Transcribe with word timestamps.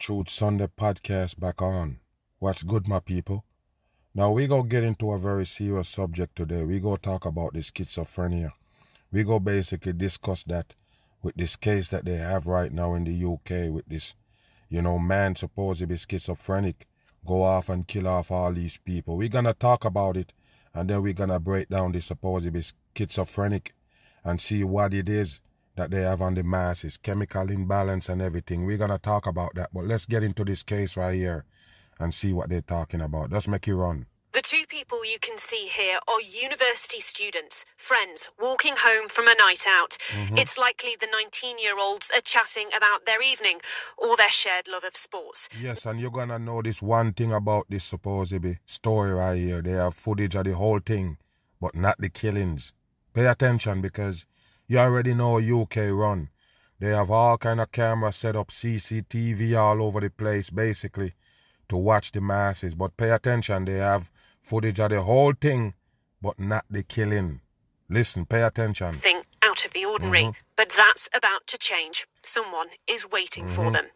Truth 0.00 0.30
Sunday 0.30 0.66
podcast 0.66 1.38
back 1.38 1.60
on. 1.60 1.98
What's 2.38 2.62
good, 2.62 2.88
my 2.88 3.00
people? 3.00 3.44
Now 4.14 4.30
we 4.30 4.46
go 4.46 4.62
get 4.62 4.82
into 4.82 5.12
a 5.12 5.18
very 5.18 5.44
serious 5.44 5.90
subject 5.90 6.36
today. 6.36 6.64
We 6.64 6.80
go 6.80 6.96
talk 6.96 7.26
about 7.26 7.52
the 7.52 7.58
schizophrenia. 7.58 8.52
We 9.12 9.24
go 9.24 9.38
basically 9.38 9.92
discuss 9.92 10.42
that 10.44 10.72
with 11.20 11.34
this 11.34 11.54
case 11.54 11.88
that 11.88 12.06
they 12.06 12.16
have 12.16 12.46
right 12.46 12.72
now 12.72 12.94
in 12.94 13.04
the 13.04 13.12
UK 13.12 13.70
with 13.70 13.84
this, 13.88 14.14
you 14.70 14.80
know, 14.80 14.98
man 14.98 15.34
supposed 15.36 15.80
to 15.80 15.86
be 15.86 15.98
schizophrenic, 15.98 16.88
go 17.26 17.42
off 17.42 17.68
and 17.68 17.86
kill 17.86 18.08
off 18.08 18.30
all 18.30 18.54
these 18.54 18.78
people. 18.78 19.18
We're 19.18 19.28
gonna 19.28 19.52
talk 19.52 19.84
about 19.84 20.16
it 20.16 20.32
and 20.72 20.88
then 20.88 21.02
we're 21.02 21.12
gonna 21.12 21.40
break 21.40 21.68
down 21.68 21.92
the 21.92 22.00
supposed 22.00 22.46
to 22.46 22.50
be 22.50 22.62
schizophrenic 22.96 23.74
and 24.24 24.40
see 24.40 24.64
what 24.64 24.94
it 24.94 25.10
is 25.10 25.42
that 25.80 25.90
they 25.90 26.02
have 26.02 26.20
on 26.20 26.34
the 26.34 26.42
masses, 26.42 26.98
chemical 26.98 27.50
imbalance 27.50 28.10
and 28.10 28.20
everything. 28.20 28.66
We're 28.66 28.76
gonna 28.76 28.98
talk 28.98 29.26
about 29.26 29.54
that, 29.54 29.70
but 29.72 29.84
let's 29.84 30.04
get 30.04 30.22
into 30.22 30.44
this 30.44 30.62
case 30.62 30.94
right 30.94 31.14
here 31.14 31.46
and 31.98 32.12
see 32.12 32.34
what 32.34 32.50
they're 32.50 32.60
talking 32.60 33.00
about. 33.00 33.32
Let's 33.32 33.48
make 33.48 33.66
it 33.66 33.74
run. 33.74 34.04
The 34.34 34.42
two 34.42 34.64
people 34.68 35.04
you 35.06 35.18
can 35.18 35.38
see 35.38 35.68
here 35.68 35.98
are 36.06 36.20
university 36.20 37.00
students, 37.00 37.64
friends, 37.78 38.28
walking 38.38 38.74
home 38.76 39.08
from 39.08 39.26
a 39.26 39.34
night 39.34 39.64
out. 39.66 39.92
Mm-hmm. 39.92 40.36
It's 40.36 40.58
likely 40.58 40.90
the 41.00 41.08
19 41.10 41.56
year 41.58 41.74
olds 41.80 42.12
are 42.14 42.20
chatting 42.20 42.68
about 42.76 43.06
their 43.06 43.22
evening 43.22 43.60
or 43.96 44.18
their 44.18 44.28
shared 44.28 44.68
love 44.70 44.84
of 44.84 44.94
sports. 44.94 45.48
Yes, 45.62 45.86
and 45.86 45.98
you're 45.98 46.10
gonna 46.10 46.38
know 46.38 46.60
this 46.60 46.82
one 46.82 47.14
thing 47.14 47.32
about 47.32 47.70
this 47.70 47.84
supposed 47.84 48.32
to 48.32 48.40
be 48.40 48.58
story 48.66 49.12
right 49.12 49.38
here. 49.38 49.62
They 49.62 49.72
have 49.72 49.94
footage 49.94 50.34
of 50.34 50.44
the 50.44 50.54
whole 50.54 50.80
thing, 50.80 51.16
but 51.58 51.74
not 51.74 51.96
the 51.98 52.10
killings. 52.10 52.74
Pay 53.14 53.26
attention 53.26 53.80
because 53.80 54.26
you 54.70 54.78
already 54.78 55.14
know 55.14 55.38
UK 55.38 55.90
run. 55.90 56.28
They 56.78 56.90
have 56.90 57.10
all 57.10 57.36
kind 57.38 57.60
of 57.60 57.72
cameras 57.72 58.14
set 58.14 58.36
up, 58.36 58.48
CCTV 58.50 59.58
all 59.58 59.82
over 59.82 59.98
the 59.98 60.10
place, 60.10 60.48
basically, 60.50 61.14
to 61.68 61.76
watch 61.76 62.12
the 62.12 62.20
masses. 62.20 62.76
But 62.76 62.96
pay 62.96 63.10
attention, 63.10 63.64
they 63.64 63.78
have 63.78 64.12
footage 64.40 64.78
of 64.78 64.90
the 64.90 65.02
whole 65.02 65.32
thing, 65.32 65.74
but 66.22 66.38
not 66.38 66.66
the 66.70 66.84
killing. 66.84 67.40
Listen, 67.88 68.24
pay 68.26 68.44
attention. 68.44 68.92
Thing 68.92 69.22
out 69.42 69.64
of 69.64 69.72
the 69.72 69.84
ordinary. 69.84 70.20
Mm-hmm. 70.20 70.40
But 70.56 70.68
that's 70.68 71.10
about 71.12 71.48
to 71.48 71.58
change. 71.58 72.06
Someone 72.22 72.68
is 72.88 73.08
waiting 73.10 73.46
for 73.46 73.62
mm-hmm. 73.62 73.72
them. 73.72 73.86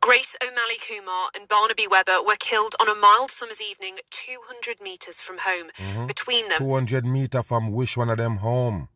Grace 0.00 0.36
O'Malley 0.42 0.74
Kumar 0.86 1.28
and 1.38 1.46
Barnaby 1.46 1.86
Webber 1.88 2.18
were 2.26 2.36
killed 2.40 2.74
on 2.80 2.88
a 2.88 3.00
mild 3.00 3.30
summer's 3.30 3.62
evening 3.62 3.98
200 4.10 4.82
metres 4.82 5.22
from 5.22 5.38
home. 5.42 5.70
Mm-hmm. 5.76 6.06
Between 6.06 6.48
them, 6.48 6.58
200 6.58 7.06
meter 7.06 7.44
from 7.44 7.70
which 7.70 7.96
one 7.96 8.10
of 8.10 8.18
them 8.18 8.38
home. 8.38 8.88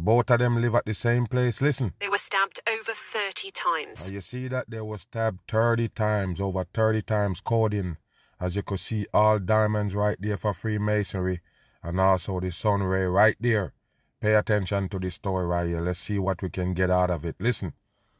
Both 0.00 0.30
of 0.30 0.38
them 0.38 0.62
live 0.62 0.76
at 0.76 0.84
the 0.84 0.94
same 0.94 1.26
place. 1.26 1.60
Listen. 1.60 1.92
they 1.98 2.08
were 2.08 2.16
stabbed 2.16 2.60
over 2.68 2.92
30 2.92 3.50
times. 3.50 4.12
Now 4.12 4.14
you 4.14 4.20
see 4.20 4.46
that 4.46 4.70
they 4.70 4.80
were 4.80 4.96
stabbed 4.96 5.40
30 5.48 5.88
times, 5.88 6.40
over 6.40 6.64
30 6.72 7.02
times 7.02 7.40
coding. 7.40 7.96
As 8.40 8.54
you 8.54 8.62
could 8.62 8.78
see, 8.78 9.06
all 9.12 9.40
diamonds 9.40 9.96
right 9.96 10.16
there 10.20 10.36
for 10.36 10.54
Freemasonry 10.54 11.40
and 11.82 11.98
also 11.98 12.38
the 12.38 12.52
sun 12.52 12.84
ray 12.84 13.06
right 13.06 13.34
there. 13.40 13.72
Pay 14.20 14.34
attention 14.34 14.88
to 14.90 15.00
this 15.00 15.14
story 15.14 15.46
right 15.46 15.66
here. 15.66 15.80
Let's 15.80 15.98
see 15.98 16.20
what 16.20 16.42
we 16.42 16.50
can 16.50 16.74
get 16.74 16.92
out 16.92 17.10
of 17.10 17.24
it. 17.24 17.34
Listen. 17.40 17.72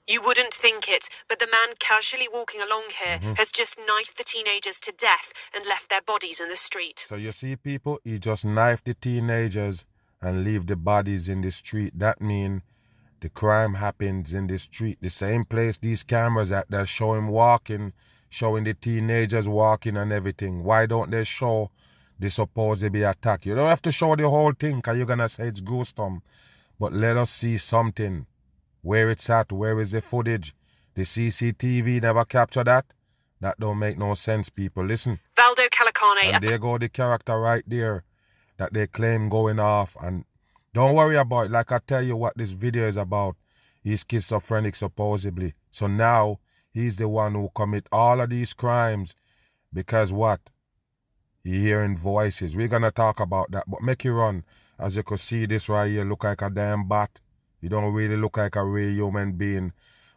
You 0.08 0.20
wouldn't 0.24 0.54
think 0.54 0.88
it, 0.88 1.08
but 1.28 1.38
the 1.38 1.46
man 1.46 1.76
casually 1.78 2.26
walking 2.32 2.60
along 2.60 2.86
here 3.04 3.18
mm-hmm. 3.18 3.34
has 3.34 3.52
just 3.52 3.78
knifed 3.78 4.18
the 4.18 4.24
teenagers 4.24 4.80
to 4.80 4.92
death 4.98 5.48
and 5.54 5.64
left 5.64 5.90
their 5.90 6.02
bodies 6.02 6.40
in 6.40 6.48
the 6.48 6.56
street. 6.56 6.98
So 7.00 7.16
you 7.16 7.30
see, 7.30 7.54
people, 7.54 8.00
he 8.02 8.18
just 8.18 8.44
knifed 8.44 8.86
the 8.86 8.94
teenagers 8.94 9.86
and 10.20 10.44
leave 10.44 10.66
the 10.66 10.76
bodies 10.76 11.28
in 11.28 11.40
the 11.40 11.50
street. 11.50 11.92
That 11.98 12.20
mean 12.20 12.62
the 13.20 13.28
crime 13.28 13.74
happens 13.74 14.34
in 14.34 14.46
the 14.46 14.58
street, 14.58 14.98
the 15.00 15.10
same 15.10 15.44
place 15.44 15.78
these 15.78 16.02
cameras 16.04 16.52
at 16.52 16.70
that 16.70 16.88
show 16.88 17.14
him 17.14 17.28
walking, 17.28 17.92
showing 18.28 18.64
the 18.64 18.74
teenagers 18.74 19.48
walking 19.48 19.96
and 19.96 20.12
everything. 20.12 20.62
Why 20.62 20.86
don't 20.86 21.10
they 21.10 21.24
show 21.24 21.70
the 22.18 22.30
supposed 22.30 22.92
be 22.92 23.02
attack? 23.02 23.46
You 23.46 23.54
don't 23.54 23.66
have 23.68 23.82
to 23.82 23.92
show 23.92 24.14
the 24.16 24.28
whole 24.28 24.52
thing, 24.52 24.80
cause 24.80 24.96
you're 24.96 25.06
gonna 25.06 25.28
say 25.28 25.48
it's 25.48 25.60
gruesome. 25.60 26.22
But 26.78 26.92
let 26.92 27.16
us 27.16 27.30
see 27.30 27.56
something. 27.58 28.26
Where 28.82 29.10
it's 29.10 29.28
at, 29.28 29.50
where 29.50 29.80
is 29.80 29.90
the 29.90 30.00
footage? 30.00 30.54
The 30.94 31.02
CCTV 31.02 32.00
never 32.02 32.24
capture 32.24 32.64
that? 32.64 32.86
That 33.40 33.58
don't 33.58 33.78
make 33.78 33.98
no 33.98 34.14
sense, 34.14 34.48
people. 34.48 34.84
Listen. 34.84 35.18
Valdo 35.36 35.68
Calocane, 35.70 36.34
And 36.34 36.44
there 36.44 36.58
go 36.58 36.78
the 36.78 36.88
character 36.88 37.38
right 37.38 37.62
there 37.66 38.04
that 38.58 38.74
they 38.74 38.86
claim 38.86 39.28
going 39.28 39.58
off. 39.58 39.96
And 40.00 40.24
don't 40.74 40.94
worry 40.94 41.16
about 41.16 41.46
it. 41.46 41.50
Like 41.50 41.72
I 41.72 41.80
tell 41.84 42.02
you 42.02 42.16
what 42.16 42.36
this 42.36 42.52
video 42.52 42.86
is 42.86 42.96
about. 42.96 43.36
He's 43.82 44.04
schizophrenic 44.08 44.76
supposedly. 44.76 45.54
So 45.70 45.86
now 45.86 46.40
he's 46.70 46.96
the 46.96 47.08
one 47.08 47.34
who 47.34 47.48
commit 47.54 47.86
all 47.90 48.20
of 48.20 48.30
these 48.30 48.52
crimes 48.52 49.14
because 49.72 50.12
what? 50.12 50.40
He 51.42 51.60
hearing 51.60 51.96
voices. 51.96 52.54
We're 52.54 52.68
gonna 52.68 52.90
talk 52.90 53.20
about 53.20 53.50
that. 53.52 53.64
But 53.66 53.82
make 53.82 54.04
it 54.04 54.12
run. 54.12 54.44
As 54.78 54.96
you 54.96 55.02
can 55.02 55.18
see 55.18 55.46
this 55.46 55.68
right 55.68 55.90
here 55.90 56.04
look 56.04 56.24
like 56.24 56.42
a 56.42 56.50
damn 56.50 56.86
bat. 56.86 57.20
You 57.60 57.68
don't 57.68 57.92
really 57.92 58.16
look 58.16 58.36
like 58.36 58.56
a 58.56 58.64
real 58.64 58.90
human 58.90 59.32
being. 59.32 59.72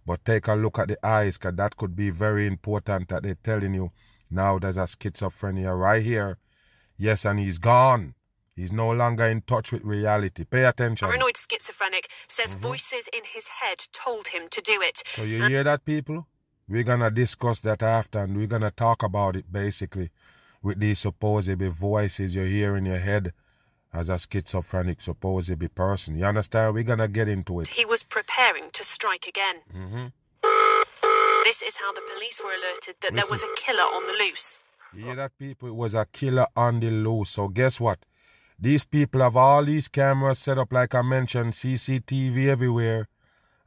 But 0.05 0.25
take 0.25 0.47
a 0.47 0.55
look 0.55 0.79
at 0.79 0.87
the 0.87 1.05
eyes, 1.05 1.37
cause 1.37 1.53
that 1.55 1.77
could 1.77 1.95
be 1.95 2.09
very 2.09 2.47
important 2.47 3.09
that 3.09 3.23
they're 3.23 3.37
telling 3.43 3.75
you 3.75 3.91
now 4.31 4.57
there's 4.57 4.77
a 4.77 4.81
schizophrenia 4.81 5.77
right 5.77 6.01
here. 6.01 6.37
Yes, 6.97 7.25
and 7.25 7.39
he's 7.39 7.59
gone. 7.59 8.15
He's 8.61 8.71
no 8.71 8.91
longer 8.91 9.25
in 9.25 9.41
touch 9.41 9.71
with 9.71 9.83
reality. 9.83 10.45
Pay 10.45 10.65
attention. 10.65 11.07
paranoid 11.07 11.35
schizophrenic, 11.35 12.05
says 12.27 12.53
voices 12.53 13.09
in 13.11 13.21
his 13.25 13.47
head 13.59 13.79
told 13.91 14.27
him 14.27 14.43
to 14.51 14.61
do 14.61 14.77
it. 14.83 14.97
So 15.03 15.23
you 15.23 15.47
hear 15.47 15.63
that, 15.63 15.83
people? 15.83 16.27
We're 16.69 16.83
gonna 16.83 17.09
discuss 17.09 17.57
that 17.61 17.81
after, 17.81 18.19
and 18.19 18.37
we're 18.37 18.45
gonna 18.45 18.69
talk 18.69 19.01
about 19.01 19.35
it 19.35 19.51
basically 19.51 20.11
with 20.61 20.79
these 20.79 20.99
supposedly 20.99 21.69
voices 21.69 22.35
you 22.35 22.43
hear 22.43 22.77
in 22.77 22.85
your 22.85 22.99
head 22.99 23.33
as 23.91 24.11
a 24.11 24.19
schizophrenic 24.19 25.01
supposedly 25.01 25.67
person. 25.67 26.15
You 26.15 26.25
understand? 26.25 26.75
We're 26.75 26.83
gonna 26.83 27.07
get 27.07 27.29
into 27.29 27.61
it. 27.61 27.67
He 27.69 27.85
was 27.85 28.03
preparing 28.03 28.69
to 28.73 28.83
strike 28.83 29.25
again. 29.27 29.63
Mm-hmm. 29.75 30.07
This 31.45 31.63
is 31.63 31.79
how 31.79 31.91
the 31.93 32.03
police 32.13 32.39
were 32.43 32.51
alerted 32.51 32.97
that 33.01 33.15
there 33.15 33.25
was 33.27 33.43
a 33.43 33.51
killer 33.55 33.89
on 33.97 34.05
the 34.05 34.13
loose. 34.23 34.59
You 34.93 35.05
hear 35.05 35.15
that, 35.15 35.35
people? 35.39 35.67
It 35.67 35.75
was 35.75 35.95
a 35.95 36.05
killer 36.05 36.45
on 36.55 36.79
the 36.79 36.91
loose. 36.91 37.31
So 37.31 37.47
guess 37.47 37.79
what? 37.79 37.97
These 38.63 38.85
people 38.85 39.21
have 39.21 39.35
all 39.35 39.65
these 39.65 39.87
cameras 39.87 40.37
set 40.37 40.59
up, 40.59 40.71
like 40.71 40.93
I 40.93 41.01
mentioned, 41.01 41.53
CCTV 41.53 42.45
everywhere, 42.45 43.07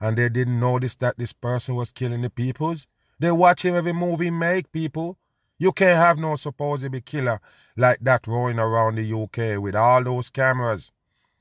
and 0.00 0.16
they 0.16 0.28
didn't 0.28 0.60
notice 0.60 0.94
that 0.96 1.18
this 1.18 1.32
person 1.32 1.74
was 1.74 1.90
killing 1.90 2.22
the 2.22 2.30
peoples. 2.30 2.86
They 3.18 3.32
watch 3.32 3.64
him 3.64 3.74
every 3.74 3.92
move 3.92 4.20
he 4.20 4.30
make, 4.30 4.70
people. 4.70 5.18
You 5.58 5.72
can't 5.72 5.98
have 5.98 6.18
no 6.18 6.36
supposedly 6.36 7.00
killer 7.00 7.40
like 7.76 7.98
that 8.02 8.28
roaming 8.28 8.60
around 8.60 8.94
the 8.94 9.12
UK 9.12 9.60
with 9.60 9.74
all 9.74 10.04
those 10.04 10.30
cameras. 10.30 10.92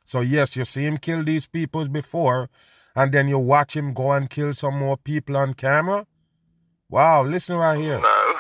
So 0.04 0.22
yes, 0.22 0.58
you 0.58 0.66
see 0.66 0.86
him 0.88 0.98
kill 0.98 1.24
these 1.24 1.48
peoples 1.48 1.90
before, 1.90 2.50
and 2.96 3.12
then 3.12 3.28
you 3.28 3.38
watch 3.38 3.76
him 3.76 3.94
go 3.94 4.14
and 4.14 4.28
kill 4.28 4.54
some 4.54 4.80
more 4.80 4.98
people 4.98 5.38
on 5.38 5.54
camera. 5.54 6.08
Wow, 6.90 7.24
listen 7.24 7.58
right 7.58 7.80
here. 7.80 8.00
No. 8.00 8.34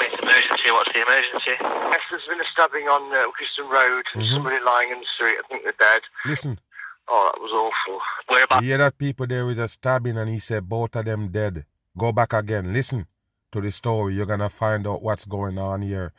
It's 0.00 0.22
emergency. 0.22 0.67
What's 0.78 0.92
the 0.94 1.02
emergency? 1.02 1.58
Yes, 1.58 2.02
there's 2.08 2.22
been 2.30 2.38
a 2.38 2.46
stabbing 2.54 2.86
on 2.86 3.10
uh, 3.10 3.26
Ilkeston 3.26 3.66
Road. 3.66 4.04
There's 4.14 4.30
Somebody 4.30 4.62
lying 4.64 4.92
in 4.92 5.00
the 5.00 5.10
street. 5.12 5.34
I 5.34 5.42
think 5.48 5.64
they're 5.64 5.74
dead. 5.74 6.02
Listen. 6.24 6.60
Oh, 7.08 7.32
that 7.34 7.40
was 7.42 7.50
awful. 7.50 8.00
Whereabouts? 8.28 8.62
You 8.62 8.68
hear 8.68 8.78
that 8.78 8.96
people 8.96 9.26
there 9.26 9.50
is 9.50 9.58
a 9.58 9.66
stabbing 9.66 10.16
and 10.16 10.30
he 10.30 10.38
said 10.38 10.68
both 10.68 10.94
of 10.94 11.04
them 11.04 11.30
dead. 11.30 11.64
Go 11.96 12.12
back 12.12 12.32
again. 12.32 12.72
Listen 12.72 13.06
to 13.50 13.60
the 13.60 13.72
story. 13.72 14.14
You're 14.14 14.26
gonna 14.26 14.48
find 14.48 14.86
out 14.86 15.02
what's 15.02 15.24
going 15.24 15.58
on 15.58 15.82
here 15.82 16.12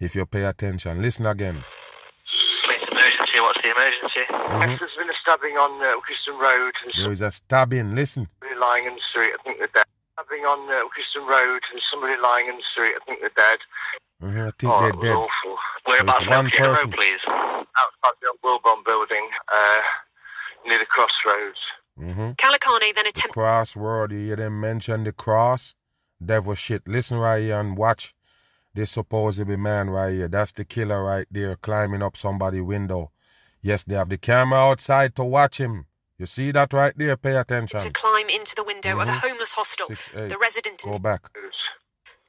if 0.00 0.16
you 0.16 0.24
pay 0.24 0.44
attention. 0.44 1.02
Listen 1.02 1.26
again. 1.26 1.62
It's 2.24 2.90
emergency. 2.90 3.40
What's 3.40 3.60
the 3.60 3.70
emergency? 3.70 4.24
Yes, 4.32 4.80
there's 4.80 4.96
been 4.96 5.10
a 5.10 5.18
stabbing 5.20 5.56
on 5.60 5.82
uh, 5.84 5.92
Ilkeston 5.92 6.40
Road. 6.40 6.72
There 6.96 7.12
is 7.12 7.20
a 7.20 7.30
stabbing. 7.30 7.94
Listen. 7.94 8.28
somebody 8.40 8.58
lying 8.58 8.86
in 8.86 8.94
the 8.94 9.04
street. 9.10 9.32
I 9.38 9.42
think 9.44 9.58
they're 9.58 9.76
dead. 9.76 9.84
Stabbing 10.14 10.44
on 10.48 10.70
uh, 10.72 10.88
Ilkeston 10.88 11.28
Road. 11.28 11.60
There's 11.70 11.84
somebody 11.92 12.16
lying 12.22 12.48
in 12.48 12.56
the 12.56 12.64
street. 12.72 12.94
I 12.96 13.04
think 13.04 13.20
they're 13.20 13.36
dead. 13.36 13.58
I 14.22 14.50
think 14.58 14.72
Oh, 14.72 14.80
they're 14.80 14.92
dead. 14.92 15.16
awful. 15.16 15.56
Whereabouts? 15.86 16.18
There's 16.18 16.30
one 16.30 16.44
Let's 16.46 16.56
get 16.56 16.64
a 16.64 16.68
road, 16.68 16.76
person. 16.76 16.92
please. 16.92 17.20
Outside 17.28 18.16
the 18.22 18.32
old 18.44 18.62
Wilbon 18.62 18.84
building, 18.84 19.28
uh, 19.52 19.80
near 20.66 20.78
the 20.78 20.86
crossroads. 20.86 21.58
hmm 21.96 22.30
Calocane 22.36 22.94
then 22.94 23.06
attempted 23.06 23.32
Crossword. 23.38 24.12
You 24.12 24.18
hear 24.18 24.36
them 24.36 24.60
mention 24.60 25.04
the 25.04 25.12
cross? 25.12 25.74
Devil 26.24 26.54
shit. 26.54 26.88
Listen 26.88 27.18
right 27.18 27.40
here 27.42 27.60
and 27.60 27.76
watch 27.76 28.14
this 28.74 28.90
supposedly 28.90 29.56
man 29.56 29.90
right 29.90 30.12
here. 30.12 30.28
That's 30.28 30.52
the 30.52 30.64
killer 30.64 31.02
right 31.04 31.26
there 31.30 31.56
climbing 31.56 32.02
up 32.02 32.16
somebody's 32.16 32.62
window. 32.62 33.10
Yes, 33.60 33.84
they 33.84 33.94
have 33.96 34.08
the 34.08 34.18
camera 34.18 34.58
outside 34.58 35.14
to 35.16 35.24
watch 35.24 35.58
him. 35.58 35.86
You 36.18 36.24
see 36.26 36.50
that 36.52 36.72
right 36.72 36.94
there? 36.96 37.16
Pay 37.18 37.36
attention. 37.36 37.78
to 37.80 37.90
climb 37.92 38.28
into 38.30 38.54
the 38.54 38.64
window 38.64 38.98
of 39.00 39.08
a 39.08 39.12
homeless 39.12 39.52
hostel. 39.52 39.88
Six, 39.88 40.14
eight. 40.16 40.28
The 40.30 40.38
resident 40.38 40.84
in 40.86 40.92
Go 40.92 40.98
back. 41.00 41.28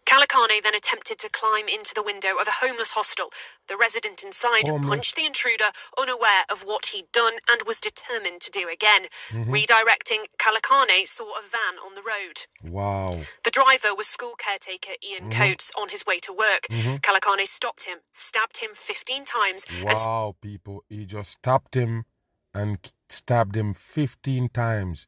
Calocane 0.07 0.63
then 0.63 0.73
attempted 0.73 1.17
to 1.19 1.29
climb 1.29 1.67
into 1.67 1.91
the 1.93 2.01
window 2.01 2.39
of 2.39 2.47
a 2.47 2.63
homeless 2.65 2.93
hostel. 2.93 3.27
The 3.67 3.75
resident 3.75 4.23
inside 4.23 4.69
Oh, 4.69 4.79
punched 4.79 5.17
the 5.17 5.25
intruder, 5.25 5.65
unaware 5.99 6.47
of 6.49 6.61
what 6.61 6.87
he'd 6.95 7.11
done, 7.11 7.33
and 7.51 7.61
was 7.67 7.81
determined 7.81 8.39
to 8.41 8.49
do 8.49 8.69
again. 8.71 9.07
Mm-hmm. 9.29 9.53
Redirecting, 9.53 10.23
Calocane 10.39 11.05
saw 11.05 11.25
a 11.37 11.43
van 11.43 11.77
on 11.85 11.93
the 11.95 12.01
road. 12.01 12.47
Wow. 12.63 13.07
The 13.43 13.51
driver 13.51 13.93
was 13.93 14.07
school 14.07 14.35
caretaker 14.39 14.93
Ian 15.03 15.29
Mm-hmm. 15.29 15.41
Coates 15.41 15.73
on 15.77 15.89
his 15.89 16.05
way 16.05 16.19
to 16.19 16.31
work. 16.31 16.63
Calocane 17.01 17.45
stopped 17.45 17.83
him, 17.83 17.97
stabbed 18.13 18.57
him 18.63 18.69
15 18.73 19.25
times, 19.25 19.67
and 19.83 19.89
Wow, 20.05 20.35
people. 20.41 20.85
He 20.87 21.05
just 21.05 21.31
stopped 21.31 21.75
him 21.75 22.05
and 22.53 22.77
stabbed 23.09 23.55
him 23.57 23.73
15 23.73 24.47
times. 24.49 25.07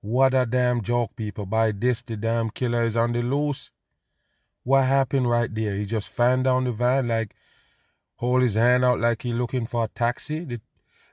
What 0.00 0.34
a 0.34 0.44
damn 0.44 0.82
joke, 0.82 1.14
people. 1.14 1.46
By 1.46 1.70
this, 1.70 2.02
the 2.02 2.16
damn 2.16 2.50
killer 2.50 2.82
is 2.82 2.96
on 2.96 3.12
the 3.12 3.22
loose. 3.22 3.70
What 4.68 4.84
happened 4.84 5.30
right 5.30 5.52
there? 5.54 5.74
He 5.76 5.86
just 5.86 6.10
fanned 6.10 6.44
down 6.44 6.64
the 6.64 6.72
van, 6.72 7.08
like, 7.08 7.34
hold 8.16 8.42
his 8.42 8.54
hand 8.54 8.84
out 8.84 9.00
like 9.00 9.22
he 9.22 9.32
looking 9.32 9.64
for 9.64 9.84
a 9.84 9.88
taxi. 9.88 10.44
The, 10.44 10.60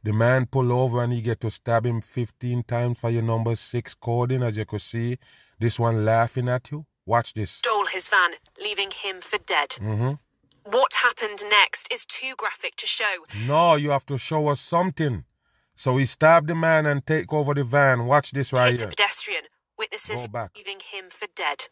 the 0.03 0.11
man 0.11 0.45
pull 0.45 0.73
over 0.73 1.01
and 1.01 1.13
he 1.13 1.21
get 1.21 1.39
to 1.39 1.49
stab 1.49 1.85
him 1.85 2.01
15 2.01 2.63
times 2.63 2.99
for 2.99 3.09
your 3.09 3.23
number 3.23 3.55
six 3.55 3.95
coding, 3.95 4.43
as 4.43 4.57
you 4.57 4.65
could 4.65 4.81
see. 4.81 5.19
This 5.57 5.79
one 5.79 6.03
laughing 6.03 6.49
at 6.49 6.69
you. 6.69 6.85
Watch 7.05 7.33
this. 7.33 7.51
stole 7.51 7.85
his 7.85 8.09
van, 8.09 8.31
leaving 8.61 8.89
him 8.91 9.21
for 9.21 9.37
dead. 9.37 9.69
Mm-hmm. 9.79 10.15
What 10.65 10.93
happened 11.01 11.45
next 11.49 11.93
is 11.93 12.05
too 12.05 12.33
graphic 12.35 12.75
to 12.75 12.85
show. 12.85 13.23
No, 13.47 13.75
you 13.75 13.91
have 13.91 14.05
to 14.07 14.17
show 14.17 14.49
us 14.49 14.59
something. 14.59 15.23
So 15.75 15.95
he 15.95 16.03
stabbed 16.03 16.49
the 16.49 16.55
man 16.55 16.85
and 16.85 17.05
take 17.05 17.31
over 17.31 17.53
the 17.53 17.63
van. 17.63 18.05
Watch 18.05 18.31
this 18.31 18.51
right 18.51 18.71
hit 18.71 18.79
here. 18.79 18.87
a 18.87 18.89
pedestrian, 18.89 19.43
witnesses 19.79 20.27
Go 20.27 20.33
back. 20.33 20.51
leaving 20.57 20.79
him 20.91 21.05
for 21.09 21.27
dead. 21.33 21.69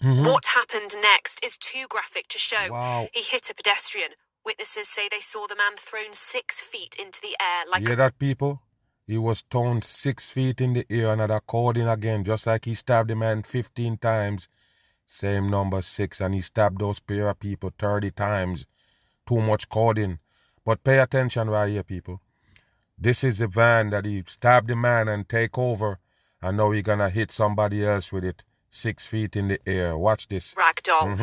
Mhm. 0.00 0.26
What 0.26 0.46
happened 0.54 0.94
next 1.00 1.44
is 1.44 1.56
too 1.56 1.86
graphic 1.88 2.28
to 2.28 2.38
show. 2.38 2.70
Wow. 2.70 3.08
He 3.12 3.22
hit 3.22 3.50
a 3.50 3.54
pedestrian. 3.54 4.12
Witnesses 4.44 4.88
say 4.88 5.08
they 5.10 5.20
saw 5.20 5.46
the 5.46 5.56
man 5.56 5.76
thrown 5.76 6.12
six 6.12 6.62
feet 6.62 6.96
into 6.96 7.20
the 7.20 7.36
air 7.40 7.64
like 7.70 7.80
You 7.82 7.88
hear 7.88 7.96
that, 7.96 8.18
people? 8.18 8.62
He 9.06 9.18
was 9.18 9.42
thrown 9.50 9.82
six 9.82 10.30
feet 10.30 10.60
in 10.60 10.74
the 10.74 10.86
air, 10.88 11.08
and 11.08 11.46
coding 11.46 11.88
again, 11.88 12.24
just 12.24 12.46
like 12.46 12.64
he 12.66 12.74
stabbed 12.74 13.10
the 13.10 13.16
man 13.16 13.42
15 13.42 13.96
times. 13.96 14.48
Same 15.06 15.48
number 15.48 15.82
six, 15.82 16.20
and 16.20 16.34
he 16.34 16.40
stabbed 16.42 16.80
those 16.80 17.00
pair 17.00 17.28
of 17.28 17.38
people 17.40 17.72
30 17.78 18.10
times. 18.10 18.66
Too 19.26 19.40
much 19.40 19.68
coding. 19.68 20.18
But 20.64 20.84
pay 20.84 20.98
attention 20.98 21.48
right 21.50 21.70
here, 21.70 21.82
people. 21.82 22.20
This 22.96 23.24
is 23.24 23.38
the 23.38 23.48
van 23.48 23.90
that 23.90 24.04
he 24.04 24.22
stabbed 24.26 24.68
the 24.68 24.76
man 24.76 25.08
and 25.08 25.28
take 25.28 25.56
over, 25.58 25.98
and 26.42 26.56
now 26.56 26.70
he 26.70 26.82
gonna 26.82 27.10
hit 27.10 27.32
somebody 27.32 27.84
else 27.84 28.12
with 28.12 28.24
it 28.24 28.44
six 28.70 29.06
feet 29.06 29.36
in 29.36 29.48
the 29.48 29.58
air. 29.66 29.96
Watch 29.96 30.28
this. 30.28 30.54
ragdoll. 30.54 31.16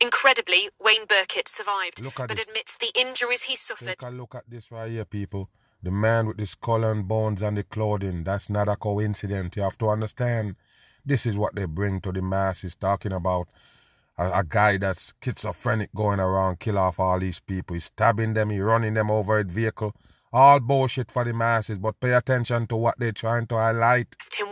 Incredibly, 0.00 0.68
Wayne 0.82 1.06
Birkett 1.06 1.48
survived, 1.48 1.96
Mm-hmm. 1.96 2.04
Look 2.06 2.20
at 2.20 2.28
but 2.28 2.38
it. 2.38 2.48
admits 2.48 2.76
the 2.76 2.90
injuries 2.98 3.44
he 3.44 3.56
suffered 3.56 3.86
Take 3.88 4.02
a 4.02 4.10
look 4.10 4.34
at 4.34 4.44
this 4.48 4.70
right 4.70 4.90
here, 4.90 5.04
people. 5.04 5.48
The 5.82 5.90
man 5.90 6.26
with 6.26 6.36
the 6.36 6.46
skull 6.46 6.84
and 6.84 7.06
bones 7.08 7.40
and 7.42 7.56
the 7.56 7.62
clothing. 7.62 8.22
That's 8.24 8.50
not 8.50 8.68
a 8.68 8.76
coincidence. 8.76 9.56
You 9.56 9.62
have 9.62 9.78
to 9.78 9.88
understand. 9.88 10.56
This 11.06 11.24
is 11.24 11.38
what 11.38 11.54
they 11.54 11.64
bring 11.64 12.00
to 12.02 12.12
the 12.12 12.20
masses, 12.20 12.74
talking 12.74 13.12
about 13.12 13.48
a, 14.18 14.40
a 14.40 14.44
guy 14.46 14.76
that's 14.76 15.14
schizophrenic 15.24 15.94
going 15.94 16.20
around, 16.20 16.60
kill 16.60 16.78
off 16.78 17.00
all 17.00 17.18
these 17.18 17.40
people. 17.40 17.74
He's 17.74 17.84
stabbing 17.86 18.34
them, 18.34 18.50
he's 18.50 18.60
running 18.60 18.92
them 18.92 19.10
over 19.10 19.38
a 19.38 19.44
vehicle. 19.44 19.94
All 20.32 20.60
bullshit 20.60 21.10
for 21.10 21.24
the 21.24 21.32
masses, 21.32 21.78
but 21.78 21.98
pay 21.98 22.12
attention 22.12 22.66
to 22.68 22.76
what 22.76 22.96
they're 22.98 23.10
trying 23.12 23.46
to 23.48 23.56
highlight. 23.56 24.14
him 24.38 24.46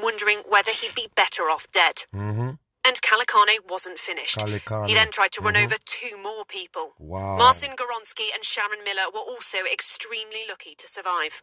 whether 0.69 0.77
he'd 0.81 0.95
be 0.95 1.09
better 1.17 1.45
off 1.45 1.67
dead. 1.73 2.05
Mm-hmm. 2.15 2.51
And 2.87 2.97
Calocane 3.03 3.59
wasn't 3.69 3.99
finished. 3.99 4.41
He 4.49 4.95
then 4.95 5.11
tried 5.11 5.33
to 5.33 5.41
run 5.43 5.55
Mhm. 5.55 5.65
over 5.65 5.77
two 5.85 6.17
more 6.23 6.45
people. 6.47 6.95
Wow. 6.99 7.37
Marcin 7.37 7.73
Gawronski 7.77 8.33
and 8.35 8.43
Sharon 8.45 8.83
Miller 8.85 9.11
were 9.13 9.21
also 9.21 9.59
extremely 9.71 10.45
lucky 10.49 10.75
to 10.75 10.87
survive. 10.87 11.43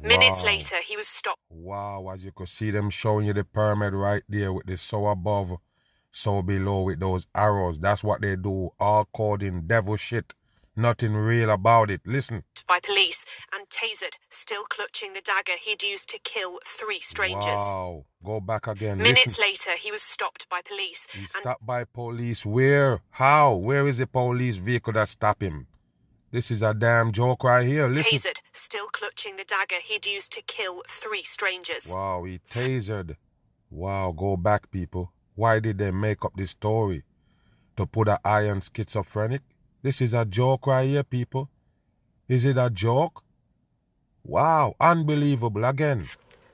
Minutes 0.00 0.42
Wow. 0.42 0.50
later, 0.50 0.76
he 0.82 0.96
was 0.96 1.08
stopped 1.08 1.40
Wow, 1.50 2.08
as 2.12 2.24
you 2.24 2.32
could 2.32 2.48
see 2.48 2.70
them 2.70 2.90
showing 2.90 3.26
you 3.26 3.32
the 3.34 3.44
pyramid 3.44 3.92
right 3.94 4.22
there 4.28 4.52
with 4.52 4.66
the 4.66 4.76
so 4.76 5.06
above, 5.06 5.56
so 6.10 6.42
below 6.42 6.82
with 6.82 7.00
those 7.00 7.26
arrows. 7.34 7.78
That's 7.78 8.02
what 8.02 8.20
they 8.22 8.36
do. 8.36 8.70
All 8.80 9.04
coding 9.06 9.66
devil 9.66 9.96
shit. 9.96 10.32
Nothing 10.76 11.14
real 11.14 11.50
about 11.50 11.90
it. 11.90 12.00
Listen. 12.04 12.42
by 12.66 12.80
police 12.84 13.46
and 13.54 13.68
tasered, 13.68 14.16
still 14.28 14.64
clutching 14.64 15.12
the 15.12 15.20
dagger 15.20 15.58
he'd 15.62 15.82
used 15.82 16.08
to 16.10 16.18
kill 16.24 16.58
three 16.64 16.98
strangers. 16.98 17.70
Wow. 17.72 18.04
Go 18.24 18.40
back 18.40 18.66
again. 18.66 18.98
Minutes 18.98 19.38
Listen. 19.38 19.44
later, 19.44 19.78
he 19.78 19.92
was 19.92 20.02
stopped 20.02 20.48
by 20.48 20.60
police 20.66 21.12
He 21.12 21.20
and 21.20 21.28
stopped 21.28 21.64
by 21.64 21.84
police. 21.84 22.44
Where? 22.46 23.00
How? 23.10 23.54
Where 23.54 23.86
is 23.86 23.98
the 23.98 24.06
police 24.06 24.56
vehicle 24.56 24.94
that 24.94 25.08
stopped 25.08 25.42
him? 25.42 25.66
This 26.32 26.50
is 26.50 26.62
a 26.62 26.74
damn 26.74 27.12
joke 27.12 27.44
right 27.44 27.64
here. 27.66 27.86
Listen. 27.86 28.18
tasered, 28.18 28.40
still 28.52 28.86
clutching 28.92 29.36
the 29.36 29.44
dagger 29.44 29.80
he'd 29.80 30.06
used 30.06 30.32
to 30.32 30.42
kill 30.42 30.82
three 30.88 31.22
strangers. 31.22 31.92
Wow, 31.94 32.24
he 32.24 32.38
tasered. 32.38 33.16
Wow, 33.70 34.12
go 34.16 34.36
back, 34.36 34.70
people. 34.70 35.12
Why 35.36 35.60
did 35.60 35.78
they 35.78 35.92
make 35.92 36.24
up 36.24 36.32
this 36.34 36.50
story? 36.50 37.04
To 37.76 37.86
put 37.86 38.08
an 38.08 38.18
eye 38.24 38.48
on 38.48 38.60
schizophrenic? 38.62 39.42
This 39.84 40.00
is 40.00 40.14
a 40.14 40.24
joke 40.24 40.66
right 40.66 40.88
here, 40.88 41.02
people. 41.04 41.50
Is 42.26 42.46
it 42.46 42.56
a 42.56 42.70
joke? 42.70 43.22
Wow, 44.24 44.74
unbelievable. 44.80 45.62
Again. 45.62 46.02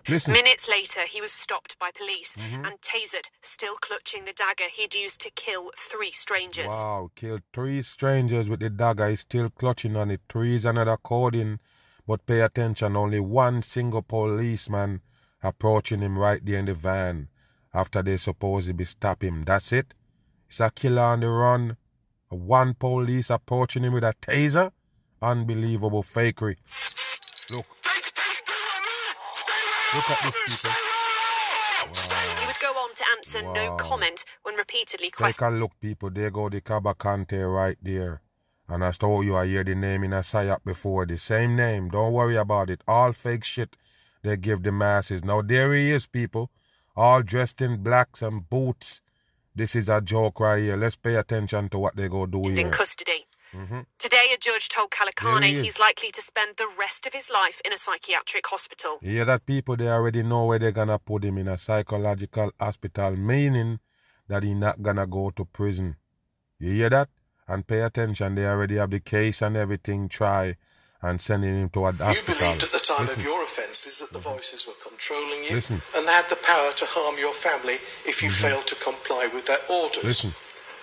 Listen. 0.08 0.32
Minutes 0.32 0.68
later, 0.68 1.06
he 1.06 1.20
was 1.20 1.30
stopped 1.30 1.78
by 1.78 1.90
police 1.96 2.36
Mm-hmm. 2.36 2.64
and 2.64 2.74
tasered, 2.80 3.28
still 3.40 3.76
clutching 3.76 4.24
the 4.24 4.32
dagger 4.32 4.68
he'd 4.72 4.96
used 4.96 5.20
to 5.20 5.30
kill 5.36 5.70
three 5.76 6.10
strangers. 6.10 6.82
Wow, 6.82 7.10
killed 7.14 7.42
three 7.52 7.82
strangers 7.82 8.48
with 8.48 8.58
the 8.58 8.70
dagger. 8.70 9.08
He's 9.08 9.20
still 9.20 9.48
clutching 9.50 9.94
on 9.94 10.10
it. 10.10 10.22
Three 10.28 10.56
is 10.56 10.64
another 10.64 10.96
coding. 10.96 11.60
But 12.08 12.26
pay 12.26 12.40
attention, 12.40 12.96
only 12.96 13.20
one 13.20 13.62
single 13.62 14.02
policeman 14.02 15.02
approaching 15.40 16.00
him 16.00 16.18
right 16.18 16.44
there 16.44 16.58
in 16.58 16.64
the 16.64 16.74
van 16.74 17.28
after 17.72 18.02
they 18.02 18.16
supposedly 18.16 18.86
stop 18.86 19.22
him. 19.22 19.42
That's 19.44 19.72
it. 19.72 19.94
It's 20.48 20.58
a 20.58 20.70
killer 20.70 21.02
on 21.02 21.20
the 21.20 21.28
run. 21.28 21.76
One 22.30 22.74
police 22.74 23.28
approaching 23.30 23.82
him 23.82 23.92
with 23.92 24.04
a 24.04 24.14
taser. 24.22 24.70
Unbelievable 25.20 26.02
fakery. 26.02 26.56
Look. 27.50 27.66
Look 29.92 30.10
at 30.10 30.32
this, 30.46 30.62
He 32.40 32.46
would 32.46 32.60
go 32.62 32.68
on 32.68 32.94
to 32.94 33.04
answer 33.16 33.42
no 33.42 33.74
comment 33.74 34.24
when 34.44 34.54
repeatedly 34.54 35.10
questioned. 35.10 35.52
Take 35.52 35.58
a 35.58 35.60
look, 35.60 35.72
people. 35.80 36.10
There 36.10 36.30
go 36.30 36.48
the 36.48 36.60
Cabacante 36.60 37.52
right 37.52 37.76
there. 37.82 38.22
And 38.68 38.84
I 38.84 38.92
told 38.92 39.24
you 39.26 39.34
I 39.34 39.46
hear 39.46 39.64
the 39.64 39.74
name 39.74 40.04
in 40.04 40.12
a 40.12 40.20
psyop 40.20 40.64
before. 40.64 41.06
The 41.06 41.18
same 41.18 41.56
name. 41.56 41.88
Don't 41.88 42.12
worry 42.12 42.36
about 42.36 42.70
it. 42.70 42.82
All 42.86 43.12
fake 43.12 43.42
shit 43.44 43.76
they 44.22 44.36
give 44.36 44.62
the 44.62 44.70
masses. 44.70 45.24
Now 45.24 45.42
there 45.42 45.74
he 45.74 45.90
is, 45.90 46.06
people. 46.06 46.50
All 46.94 47.22
dressed 47.22 47.60
in 47.60 47.82
blacks 47.82 48.22
and 48.22 48.48
boots. 48.48 49.00
This 49.54 49.74
is 49.74 49.88
a 49.88 50.00
joke 50.00 50.40
right 50.40 50.60
here. 50.62 50.76
Let's 50.76 50.96
pay 50.96 51.16
attention 51.16 51.68
to 51.70 51.78
what 51.78 51.96
they 51.96 52.08
go 52.08 52.26
do 52.26 52.42
here. 52.48 52.60
in 52.66 52.70
custody. 52.70 53.26
Mhm. 53.52 53.84
Today, 53.98 54.26
a 54.32 54.38
judge 54.38 54.68
told 54.68 54.90
There 54.92 55.06
Calocane 55.10 55.42
he 55.42 55.62
he's 55.62 55.80
likely 55.80 56.10
to 56.10 56.22
spend 56.22 56.54
the 56.56 56.68
rest 56.78 57.06
of 57.06 57.12
his 57.12 57.30
life 57.32 57.60
in 57.64 57.72
a 57.72 57.76
psychiatric 57.76 58.46
hospital. 58.46 58.98
You 59.02 59.10
hear 59.10 59.24
that 59.24 59.44
people 59.44 59.76
they 59.76 59.88
already 59.88 60.22
know 60.22 60.44
where 60.44 60.60
they're 60.60 60.70
gonna 60.70 60.98
put 61.00 61.24
him 61.24 61.36
in 61.36 61.48
a 61.48 61.58
psychological 61.58 62.52
hospital, 62.60 63.16
meaning 63.16 63.80
that 64.28 64.44
he 64.44 64.54
not 64.54 64.82
gonna 64.82 65.06
go 65.06 65.30
to 65.30 65.44
prison. 65.44 65.96
You 66.60 66.72
hear 66.74 66.90
that? 66.90 67.08
And 67.48 67.66
pay 67.66 67.80
attention, 67.80 68.36
they 68.36 68.46
already 68.46 68.76
have 68.76 68.90
the 68.92 69.00
case 69.00 69.42
and 69.42 69.56
everything 69.56 70.08
try 70.08 70.56
and 71.02 71.20
sending 71.20 71.56
him 71.56 71.68
to 71.70 71.86
a 71.86 71.92
You 71.92 72.20
believed 72.28 72.62
at 72.62 72.72
the 72.72 72.84
time 72.84 73.08
Listen. 73.08 73.20
of 73.20 73.24
your 73.24 73.42
offences 73.42 74.04
that 74.04 74.12
the 74.12 74.22
voices 74.22 74.68
were 74.68 74.76
controlling 74.84 75.44
you 75.48 75.56
Listen. 75.56 75.80
and 75.96 76.06
they 76.06 76.12
had 76.12 76.28
the 76.28 76.40
power 76.44 76.70
to 76.76 76.84
harm 76.92 77.16
your 77.16 77.32
family 77.32 77.80
if 78.04 78.20
you 78.22 78.28
failed 78.28 78.66
to 78.68 78.76
comply 78.84 79.28
with 79.32 79.46
their 79.46 79.60
orders. 79.72 80.04
Listen. 80.04 80.30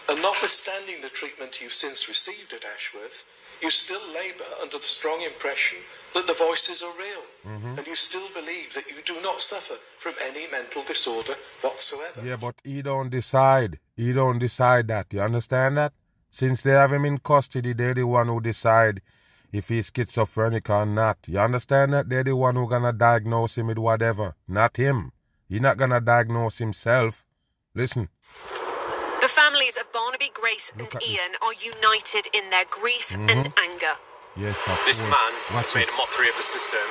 And 0.09 0.17
notwithstanding 0.23 1.01
the 1.01 1.13
treatment 1.13 1.61
you've 1.61 1.75
since 1.75 2.07
received 2.07 2.53
at 2.53 2.63
Ashworth, 2.65 3.59
you 3.61 3.69
still 3.69 4.01
labour 4.13 4.47
under 4.61 4.77
the 4.77 4.83
strong 4.83 5.21
impression 5.21 5.79
that 6.13 6.25
the 6.25 6.33
voices 6.33 6.81
are 6.81 6.95
real. 6.97 7.25
Mm-hmm. 7.53 7.77
And 7.77 7.87
you 7.87 7.95
still 7.95 8.27
believe 8.33 8.73
that 8.73 8.87
you 8.87 9.01
do 9.05 9.19
not 9.21 9.41
suffer 9.41 9.75
from 9.75 10.13
any 10.29 10.49
mental 10.51 10.83
disorder 10.83 11.33
whatsoever. 11.61 12.25
Yeah, 12.25 12.37
but 12.39 12.55
he 12.63 12.81
don't 12.81 13.09
decide. 13.09 13.79
He 13.95 14.13
don't 14.13 14.39
decide 14.39 14.87
that. 14.87 15.07
You 15.11 15.21
understand 15.21 15.77
that? 15.77 15.93
Since 16.29 16.61
they 16.63 16.71
have 16.71 16.93
him 16.93 17.05
in 17.05 17.17
custody, 17.17 17.73
they're 17.73 17.93
the 17.93 18.05
one 18.05 18.27
who 18.27 18.39
decide 18.39 19.01
if 19.51 19.69
he's 19.69 19.91
schizophrenic 19.95 20.69
or 20.69 20.85
not. 20.85 21.17
You 21.27 21.39
understand 21.39 21.93
that? 21.93 22.09
They're 22.09 22.23
the 22.23 22.35
one 22.35 22.55
who 22.55 22.67
gonna 22.67 22.93
diagnose 22.93 23.57
him 23.57 23.67
with 23.67 23.77
whatever. 23.77 24.35
Not 24.47 24.77
him. 24.77 25.11
He 25.47 25.59
not 25.59 25.77
gonna 25.77 26.01
diagnose 26.01 26.57
himself. 26.57 27.25
Listen. 27.73 28.09
The 29.21 29.27
families 29.27 29.77
of 29.77 29.91
Barnaby, 29.91 30.29
Grace, 30.33 30.71
and 30.71 30.81
Look 30.81 30.95
at 30.95 31.01
this. 31.01 31.09
Ian 31.09 31.33
are 31.41 31.55
united 31.57 32.29
in 32.33 32.49
their 32.49 32.65
grief 32.69 33.15
mm-hmm. 33.15 33.29
and 33.29 33.47
anger. 33.57 33.95
Yes, 34.37 34.69
of 34.69 34.77
This 34.85 35.01
course. 35.01 35.09
man 35.09 35.33
Watch 35.57 35.65
has 35.65 35.75
made 35.75 35.89
a 35.89 35.97
mockery 35.97 36.29
of 36.29 36.37
the 36.37 36.45
system 36.45 36.85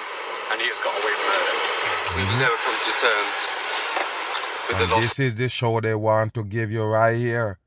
and 0.51 0.59
he 0.59 0.67
has 0.67 0.83
got 0.83 0.91
away 0.91 1.15
with 1.15 1.27
murder. 1.31 1.55
We 1.55 2.23
will 2.23 2.27
mm-hmm. 2.27 2.43
never 2.43 2.59
come 2.59 2.79
to 2.83 2.93
terms 2.99 3.41
with 4.67 4.75
And 4.75 4.79
the 4.83 4.89
loss 4.95 5.03
this 5.03 5.21
is 5.21 5.35
the 5.39 5.49
show 5.49 5.81
they 5.81 5.95
want 5.95 6.35
to 6.35 6.43
give 6.43 6.73
you 6.73 6.83
right 6.83 7.17
here. 7.17 7.59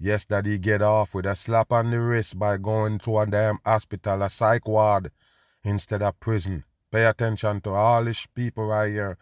Yes, 0.00 0.24
that 0.26 0.46
he 0.46 0.58
get 0.58 0.80
off 0.80 1.14
with 1.14 1.26
a 1.26 1.34
slap 1.34 1.72
on 1.72 1.90
the 1.90 2.00
wrist 2.00 2.38
by 2.38 2.56
going 2.56 2.98
to 3.00 3.18
a 3.18 3.26
damn 3.26 3.58
hospital, 3.64 4.22
a 4.22 4.30
psych 4.30 4.68
ward, 4.68 5.10
instead 5.64 6.02
of 6.02 6.18
prison. 6.20 6.64
Pay 6.90 7.04
attention 7.04 7.60
to 7.62 7.70
all 7.70 8.04
these 8.04 8.26
people 8.34 8.66
right 8.66 8.90
here 8.90 9.18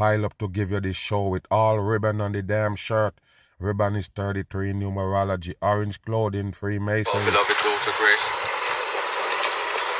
pile 0.00 0.24
up 0.24 0.32
to 0.38 0.48
give 0.48 0.70
you 0.70 0.80
this 0.80 0.96
show 0.96 1.28
with 1.28 1.44
all 1.50 1.78
ribbon 1.78 2.22
on 2.22 2.32
the 2.32 2.42
damn 2.42 2.74
shirt. 2.74 3.14
Ribbon 3.58 3.96
is 3.96 4.08
33, 4.08 4.72
numerology, 4.72 5.52
orange 5.60 6.00
clothing, 6.00 6.52
Freemason. 6.52 7.20
beloved 7.20 7.58
daughter 7.60 7.94
Grace, 8.00 8.28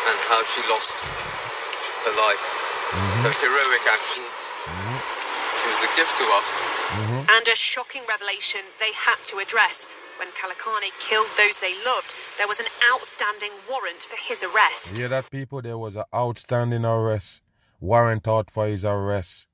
and 0.08 0.18
how 0.32 0.42
she 0.48 0.62
lost 0.72 1.04
her 2.06 2.14
life. 2.16 2.44
Mm-hmm. 2.96 3.22
Her 3.28 3.34
heroic 3.44 3.84
actions. 3.92 4.48
Mm-hmm. 4.64 5.19
She 5.60 5.68
was 5.68 5.82
a 5.84 5.92
gift 5.96 6.16
to 6.16 6.24
us. 6.40 6.50
Mm-hmm. 6.56 7.36
And 7.36 7.48
a 7.48 7.54
shocking 7.54 8.02
revelation 8.08 8.60
they 8.78 8.92
had 8.96 9.20
to 9.24 9.38
address. 9.38 9.88
When 10.18 10.28
Calocane 10.32 10.90
killed 11.00 11.28
those 11.36 11.60
they 11.60 11.74
loved, 11.84 12.14
there 12.38 12.48
was 12.48 12.60
an 12.60 12.66
outstanding 12.92 13.52
warrant 13.68 14.02
for 14.02 14.16
his 14.16 14.42
arrest. 14.42 14.98
Hear 14.98 15.08
that, 15.08 15.30
people? 15.30 15.60
There 15.62 15.78
was 15.78 15.96
an 15.96 16.04
outstanding 16.14 16.84
arrest, 16.84 17.42
warrant 17.78 18.26
out 18.26 18.50
for 18.50 18.66
his 18.66 18.84
arrest 18.84 19.48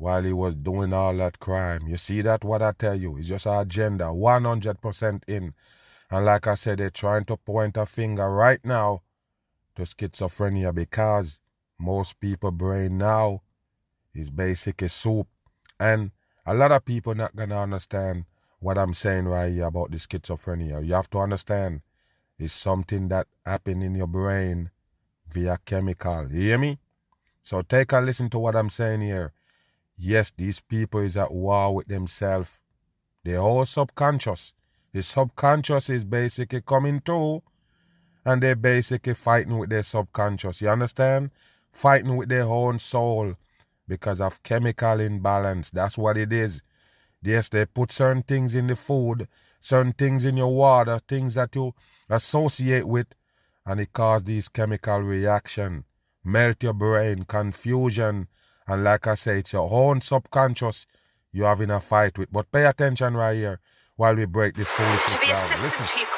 while 0.00 0.22
he 0.22 0.32
was 0.32 0.56
doing 0.56 0.94
all 0.94 1.14
that 1.16 1.38
crime. 1.38 1.86
You 1.86 1.98
see 1.98 2.22
that? 2.22 2.42
What 2.42 2.62
I 2.62 2.72
tell 2.72 2.94
you? 2.94 3.18
It's 3.18 3.28
just 3.28 3.46
our 3.46 3.62
agenda, 3.62 4.04
100% 4.04 5.22
in. 5.28 5.52
And 6.10 6.24
like 6.24 6.46
I 6.46 6.54
said, 6.54 6.78
they're 6.78 6.90
trying 6.90 7.26
to 7.26 7.36
point 7.36 7.76
a 7.76 7.84
finger 7.84 8.28
right 8.30 8.64
now 8.64 9.02
to 9.76 9.82
schizophrenia 9.82 10.74
because 10.74 11.38
most 11.78 12.18
people 12.18 12.50
brain 12.50 12.96
now 12.96 13.42
is 14.14 14.30
basically 14.30 14.88
soup. 14.88 15.28
And 15.80 16.10
a 16.44 16.52
lot 16.52 16.72
of 16.72 16.84
people 16.84 17.14
not 17.14 17.34
gonna 17.34 17.58
understand 17.58 18.26
what 18.60 18.76
I'm 18.76 18.92
saying 18.92 19.24
right 19.24 19.50
here 19.50 19.64
about 19.64 19.90
the 19.90 19.96
schizophrenia. 19.96 20.84
You 20.86 20.92
have 20.92 21.08
to 21.10 21.18
understand 21.18 21.80
it's 22.38 22.52
something 22.52 23.08
that 23.08 23.26
happen 23.44 23.82
in 23.82 23.94
your 23.94 24.06
brain 24.06 24.70
via 25.28 25.58
chemical. 25.64 26.30
You 26.30 26.40
hear 26.40 26.58
me? 26.58 26.78
So 27.42 27.62
take 27.62 27.92
a 27.92 28.00
listen 28.00 28.28
to 28.30 28.38
what 28.38 28.54
I'm 28.54 28.68
saying 28.68 29.00
here. 29.00 29.32
Yes, 29.96 30.30
these 30.30 30.60
people 30.60 31.00
is 31.00 31.16
at 31.16 31.32
war 31.32 31.74
with 31.74 31.88
themselves. 31.88 32.60
They're 33.24 33.38
all 33.40 33.64
subconscious. 33.64 34.52
The 34.92 35.02
subconscious 35.02 35.88
is 35.88 36.04
basically 36.04 36.60
coming 36.60 37.00
through 37.00 37.42
and 38.24 38.42
they're 38.42 38.56
basically 38.56 39.14
fighting 39.14 39.56
with 39.58 39.70
their 39.70 39.82
subconscious. 39.82 40.60
You 40.60 40.68
understand? 40.68 41.30
Fighting 41.72 42.16
with 42.16 42.28
their 42.28 42.44
own 42.44 42.78
soul 42.78 43.36
because 43.90 44.20
of 44.20 44.40
chemical 44.44 45.00
imbalance. 45.00 45.68
That's 45.68 45.98
what 45.98 46.16
it 46.16 46.32
is. 46.32 46.62
Yes, 47.22 47.48
they 47.48 47.66
put 47.66 47.90
certain 47.90 48.22
things 48.22 48.54
in 48.54 48.68
the 48.68 48.76
food, 48.76 49.26
certain 49.58 49.92
things 49.92 50.24
in 50.24 50.36
your 50.36 50.54
water, 50.54 51.00
things 51.08 51.34
that 51.34 51.56
you 51.56 51.74
associate 52.08 52.86
with, 52.86 53.08
and 53.66 53.80
it 53.80 53.92
cause 53.92 54.22
these 54.22 54.48
chemical 54.48 55.00
reaction, 55.00 55.84
melt 56.24 56.62
your 56.62 56.72
brain, 56.72 57.24
confusion, 57.24 58.28
and 58.68 58.84
like 58.84 59.08
I 59.08 59.14
say, 59.16 59.40
it's 59.40 59.52
your 59.52 59.68
own 59.68 60.00
subconscious 60.00 60.86
you're 61.32 61.48
having 61.48 61.70
a 61.70 61.80
fight 61.80 62.16
with. 62.16 62.30
But 62.30 62.52
pay 62.52 62.66
attention 62.66 63.14
right 63.14 63.34
here 63.34 63.58
while 63.96 64.14
we 64.14 64.24
break 64.24 64.54
this 64.54 64.68
To 64.68 64.82
foolishness 64.82 65.20
down. 65.28 65.64
Listen. 65.64 65.98
Chief 65.98 66.09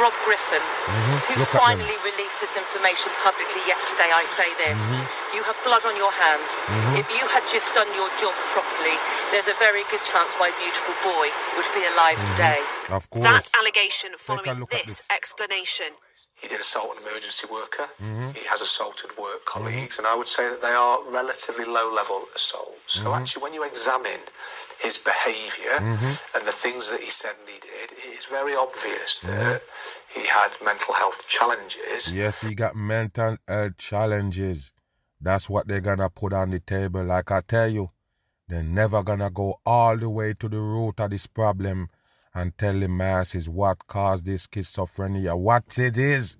Rob 0.00 0.14
Griffin, 0.24 0.62
who 0.62 0.92
Mm-hmm. 0.92 1.36
Look 1.36 1.42
at 1.42 1.52
them. 1.52 1.60
finally 1.64 1.98
released 2.06 2.40
this 2.44 2.54
information 2.56 3.10
publicly 3.24 3.62
yesterday, 3.68 4.08
I 4.12 4.24
say 4.24 4.48
this. 4.64 4.80
Mm-hmm. 4.96 5.36
You 5.36 5.42
have 5.48 5.58
blood 5.64 5.84
on 5.88 5.96
your 5.96 6.12
hands. 6.12 6.60
If 6.96 7.08
you 7.12 7.24
had 7.32 7.44
just 7.48 7.72
done 7.74 7.88
your 7.96 8.08
jobs 8.20 8.40
properly, 8.52 8.96
there's 9.32 9.48
a 9.48 9.56
very 9.60 9.82
good 9.92 10.02
chance 10.04 10.36
my 10.40 10.52
beautiful 10.60 10.96
boy 11.04 11.26
would 11.56 11.70
be 11.76 11.84
alive 11.96 12.16
Mm-hmm. 12.20 12.36
today. 12.36 12.60
Of 12.92 13.08
course. 13.08 13.24
That 13.24 13.46
allegation 13.56 14.12
following 14.20 14.64
this 14.68 15.00
this. 15.00 15.08
explanation. 15.08 15.96
He 16.40 16.48
did 16.48 16.60
assault 16.60 16.92
an 16.98 17.02
emergency 17.06 17.46
worker. 17.50 17.86
Mm-hmm. 18.02 18.34
He 18.36 18.44
has 18.50 18.60
assaulted 18.60 19.10
work 19.16 19.44
colleagues, 19.46 19.96
and 19.98 20.06
I 20.06 20.14
would 20.18 20.26
say 20.28 20.42
that 20.48 20.60
they 20.60 20.74
are 20.74 20.98
relatively 21.08 21.64
low 21.64 21.88
level 21.94 22.18
assaults. 22.34 23.00
So, 23.00 23.08
Mm-hmm. 23.08 23.22
actually, 23.22 23.42
when 23.46 23.54
you 23.54 23.62
examine 23.64 24.20
his 24.82 24.98
behavior 25.00 25.72
Mm-hmm. 25.80 26.36
and 26.36 26.42
the 26.44 26.52
things 26.52 26.90
that 26.92 27.00
he 27.00 27.08
said 27.08 27.32
and 27.40 27.48
he 27.48 27.58
did, 27.62 27.71
it 27.82 27.92
is 27.92 28.26
very 28.26 28.54
obvious 28.54 29.20
that 29.20 29.60
he 30.14 30.26
had 30.28 30.50
mental 30.64 30.94
health 30.94 31.28
challenges. 31.28 32.14
Yes, 32.14 32.48
he 32.48 32.54
got 32.54 32.76
mental 32.76 33.36
health 33.48 33.76
challenges. 33.76 34.72
That's 35.20 35.50
what 35.50 35.66
they're 35.66 35.80
gonna 35.80 36.10
put 36.10 36.32
on 36.32 36.50
the 36.50 36.60
table. 36.60 37.04
Like 37.04 37.30
I 37.30 37.40
tell 37.40 37.68
you, 37.68 37.90
they're 38.48 38.62
never 38.62 39.02
gonna 39.02 39.30
go 39.30 39.60
all 39.66 39.96
the 39.96 40.08
way 40.08 40.34
to 40.34 40.48
the 40.48 40.60
root 40.60 41.00
of 41.00 41.10
this 41.10 41.26
problem 41.26 41.88
and 42.34 42.56
tell 42.56 42.78
the 42.78 42.88
masses 42.88 43.48
what 43.48 43.86
caused 43.86 44.26
this 44.26 44.46
schizophrenia, 44.46 45.38
what 45.38 45.78
it 45.78 45.98
is, 45.98 46.36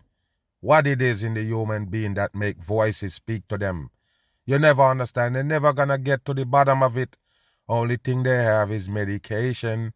what 0.60 0.86
it 0.86 1.02
is 1.02 1.24
in 1.24 1.34
the 1.34 1.42
human 1.42 1.86
being 1.86 2.14
that 2.14 2.34
make 2.34 2.62
voices 2.62 3.14
speak 3.14 3.48
to 3.48 3.58
them. 3.58 3.90
You 4.46 4.58
never 4.58 4.82
understand. 4.82 5.34
They're 5.34 5.44
never 5.44 5.72
gonna 5.72 5.98
get 5.98 6.24
to 6.26 6.34
the 6.34 6.46
bottom 6.46 6.82
of 6.82 6.96
it. 6.96 7.16
Only 7.68 7.96
thing 7.96 8.22
they 8.22 8.42
have 8.42 8.70
is 8.70 8.88
medication. 8.88 9.92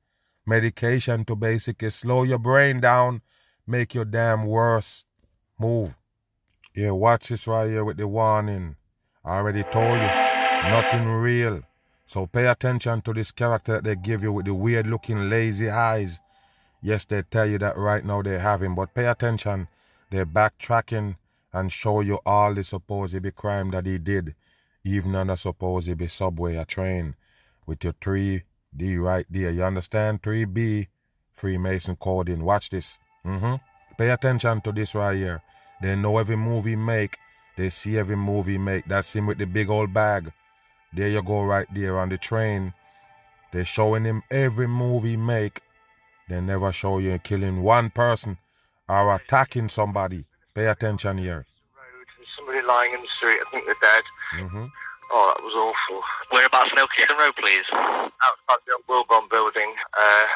Medication 0.46 1.24
to 1.24 1.34
basically 1.34 1.90
slow 1.90 2.22
your 2.22 2.38
brain 2.38 2.78
down, 2.80 3.20
make 3.66 3.94
your 3.94 4.04
damn 4.04 4.46
worse. 4.46 5.04
Move. 5.58 5.96
Yeah, 6.72 6.92
watch 6.92 7.30
this 7.30 7.48
right 7.48 7.68
here 7.68 7.84
with 7.84 7.96
the 7.96 8.06
warning. 8.06 8.76
I 9.24 9.38
already 9.38 9.64
told 9.64 9.98
you, 9.98 10.10
nothing 10.70 11.08
real. 11.08 11.62
So 12.04 12.26
pay 12.26 12.46
attention 12.46 13.00
to 13.02 13.12
this 13.12 13.32
character 13.32 13.72
that 13.72 13.84
they 13.84 13.96
give 13.96 14.22
you 14.22 14.32
with 14.32 14.46
the 14.46 14.54
weird 14.54 14.86
looking 14.86 15.28
lazy 15.28 15.68
eyes. 15.68 16.20
Yes, 16.80 17.04
they 17.06 17.22
tell 17.22 17.46
you 17.46 17.58
that 17.58 17.76
right 17.76 18.04
now 18.04 18.22
they 18.22 18.38
have 18.38 18.62
him, 18.62 18.76
but 18.76 18.94
pay 18.94 19.06
attention. 19.06 19.66
They're 20.10 20.26
backtracking 20.26 21.16
and 21.52 21.72
show 21.72 22.02
you 22.02 22.20
all 22.24 22.54
the 22.54 22.62
supposed 22.62 23.20
be 23.20 23.32
crime 23.32 23.72
that 23.72 23.86
he 23.86 23.98
did, 23.98 24.36
even 24.84 25.16
on 25.16 25.30
a 25.30 25.36
supposed 25.36 25.96
be 25.98 26.06
subway, 26.06 26.54
a 26.54 26.64
train, 26.64 27.16
with 27.66 27.82
your 27.82 27.94
3D 28.76 29.00
right 29.02 29.26
there. 29.30 29.50
You 29.50 29.64
understand? 29.64 30.22
3B, 30.22 30.86
Freemason 31.32 31.96
coding. 31.96 32.42
Watch 32.44 32.70
this. 32.70 32.98
Mm-hmm. 33.24 33.54
Pay 33.98 34.10
attention 34.10 34.60
to 34.62 34.72
this 34.72 34.94
right 34.94 35.16
here. 35.16 35.42
They 35.82 35.96
know 35.96 36.18
every 36.18 36.36
move 36.36 36.64
he 36.64 36.76
make. 36.76 37.16
They 37.56 37.68
see 37.68 37.98
every 37.98 38.16
move 38.16 38.46
he 38.46 38.58
make. 38.58 38.86
That's 38.86 39.14
him 39.14 39.26
with 39.26 39.38
the 39.38 39.46
big 39.46 39.70
old 39.70 39.92
bag. 39.92 40.32
There 40.92 41.08
you 41.08 41.22
go 41.22 41.42
right 41.44 41.66
there 41.72 41.98
on 41.98 42.08
the 42.08 42.18
train. 42.18 42.72
They 43.52 43.64
showing 43.64 44.04
him 44.04 44.22
every 44.30 44.66
move 44.66 45.04
he 45.04 45.16
make. 45.16 45.60
They 46.28 46.40
never 46.40 46.72
show 46.72 46.98
you 46.98 47.18
killing 47.18 47.62
one 47.62 47.90
person 47.90 48.38
or 48.88 49.14
attacking 49.14 49.68
somebody. 49.68 50.24
Pay 50.54 50.66
attention 50.66 51.18
here. 51.18 51.46
Somebody 52.36 52.66
lying 52.66 52.94
in 52.94 53.00
the 53.00 53.08
street. 53.16 53.38
I 53.46 53.50
think 53.50 53.64
they're 53.66 53.74
dead. 53.80 54.04
hmm 54.50 54.66
Oh, 55.12 55.32
that 55.34 55.42
was 55.42 55.54
awful. 55.54 56.02
Whereabouts 56.32 56.70
in 56.72 56.78
Ilkeston 56.78 57.18
Road, 57.18 57.34
please? 57.36 57.64
Outside 57.72 58.62
the 58.66 58.76
old 58.88 59.06
Wilbon 59.08 59.30
building, 59.30 59.72
uh, 59.96 60.26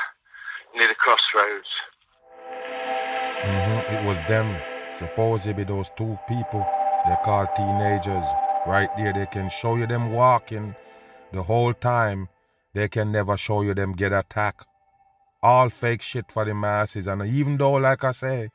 near 0.79 0.89
the 0.89 0.95
crossroads. 0.95 1.69
hmm 2.49 3.95
It 3.95 4.07
was 4.07 4.19
them. 4.29 4.49
Supposedly 4.95 5.65
those 5.65 5.91
two 5.97 6.19
people 6.29 6.67
they 7.07 7.17
call 7.25 7.47
teenagers. 7.57 8.25
Right 8.67 8.91
there, 8.97 9.12
they 9.12 9.27
can 9.27 9.49
show 9.49 9.77
you 9.77 9.87
them 9.87 10.12
walking 10.12 10.75
the 11.33 11.43
whole 11.43 11.73
time. 11.73 12.29
They 12.75 12.89
can 12.89 13.11
never 13.11 13.37
show 13.37 13.62
you 13.62 13.75
them 13.75 13.93
get 13.93 14.12
attacked. 14.12 14.67
All 15.43 15.71
fake 15.71 16.03
shit 16.03 16.31
for 16.31 16.45
the 16.45 16.55
masses. 16.55 17.07
And 17.07 17.23
even 17.23 17.57
though, 17.57 17.73
like 17.75 18.05
I 18.05 18.12
say, 18.12 18.50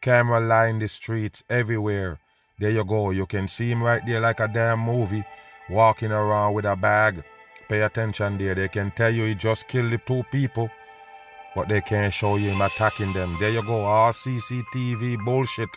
camera 0.00 0.40
line 0.40 0.80
the 0.80 0.88
streets 0.88 1.44
everywhere. 1.48 2.18
There 2.58 2.70
you 2.70 2.84
go. 2.84 3.10
You 3.10 3.26
can 3.26 3.46
see 3.48 3.70
him 3.70 3.82
right 3.82 4.02
there 4.04 4.20
like 4.20 4.40
a 4.40 4.48
damn 4.48 4.80
movie, 4.80 5.24
walking 5.70 6.12
around 6.12 6.54
with 6.54 6.64
a 6.64 6.76
bag. 6.76 7.22
Pay 7.68 7.82
attention 7.82 8.38
there. 8.38 8.54
They 8.54 8.68
can 8.68 8.90
tell 8.90 9.10
you 9.10 9.24
he 9.24 9.34
just 9.34 9.68
killed 9.68 9.92
the 9.92 9.98
two 9.98 10.22
people, 10.30 10.70
but 11.54 11.68
they 11.68 11.80
can't 11.80 12.12
show 12.12 12.36
you 12.36 12.50
him 12.50 12.60
attacking 12.60 13.12
them. 13.12 13.28
There 13.40 13.50
you 13.50 13.62
go. 13.62 13.80
All 13.80 14.12
CCTV 14.12 15.24
bullshit. 15.24 15.70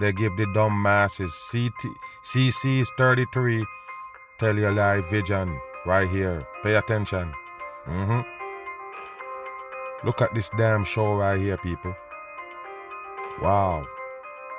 They 0.00 0.12
give 0.12 0.36
the 0.36 0.46
dumb 0.54 0.80
masses. 0.80 1.34
CT, 1.50 1.90
is 2.34 2.92
33. 2.96 3.66
Tell 4.38 4.56
you 4.56 4.70
live 4.70 5.10
vision 5.10 5.58
right 5.84 6.08
here. 6.08 6.40
Pay 6.62 6.76
attention. 6.76 7.32
Mm-hmm. 7.86 8.20
Look 10.06 10.22
at 10.22 10.32
this 10.34 10.48
damn 10.50 10.84
show 10.84 11.16
right 11.16 11.40
here, 11.40 11.56
people. 11.56 11.94
Wow. 13.42 13.82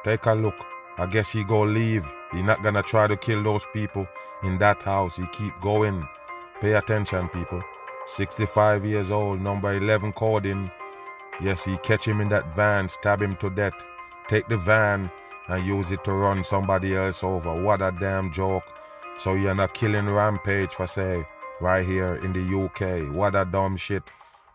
Take 0.03 0.25
a 0.25 0.33
look. 0.33 0.57
I 0.97 1.05
guess 1.05 1.31
he 1.31 1.45
go 1.45 1.61
leave. 1.61 2.05
He 2.33 2.41
not 2.41 2.61
gonna 2.61 2.83
try 2.83 3.07
to 3.07 3.15
kill 3.15 3.41
those 3.41 3.65
people 3.73 4.05
in 4.43 4.57
that 4.59 4.81
house. 4.83 5.17
He 5.17 5.25
keep 5.31 5.59
going. 5.59 6.03
Pay 6.61 6.73
attention, 6.73 7.29
people. 7.29 7.61
65 8.05 8.85
years 8.85 9.11
old, 9.11 9.41
number 9.41 9.73
11 9.73 10.13
coding. 10.13 10.69
Yes, 11.41 11.63
he 11.63 11.77
catch 11.77 12.07
him 12.07 12.21
in 12.21 12.29
that 12.29 12.53
van, 12.55 12.89
stab 12.89 13.21
him 13.21 13.35
to 13.35 13.49
death. 13.49 13.73
Take 14.27 14.47
the 14.47 14.57
van 14.57 15.09
and 15.47 15.65
use 15.65 15.91
it 15.91 16.03
to 16.03 16.11
run 16.11 16.43
somebody 16.43 16.95
else 16.95 17.23
over. 17.23 17.63
What 17.63 17.81
a 17.81 17.93
damn 17.99 18.31
joke. 18.31 18.63
So 19.17 19.35
you're 19.35 19.55
not 19.55 19.73
killing 19.73 20.07
rampage 20.07 20.71
for 20.71 20.87
say, 20.87 21.23
right 21.61 21.85
here 21.85 22.15
in 22.23 22.33
the 22.33 22.41
UK. 22.41 23.15
What 23.15 23.35
a 23.35 23.45
dumb 23.45 23.77
shit. 23.77 24.03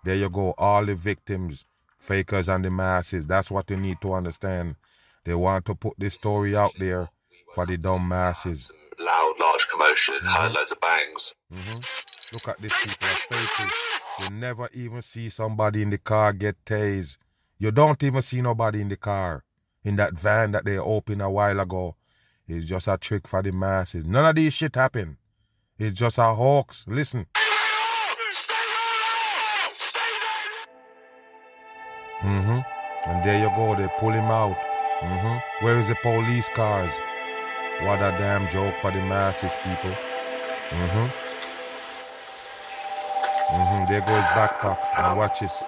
There 0.05 0.15
you 0.15 0.29
go. 0.31 0.55
All 0.59 0.85
the 0.85 0.95
victims, 0.95 1.65
fakers, 1.99 2.49
and 2.49 2.65
the 2.65 2.71
masses. 2.71 3.27
That's 3.27 3.51
what 3.51 3.71
you 3.71 3.77
need 3.77 4.01
to 4.03 4.13
understand. 4.13 4.77
They 5.25 5.35
want 5.35 5.65
to 5.67 5.75
put 5.75 5.95
this 5.99 6.15
story 6.15 6.55
out 6.55 6.75
there 6.79 7.09
for 7.55 7.67
the 7.67 7.77
dumb 7.77 8.09
masses. 8.09 8.73
Loud, 8.99 9.34
large 9.55 9.69
commotion, 9.69 10.17
heard 10.23 10.53
loads 10.53 10.73
of 10.73 10.81
bangs. 10.81 11.35
Look 12.33 12.49
at 12.49 12.61
these 12.61 12.75
people 12.83 13.07
fakers. 13.07 14.01
You 14.31 14.37
never 14.37 14.69
even 14.75 15.01
see 15.01 15.29
somebody 15.29 15.83
in 15.83 15.91
the 15.91 15.99
car 15.99 16.33
get 16.33 16.65
tased. 16.65 17.19
You 17.59 17.71
don't 17.71 18.03
even 18.03 18.23
see 18.23 18.43
nobody 18.43 18.81
in 18.81 18.89
the 18.89 18.97
car. 18.97 19.45
In 19.85 19.95
that 19.97 20.15
van 20.15 20.51
that 20.53 20.65
they 20.65 20.79
opened 20.79 21.23
a 21.23 21.31
while 21.31 21.61
ago. 21.61 21.95
It's 22.49 22.67
just 22.67 22.89
a 22.89 22.99
trick 22.99 23.29
for 23.29 23.43
the 23.43 23.53
masses. 23.53 24.05
None 24.05 24.27
of 24.27 24.35
these 24.35 24.55
shit 24.55 24.75
happen. 24.75 25.19
It's 25.79 25.95
just 25.95 26.19
a 26.19 26.25
hoax. 26.25 26.85
Listen. 26.89 27.27
Mm-hmm. 32.23 32.61
And 33.11 33.25
there 33.25 33.41
you 33.41 33.51
go. 33.55 33.77
They 33.77 33.89
pull 34.01 34.11
him 34.11 34.25
out. 34.25 34.57
Mm-hmm. 35.01 35.65
Where 35.65 35.77
is 35.77 35.89
the 35.89 35.97
police 35.97 36.49
cars? 36.49 36.93
What 37.83 37.99
a 37.99 38.17
damn 38.19 38.49
joke 38.51 38.75
for 38.81 38.91
the 38.93 39.03
masses, 39.03 39.53
people. 39.65 39.91
Mm-hmm. 39.91 41.09
Mm-hmm. 43.55 43.93
There 43.93 44.01
goes 44.01 44.27
backpack 44.35 44.79
and 44.99 45.19
watches. 45.19 45.65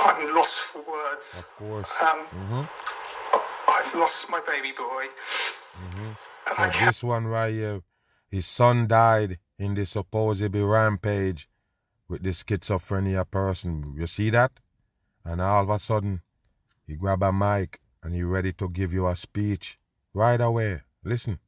I'm 0.00 0.34
lost 0.34 0.72
for 0.72 0.78
words. 0.90 1.52
Of 1.60 1.68
course. 1.68 2.02
Um, 2.02 2.18
Mm-hmm. 2.28 2.64
I've 3.70 3.94
lost 4.00 4.30
my 4.30 4.40
baby 4.46 4.72
boy. 4.76 5.04
But 6.56 6.72
can't. 6.72 6.86
this 6.86 7.04
one 7.04 7.26
right 7.26 7.52
here, 7.52 7.82
his 8.28 8.46
son 8.46 8.86
died 8.86 9.38
in 9.58 9.74
the 9.74 9.84
supposed 9.86 10.54
rampage 10.54 11.48
with 12.08 12.22
the 12.22 12.30
schizophrenia 12.30 13.30
person. 13.30 13.94
You 13.96 14.06
see 14.06 14.30
that? 14.30 14.52
And 15.24 15.40
all 15.40 15.62
of 15.64 15.70
a 15.70 15.78
sudden, 15.78 16.22
he 16.86 16.96
grab 16.96 17.22
a 17.22 17.32
mic 17.32 17.80
and 18.02 18.14
he 18.14 18.22
ready 18.22 18.52
to 18.54 18.68
give 18.68 18.92
you 18.92 19.06
a 19.06 19.14
speech 19.16 19.78
right 20.18 20.40
away. 20.40 20.82
Listen. 21.04 21.38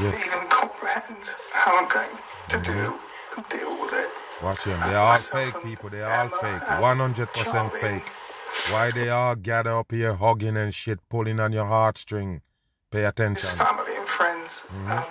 Yes. 0.00 0.28
even 0.28 0.44
comprehend 0.52 1.24
how 1.56 1.72
I'm 1.72 1.88
going 1.88 2.16
to 2.52 2.58
do 2.60 2.80
and 3.36 3.44
deal 3.48 3.72
with 3.80 3.92
it. 3.96 4.10
Watch 4.44 4.64
him. 4.68 4.76
They're 4.88 5.00
all 5.00 5.16
fake 5.16 5.56
people. 5.64 5.88
They're 5.88 6.04
all 6.04 6.28
fake. 6.28 6.60
100% 6.84 7.32
Charlie. 7.32 7.72
fake. 7.72 8.08
Why 8.76 8.90
they 8.92 9.08
all 9.08 9.34
gather 9.36 9.72
up 9.72 9.90
here 9.90 10.12
hugging 10.14 10.56
and 10.58 10.74
shit, 10.74 11.00
pulling 11.08 11.40
on 11.40 11.52
your 11.52 11.64
heartstring? 11.64 12.40
Pay 12.90 13.04
attention. 13.04 13.64
family 13.64 13.96
and 13.96 14.06
friends. 14.06 14.68
Mm-hmm. 14.76 15.00
Um, 15.00 15.08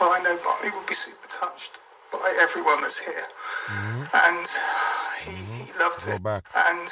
well, 0.00 0.12
I 0.12 0.20
know 0.20 0.36
Barney 0.44 0.70
will 0.76 0.84
be 0.86 0.92
super 0.92 1.28
touched 1.32 1.78
by 2.12 2.28
everyone 2.44 2.76
that's 2.84 3.00
here. 3.00 3.24
And 4.12 4.44
he, 5.24 5.32
he 5.32 5.72
loved 5.80 5.96
Mm-hmm. 6.04 6.10
Go 6.10 6.16
it. 6.16 6.22
back. 6.22 6.44
And 6.68 6.88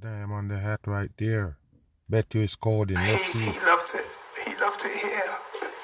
Damn 0.00 0.32
on 0.32 0.48
the 0.48 0.58
hat 0.58 0.80
right 0.86 1.10
there. 1.18 1.58
Bet 2.08 2.32
you 2.34 2.42
it's 2.42 2.54
coding. 2.56 2.96
he, 2.96 3.02
Let's 3.02 3.32
he 3.34 3.50
see. 3.50 3.66
loved 3.66 3.90
it. 3.90 4.06
He 4.46 4.52
loved 4.62 4.82
it 4.86 4.94
here. 4.94 5.32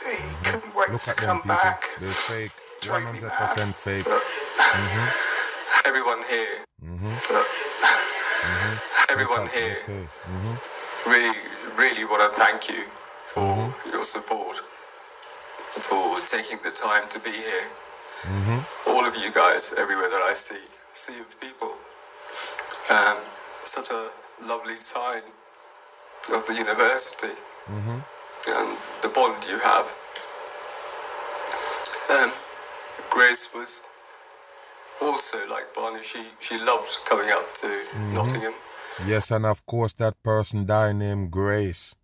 He 0.06 0.38
couldn't 0.46 0.74
wait 0.76 0.90
Look 0.94 1.02
to 1.02 1.14
come 1.18 1.42
people. 1.42 1.56
back. 1.56 1.78
They're 1.98 2.14
fake. 2.14 2.54
Drove 2.82 3.06
me 3.14 3.18
100% 3.18 3.74
fake. 3.74 4.06
Everyone 5.86 6.22
here, 6.30 6.62
Mm-hmm. 6.82 7.14
everyone 9.12 9.46
here. 9.50 9.76
Mm-hmm. 9.86 11.10
really, 11.10 11.34
really 11.78 12.04
want 12.06 12.22
to 12.26 12.30
thank 12.38 12.68
you 12.70 12.82
for 12.86 13.42
Mm-hmm. 13.42 13.90
your 13.94 14.04
support, 14.04 14.56
for 14.58 16.18
taking 16.26 16.58
the 16.62 16.70
time 16.70 17.08
to 17.10 17.18
be 17.22 17.30
here. 17.30 17.66
Mm-hmm. 18.26 18.90
All 18.94 19.04
of 19.06 19.14
you 19.16 19.30
guys, 19.32 19.74
everywhere 19.78 20.10
that 20.10 20.22
I 20.22 20.32
see, 20.34 20.62
see 20.94 21.18
of 21.20 21.30
people. 21.40 21.70
Um, 22.90 23.18
such 23.66 23.90
a 23.94 24.10
lovely 24.46 24.76
sign 24.78 25.22
of 26.34 26.46
the 26.46 26.54
university 26.54 27.34
Mm-hmm. 27.70 27.98
and 28.58 28.70
the 29.02 29.10
bond 29.14 29.38
you 29.48 29.58
have. 29.58 29.86
Um, 32.10 32.30
Grace 33.10 33.54
was 33.54 33.88
also 35.00 35.38
like 35.48 35.72
Barney. 35.74 36.02
She 36.02 36.22
she 36.40 36.58
loved 36.58 36.90
coming 37.08 37.28
up 37.30 37.46
to 37.62 37.66
Mm-hmm. 37.68 38.14
Nottingham. 38.14 38.52
Yes, 39.06 39.30
and 39.30 39.46
of 39.46 39.64
course 39.66 39.92
that 39.94 40.22
person 40.22 40.66
died 40.66 40.96
named 40.96 41.30
Grace. 41.30 41.94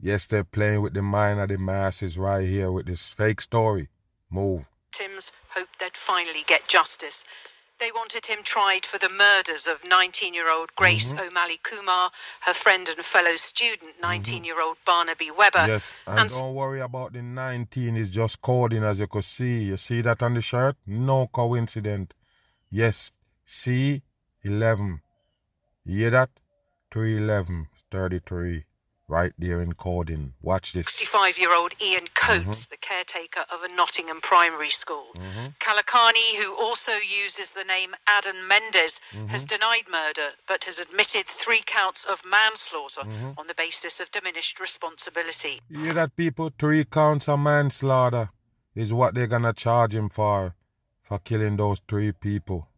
Yes, 0.00 0.26
they're 0.26 0.44
playing 0.44 0.82
with 0.82 0.94
the 0.94 1.02
mind 1.02 1.40
of 1.40 1.48
the 1.48 1.58
masses 1.58 2.16
right 2.18 2.46
here 2.46 2.70
with 2.72 2.86
this 2.86 3.08
fake 3.08 3.40
story. 3.40 3.88
Move. 4.30 4.66
Victims 4.92 5.32
hoped 5.54 5.78
they'd 5.80 5.92
finally 5.92 6.42
get 6.46 6.66
justice. 6.68 7.24
They 7.84 7.92
wanted 7.92 8.24
him 8.24 8.38
tried 8.42 8.86
for 8.86 8.96
the 8.96 9.10
murders 9.10 9.66
of 9.66 9.86
19 9.86 10.32
year 10.32 10.50
old 10.50 10.70
Grace 10.74 11.12
mm-hmm. 11.12 11.28
O'Malley 11.28 11.58
Kumar, 11.62 12.08
her 12.46 12.54
friend 12.54 12.88
and 12.88 13.04
fellow 13.04 13.36
student, 13.36 13.92
mm-hmm. 13.96 14.40
19 14.40 14.44
year 14.44 14.58
old 14.58 14.78
Barnaby 14.86 15.30
Webber. 15.36 15.66
Yes, 15.66 16.02
and, 16.06 16.20
and 16.20 16.30
don't 16.30 16.54
worry 16.54 16.80
about 16.80 17.12
the 17.12 17.20
19. 17.20 17.94
It's 17.98 18.10
just 18.10 18.40
coding 18.40 18.84
as 18.84 19.00
you 19.00 19.06
could 19.06 19.24
see. 19.24 19.64
You 19.64 19.76
see 19.76 20.00
that 20.00 20.22
on 20.22 20.32
the 20.32 20.40
shirt? 20.40 20.76
No 20.86 21.26
coincidence. 21.26 22.12
Yes, 22.70 23.12
C11. 23.46 24.00
You 25.84 25.98
hear 25.98 26.10
that? 26.10 26.30
311, 26.90 27.66
33. 27.90 28.64
Right 29.06 29.34
there 29.36 29.60
in 29.60 29.74
coding. 29.74 30.32
Watch 30.40 30.72
this. 30.72 30.86
65 30.86 31.38
year 31.38 31.54
old 31.54 31.72
Ian 31.80 32.06
Coates, 32.14 32.64
mm-hmm. 32.64 32.72
the 32.72 32.78
caretaker 32.80 33.40
of 33.52 33.62
a 33.62 33.76
Nottingham 33.76 34.20
primary 34.22 34.70
school. 34.70 35.08
Mm-hmm. 35.14 35.46
Calocane, 35.60 36.42
who 36.42 36.56
also 36.58 36.92
uses 36.92 37.50
the 37.50 37.64
name 37.64 37.90
Adam 38.08 38.36
Mendes, 38.48 39.00
has 39.28 39.44
mm-hmm. 39.44 39.56
denied 39.56 39.84
murder 39.92 40.32
but 40.48 40.64
has 40.64 40.78
admitted 40.78 41.26
three 41.26 41.60
counts 41.66 42.06
of 42.06 42.22
manslaughter 42.24 43.02
on 43.38 43.46
the 43.46 43.54
basis 43.58 44.00
of 44.00 44.10
diminished 44.10 44.58
responsibility. 44.58 45.60
You 45.68 45.80
hear 45.84 45.92
that, 45.92 46.16
people? 46.16 46.50
Three 46.58 46.84
counts 46.84 47.28
of 47.28 47.40
manslaughter 47.40 48.30
is 48.74 48.92
what 48.92 49.14
they're 49.14 49.26
gonna 49.26 49.52
charge 49.52 49.94
him 49.94 50.08
for, 50.08 50.54
for 51.02 51.18
killing 51.18 51.58
those 51.58 51.82
three 51.86 52.12
people. 52.12 52.68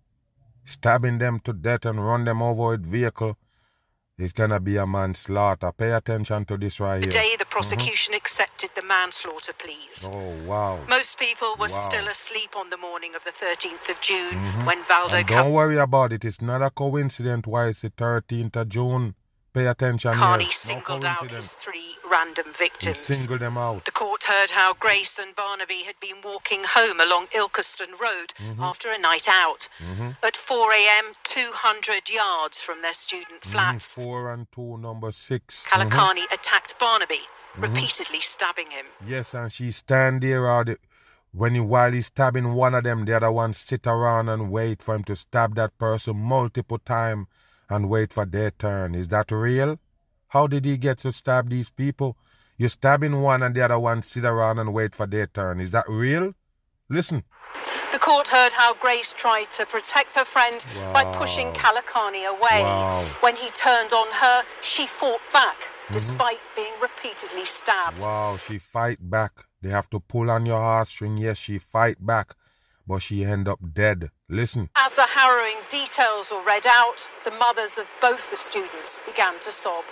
Stabbing 0.65 1.19
them 1.19 1.39
to 1.45 1.53
death 1.53 1.87
and 1.87 2.05
run 2.05 2.25
them 2.25 2.43
over 2.43 2.71
with 2.71 2.85
vehicle. 2.85 3.39
It's 4.19 4.33
gonna 4.33 4.61
be 4.61 4.79
a 4.79 4.87
manslaughter. 4.87 5.73
Pay 5.77 5.93
attention 5.93 6.47
to 6.47 6.57
this 6.57 6.81
right 6.81 7.03
here. 7.03 7.03
Today, 7.03 7.37
the 7.37 7.45
uh-huh. 7.45 7.51
prosecution 7.51 8.15
accepted 8.15 8.71
the 8.75 8.81
manslaughter 8.87 9.53
pleas. 9.53 10.09
Oh 10.11 10.49
wow. 10.49 10.79
Most 10.89 11.21
people 11.21 11.49
were 11.59 11.69
Wow. 11.69 11.85
still 11.89 12.09
asleep 12.09 12.57
on 12.57 12.71
the 12.71 12.79
morning 12.79 13.15
of 13.15 13.25
the 13.25 13.31
13th 13.31 13.91
of 13.91 14.01
June 14.01 14.41
mm-hmm. 14.41 14.65
when 14.65 14.79
Valdo 14.85 15.19
And 15.19 15.29
don't 15.29 15.53
worry 15.53 15.77
about 15.77 16.15
it. 16.15 16.25
It's 16.25 16.41
not 16.41 16.63
a 16.63 16.71
coincidence 16.71 17.47
why 17.47 17.67
it's 17.67 17.83
the 17.83 17.91
13th 17.91 18.57
of 18.57 18.71
June. 18.71 19.17
Pay 19.57 19.69
attention 19.69 20.13
Carney 20.13 20.45
here. 20.45 20.53
singled 20.53 21.03
no 21.05 21.09
out 21.09 21.31
his 21.31 21.53
three 21.53 21.95
random 22.11 22.45
He 22.45 22.53
victims. 22.65 22.99
singled 22.99 23.41
them 23.41 23.57
out. 23.57 23.87
The 23.87 23.91
court 23.91 24.25
heard 24.25 24.51
how 24.51 24.75
Grace 24.75 25.19
and 25.19 25.35
Barnaby 25.35 25.85
had 25.85 25.95
been 25.99 26.17
walking 26.23 26.61
home 26.67 27.01
along 27.01 27.29
Ilkeston 27.35 27.99
Road 27.99 28.35
Mm-hmm. 28.37 28.63
after 28.63 28.89
a 28.93 28.99
night 29.01 29.27
out. 29.31 29.71
At 30.23 30.37
4 30.37 30.73
a.m., 30.73 31.05
200 31.25 32.11
yards 32.15 32.63
from 32.63 32.83
their 32.83 32.93
student 32.93 33.41
flats, 33.43 33.95
Mm, 33.95 34.05
Four 34.05 34.33
and 34.35 34.47
two, 34.53 34.77
number 34.77 35.11
6 35.11 35.65
Calocane 35.71 36.25
attacked 36.35 36.79
Barnaby, 36.79 37.15
Mm-hmm. 37.15 37.63
repeatedly 37.63 38.21
stabbing 38.21 38.71
him. 38.71 38.85
Yes, 39.07 39.33
and 39.33 39.51
she 39.51 39.71
stand 39.71 40.21
there 40.23 40.47
all 40.51 40.65
the, 40.65 40.77
when 41.33 41.55
he, 41.55 41.61
while 41.61 41.93
he's 41.93 42.07
stabbing 42.07 42.53
one 42.53 42.75
of 42.75 42.85
them, 42.85 43.07
the 43.07 43.15
other 43.17 43.33
one 43.33 43.55
sit 43.55 43.87
around 43.87 44.29
and 44.29 44.51
wait 44.51 44.83
for 44.83 44.95
him 44.97 45.05
to 45.05 45.17
stab 45.17 45.55
that 45.55 45.79
person 45.79 46.15
multiple 46.19 46.79
time 46.79 47.27
and 47.69 47.89
wait 47.89 48.13
for 48.13 48.25
their 48.25 48.51
turn. 48.51 48.95
Is 48.95 49.09
that 49.09 49.31
real? 49.31 49.79
How 50.29 50.47
did 50.47 50.65
he 50.65 50.77
get 50.77 50.99
to 50.99 51.13
stab 51.13 51.51
these 51.51 51.71
people? 51.71 52.17
You're 52.57 52.69
stabbing 52.69 53.21
one 53.21 53.43
and 53.43 53.55
the 53.55 53.63
other 53.63 53.79
one 53.79 54.03
sit 54.03 54.25
around 54.25 54.59
and 54.59 54.73
wait 54.73 54.95
for 54.95 55.07
their 55.07 55.27
turn. 55.27 55.61
Is 55.61 55.71
that 55.73 55.85
real? 55.89 56.35
Listen. 56.89 57.23
The 57.93 57.99
court 57.99 58.29
heard 58.29 58.53
how 58.53 58.75
Grace 58.75 59.13
tried 59.13 59.51
to 59.53 59.67
protect 59.67 60.15
her 60.17 60.25
friend 60.25 60.65
by 60.93 61.05
pushing 61.17 61.49
Calocane 61.49 62.27
away. 62.29 62.63
Wow. 62.63 63.05
When 63.21 63.37
he 63.37 63.49
turned 63.51 63.93
on 63.93 64.07
her, 64.21 64.43
she 64.63 64.87
fought 64.87 65.21
back, 65.33 65.57
mm-hmm. 65.57 65.93
despite 65.93 66.39
being 66.55 66.73
repeatedly 66.81 67.45
stabbed. 67.45 68.03
Wow, 68.03 68.37
she 68.37 68.59
fight 68.59 68.99
back. 69.01 69.33
They 69.63 69.71
have 69.71 69.89
to 69.91 70.01
pull 70.01 70.31
on 70.31 70.47
your 70.47 70.59
heartstring. 70.59 71.19
Yes, 71.19 71.39
she 71.39 71.59
fight 71.59 72.05
back, 72.05 72.35
but 72.87 73.01
she 73.03 73.25
end 73.25 73.49
up 73.49 73.59
dead. 73.73 74.11
Listen. 74.29 74.71
As 74.77 74.97
the 74.97 75.07
harrowing 75.07 75.61
details 75.69 76.31
were 76.31 76.45
read 76.47 76.67
out, 76.67 77.09
the 77.25 77.33
mothers 77.33 77.79
of 77.79 77.87
both 78.01 78.31
the 78.31 78.37
students 78.37 79.01
began 79.07 79.35
to 79.41 79.53
sob. 79.53 79.85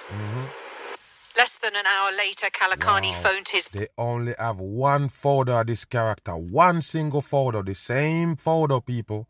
Less 1.37 1.59
than 1.59 1.75
an 1.75 1.85
hour 1.87 2.13
later, 2.17 2.47
Calocane 2.51 3.11
Wow. 3.11 3.23
phoned 3.23 3.49
his 3.49 3.69
They 3.69 3.89
only 3.99 4.35
have 4.39 4.61
one 4.61 5.09
photo 5.09 5.61
of 5.61 5.67
this 5.67 5.85
character, 5.85 6.37
one 6.37 6.81
single 6.81 7.23
photo, 7.23 7.63
the 7.63 7.75
same 7.75 8.37
photo, 8.37 8.81
people. 8.81 9.27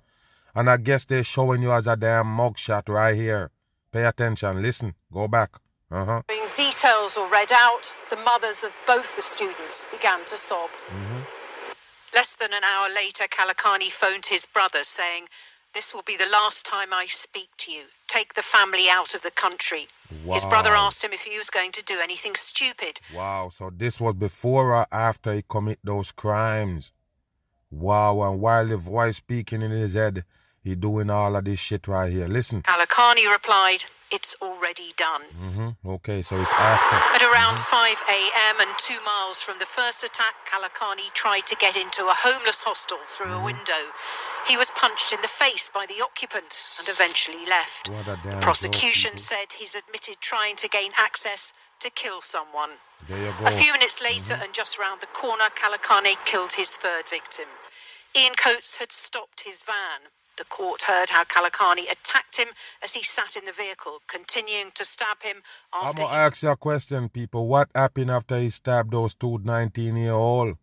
And 0.55 0.69
I 0.69 0.77
guess 0.77 1.07
they're 1.07 1.25
showing 1.25 1.63
you 1.63 1.73
as 1.73 1.87
a 1.87 1.97
damn 1.97 2.27
mugshot 2.27 2.89
right 2.89 3.17
here. 3.17 3.51
Pay 3.91 4.05
attention, 4.05 4.61
listen, 4.61 4.95
go 5.13 5.29
back. 5.29 5.51
Uh 5.91 6.05
huh. 6.05 6.23
details 6.57 7.17
were 7.17 7.31
read 7.31 7.53
out, 7.53 7.95
the 8.11 8.17
mothers 8.17 8.65
of 8.65 8.73
both 8.87 9.17
the 9.17 9.23
students 9.23 9.91
began 9.91 10.19
to 10.27 10.37
sob. 10.37 10.71
Less 12.15 12.37
than 12.37 12.53
an 12.53 12.63
hour 12.63 12.89
later, 12.95 13.25
Calocane 13.29 13.91
phoned 13.91 14.27
his 14.27 14.47
brother 14.47 14.85
saying, 14.85 15.27
This 15.75 15.93
will 15.93 16.05
be 16.07 16.17
the 16.17 16.31
last 16.31 16.65
time 16.65 16.93
I 16.93 17.07
speak 17.09 17.49
to 17.59 17.73
you. 17.73 17.87
Take 18.07 18.35
the 18.35 18.43
family 18.43 18.87
out 18.89 19.17
of 19.17 19.23
the 19.23 19.33
country. 19.33 19.87
His 20.33 20.47
brother 20.47 20.71
asked 20.71 21.03
him 21.03 21.13
if 21.13 21.23
he 21.23 21.37
was 21.37 21.51
going 21.51 21.73
to 21.73 21.83
do 21.83 21.99
anything 22.01 22.37
stupid. 22.37 23.01
Wow, 23.13 23.49
so 23.51 23.71
this 23.77 24.01
was 24.01 24.15
before 24.15 24.77
or 24.77 24.87
after 24.93 25.33
he 25.33 25.43
commit 25.49 25.81
those 25.83 26.13
crimes. 26.13 26.93
Wow, 27.73 28.23
and 28.23 28.41
while 28.41 28.65
the 28.65 28.77
voice 28.77 29.17
speaking 29.17 29.63
in 29.63 29.73
his 29.73 29.95
head, 29.95 30.25
he 30.65 30.75
doing 30.75 31.11
all 31.11 31.37
of 31.37 31.45
this 31.45 31.61
shit 31.61 31.87
right 31.87 32.11
here. 32.11 32.27
Listen. 32.27 32.63
Calocane 32.63 33.31
replied, 33.31 33.85
It's 34.09 34.35
already 34.41 34.97
done. 34.97 35.21
hmm 35.53 35.77
Okay, 35.85 36.23
so 36.25 36.41
it's 36.41 36.57
after. 36.57 37.21
At 37.21 37.23
around 37.23 37.61
mm-hmm. 37.61 38.01
5 38.01 38.01
a.m. 38.09 38.57
and 38.65 38.73
two 38.81 38.97
miles 39.05 39.45
from 39.45 39.61
the 39.61 39.69
first 39.69 40.09
attack, 40.09 40.33
Calocane 40.49 41.13
tried 41.13 41.45
to 41.53 41.57
get 41.61 41.77
into 41.77 42.09
a 42.09 42.17
homeless 42.17 42.65
hostel 42.65 42.97
through 43.05 43.37
a 43.37 43.37
mm-hmm. 43.37 43.61
window. 43.61 43.83
He 44.49 44.57
was 44.57 44.73
punched 44.73 45.13
in 45.13 45.21
the 45.21 45.29
face 45.29 45.69
by 45.69 45.85
the 45.85 46.01
occupant 46.01 46.65
and 46.81 46.89
eventually 46.89 47.45
left. 47.45 47.93
What 47.93 48.09
a 48.09 48.17
damn 48.25 48.41
The 48.41 48.41
prosecution 48.41 49.21
said 49.21 49.53
he's 49.53 49.77
admitted 49.77 50.17
trying 50.25 50.57
to 50.65 50.69
gain 50.73 50.97
access 50.97 51.53
to 51.85 51.93
kill 51.93 52.25
someone. 52.25 52.73
There 53.05 53.21
you 53.21 53.37
go. 53.37 53.45
A 53.45 53.53
few 53.53 53.69
minutes 53.77 54.01
mm-hmm. 54.01 54.17
later, 54.17 54.41
and 54.41 54.57
just 54.57 54.81
round 54.81 55.05
the 55.05 55.13
corner, 55.13 55.53
Calocane 55.53 56.17
killed 56.25 56.57
his 56.57 56.81
third 56.81 57.05
victim. 57.05 57.53
Ian 58.17 58.33
Coates 58.41 58.81
had 58.81 58.93
stopped 58.93 59.45
his 59.45 59.61
van. 59.61 60.09
The 60.37 60.45
court 60.45 60.83
heard 60.83 61.11
how 61.11 61.23
Calocane 61.25 61.85
attacked 61.91 62.39
him 62.39 62.49
as 62.83 62.95
he 62.95 63.03
sat 63.03 63.37
in 63.37 63.45
the 63.45 63.53
vehicle, 63.53 63.99
continuing 64.09 64.73
to 64.75 64.85
stab 64.85 65.23
him 65.23 65.37
after. 65.73 65.89
I'm 65.89 65.95
going 65.95 66.09
to 66.09 66.15
ask 66.15 66.43
you 66.43 66.49
a 66.49 66.57
question, 66.57 67.09
people. 67.09 67.47
What 67.47 67.71
happened 67.73 68.11
after 68.11 68.39
he 68.39 68.51
stabbed 68.51 68.91
those 68.93 69.15
two 69.15 69.39
19 69.45 69.97
year 69.97 70.13
old? 70.13 70.57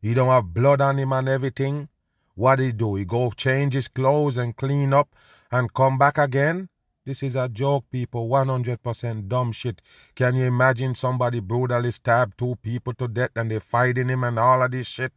He 0.00 0.14
don't 0.14 0.28
have 0.28 0.54
blood 0.54 0.80
on 0.80 0.98
him 0.98 1.12
and 1.12 1.28
everything. 1.28 1.88
What 2.36 2.60
he 2.60 2.70
do? 2.70 2.94
He 2.94 3.04
go 3.04 3.30
change 3.32 3.74
his 3.74 3.88
clothes 3.88 4.38
and 4.38 4.56
clean 4.56 4.94
up 4.94 5.08
and 5.50 5.74
come 5.74 5.98
back 5.98 6.16
again? 6.16 6.68
This 7.04 7.24
is 7.24 7.34
a 7.34 7.48
joke, 7.48 7.86
people. 7.90 8.28
100% 8.28 9.28
dumb 9.28 9.50
shit. 9.50 9.82
Can 10.14 10.36
you 10.36 10.44
imagine 10.44 10.94
somebody 10.94 11.40
brutally 11.40 11.90
stab 11.90 12.36
two 12.36 12.54
people 12.62 12.94
to 12.94 13.08
death 13.08 13.30
and 13.34 13.50
they 13.50 13.58
fighting 13.58 14.08
him 14.08 14.22
and 14.22 14.38
all 14.38 14.62
of 14.62 14.70
this 14.70 14.86
shit? 14.88 15.12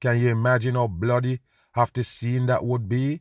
Can 0.00 0.18
you 0.18 0.30
imagine 0.30 0.76
how 0.76 0.86
bloody 0.86 1.40
after 1.76 2.02
scene 2.02 2.46
that 2.46 2.64
would 2.64 2.88
be? 2.88 3.20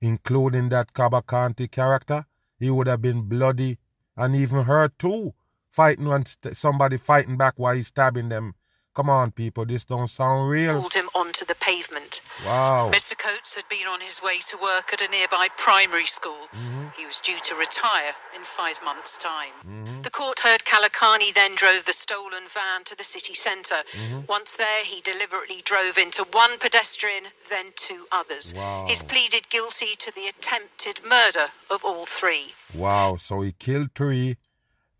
Including 0.00 0.68
that 0.68 0.92
Cabacanti 0.92 1.70
character? 1.70 2.26
He 2.58 2.70
would 2.70 2.86
have 2.86 3.02
been 3.02 3.22
bloody 3.22 3.78
and 4.16 4.34
even 4.34 4.64
hurt 4.64 4.98
too. 4.98 5.34
Fighting 5.68 6.06
st- 6.24 6.56
somebody 6.56 6.96
fighting 6.96 7.36
back 7.36 7.54
while 7.56 7.74
he's 7.74 7.88
stabbing 7.88 8.28
them. 8.28 8.54
Come 8.98 9.10
on, 9.10 9.30
people, 9.30 9.64
this 9.64 9.84
don't 9.84 10.10
sound 10.10 10.50
real. 10.50 10.80
pulled 10.80 10.94
him 10.94 11.06
onto 11.14 11.44
the 11.44 11.54
pavement. 11.54 12.20
Wow. 12.44 12.90
Mr. 12.92 13.16
Coates 13.16 13.54
had 13.54 13.62
been 13.70 13.86
on 13.86 14.00
his 14.00 14.20
way 14.20 14.40
to 14.46 14.56
work 14.56 14.92
at 14.92 15.00
a 15.00 15.08
nearby 15.08 15.46
primary 15.56 16.04
school. 16.04 16.50
Mm-hmm. 16.50 16.98
He 16.98 17.06
was 17.06 17.20
due 17.20 17.38
to 17.44 17.54
retire 17.54 18.10
in 18.34 18.42
five 18.42 18.80
months' 18.84 19.16
time. 19.16 19.54
Mm-hmm. 19.62 20.02
The 20.02 20.10
court 20.10 20.40
heard 20.40 20.64
Calocane 20.64 21.32
then 21.32 21.54
drove 21.54 21.84
the 21.84 21.92
stolen 21.92 22.42
van 22.48 22.82
to 22.86 22.96
the 22.96 23.04
city 23.04 23.34
centre. 23.34 23.86
Mm-hmm. 23.86 24.26
Once 24.28 24.56
there, 24.56 24.82
he 24.84 25.00
deliberately 25.02 25.62
drove 25.64 25.96
into 25.96 26.26
one 26.32 26.58
pedestrian, 26.58 27.30
then 27.48 27.66
two 27.76 28.02
others. 28.10 28.52
Wow. 28.56 28.86
He's 28.88 29.04
pleaded 29.04 29.48
guilty 29.48 29.94
to 29.96 30.12
the 30.12 30.26
attempted 30.26 31.06
murder 31.08 31.46
of 31.70 31.84
all 31.84 32.04
three. 32.04 32.50
Wow. 32.74 33.14
So 33.14 33.42
he 33.42 33.52
killed 33.52 33.94
three 33.94 34.38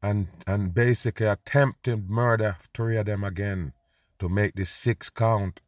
and 0.01 0.29
and 0.47 0.73
basically 0.73 1.27
attempted 1.27 2.09
murder 2.09 2.55
of 2.61 2.69
three 2.73 2.97
of 2.97 3.07
them 3.07 3.25
again 3.25 3.73
to 4.19 4.29
make 4.29 4.55
the 4.55 4.65
six 4.65 5.11
count. 5.11 5.61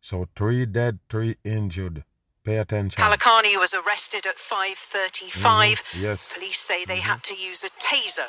So 0.00 0.28
three 0.34 0.66
dead, 0.66 0.98
three 1.08 1.36
injured. 1.44 2.04
Pay 2.44 2.58
attention. 2.58 3.00
Calocane 3.00 3.58
was 3.60 3.72
arrested 3.72 4.26
at 4.26 4.36
5:35. 4.36 5.38
Mm-hmm. 5.42 6.02
Yes. 6.02 6.34
Police 6.34 6.58
say 6.58 6.84
they 6.84 6.96
mm-hmm. 6.96 7.10
had 7.10 7.22
to 7.24 7.34
use 7.34 7.62
a 7.62 7.68
taser 7.68 8.26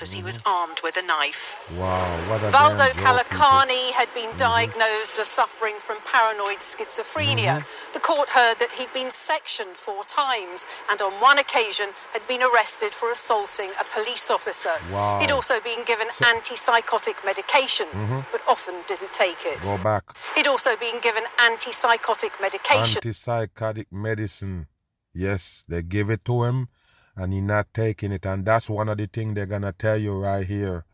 because 0.00 0.16
he 0.16 0.24
was 0.24 0.40
mm-hmm. 0.40 0.56
armed 0.56 0.80
with 0.80 0.96
a 0.96 1.04
knife. 1.04 1.68
Wow. 1.76 2.08
What 2.32 2.40
a 2.40 2.48
Valdo 2.48 2.88
Calocane 3.04 3.92
had 3.92 4.08
been 4.16 4.32
mm-hmm. 4.32 4.48
diagnosed 4.48 5.20
as 5.20 5.28
suffering 5.28 5.76
from 5.76 6.00
paranoid 6.08 6.64
schizophrenia. 6.64 7.60
Mm-hmm. 7.60 7.92
The 7.92 8.00
court 8.00 8.32
heard 8.32 8.56
that 8.64 8.72
he'd 8.80 8.88
been 8.96 9.12
sectioned 9.12 9.76
four 9.76 10.08
times 10.08 10.64
and 10.88 11.04
on 11.04 11.12
one 11.20 11.36
occasion 11.36 11.92
had 12.16 12.24
been 12.24 12.40
arrested 12.40 12.96
for 12.96 13.12
assaulting 13.12 13.68
a 13.76 13.84
police 13.92 14.32
officer. 14.32 14.72
Wow. 14.88 15.20
He'd 15.20 15.36
also 15.36 15.60
been 15.60 15.84
given 15.84 16.08
antipsychotic 16.24 17.20
medication, 17.20 17.92
mm-hmm. 17.92 18.24
but 18.32 18.40
often 18.48 18.80
didn't 18.88 19.12
take 19.12 19.44
it. 19.44 19.60
Go 19.68 19.76
back. 19.84 20.16
He'd 20.32 20.48
also 20.48 20.80
been 20.80 20.96
given 21.04 21.28
antipsychotic 21.44 22.40
medication. 22.40 23.04
Antipsychotic 23.04 23.92
medicine. 23.92 24.64
Yes, 25.12 25.60
they 25.68 25.82
gave 25.84 26.08
it 26.08 26.24
to 26.24 26.48
him 26.48 26.72
and 27.20 27.34
he 27.34 27.40
not 27.42 27.66
taking 27.74 28.12
it. 28.12 28.24
And 28.24 28.46
that's 28.46 28.70
one 28.70 28.88
of 28.88 28.96
the 28.96 29.06
things 29.06 29.34
they're 29.34 29.44
gonna 29.44 29.72
tell 29.72 29.98
you 29.98 30.18
right 30.18 30.46
here 30.46 30.86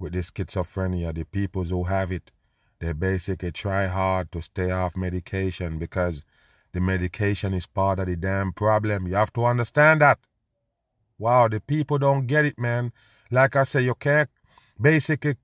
with 0.00 0.14
the 0.14 0.18
schizophrenia. 0.18 1.14
The 1.14 1.24
peoples 1.24 1.70
who 1.70 1.84
have 1.84 2.10
it, 2.10 2.32
they 2.80 2.92
basically 2.92 3.52
try 3.52 3.86
hard 3.86 4.32
to 4.32 4.42
stay 4.42 4.72
off 4.72 4.96
medication 4.96 5.78
because 5.78 6.24
the 6.72 6.80
medication 6.80 7.54
is 7.54 7.66
part 7.66 8.00
of 8.00 8.06
the 8.06 8.16
damn 8.16 8.52
problem. 8.52 9.06
You 9.06 9.14
have 9.14 9.32
to 9.34 9.44
understand 9.44 10.00
that. 10.00 10.18
Wow, 11.18 11.46
the 11.46 11.60
people 11.60 11.98
don't 11.98 12.26
get 12.26 12.46
it, 12.46 12.58
man. 12.58 12.92
Like 13.30 13.54
I 13.54 13.62
say, 13.62 13.82
you 13.82 13.94
can't 13.94 14.30
basically, 14.80 15.36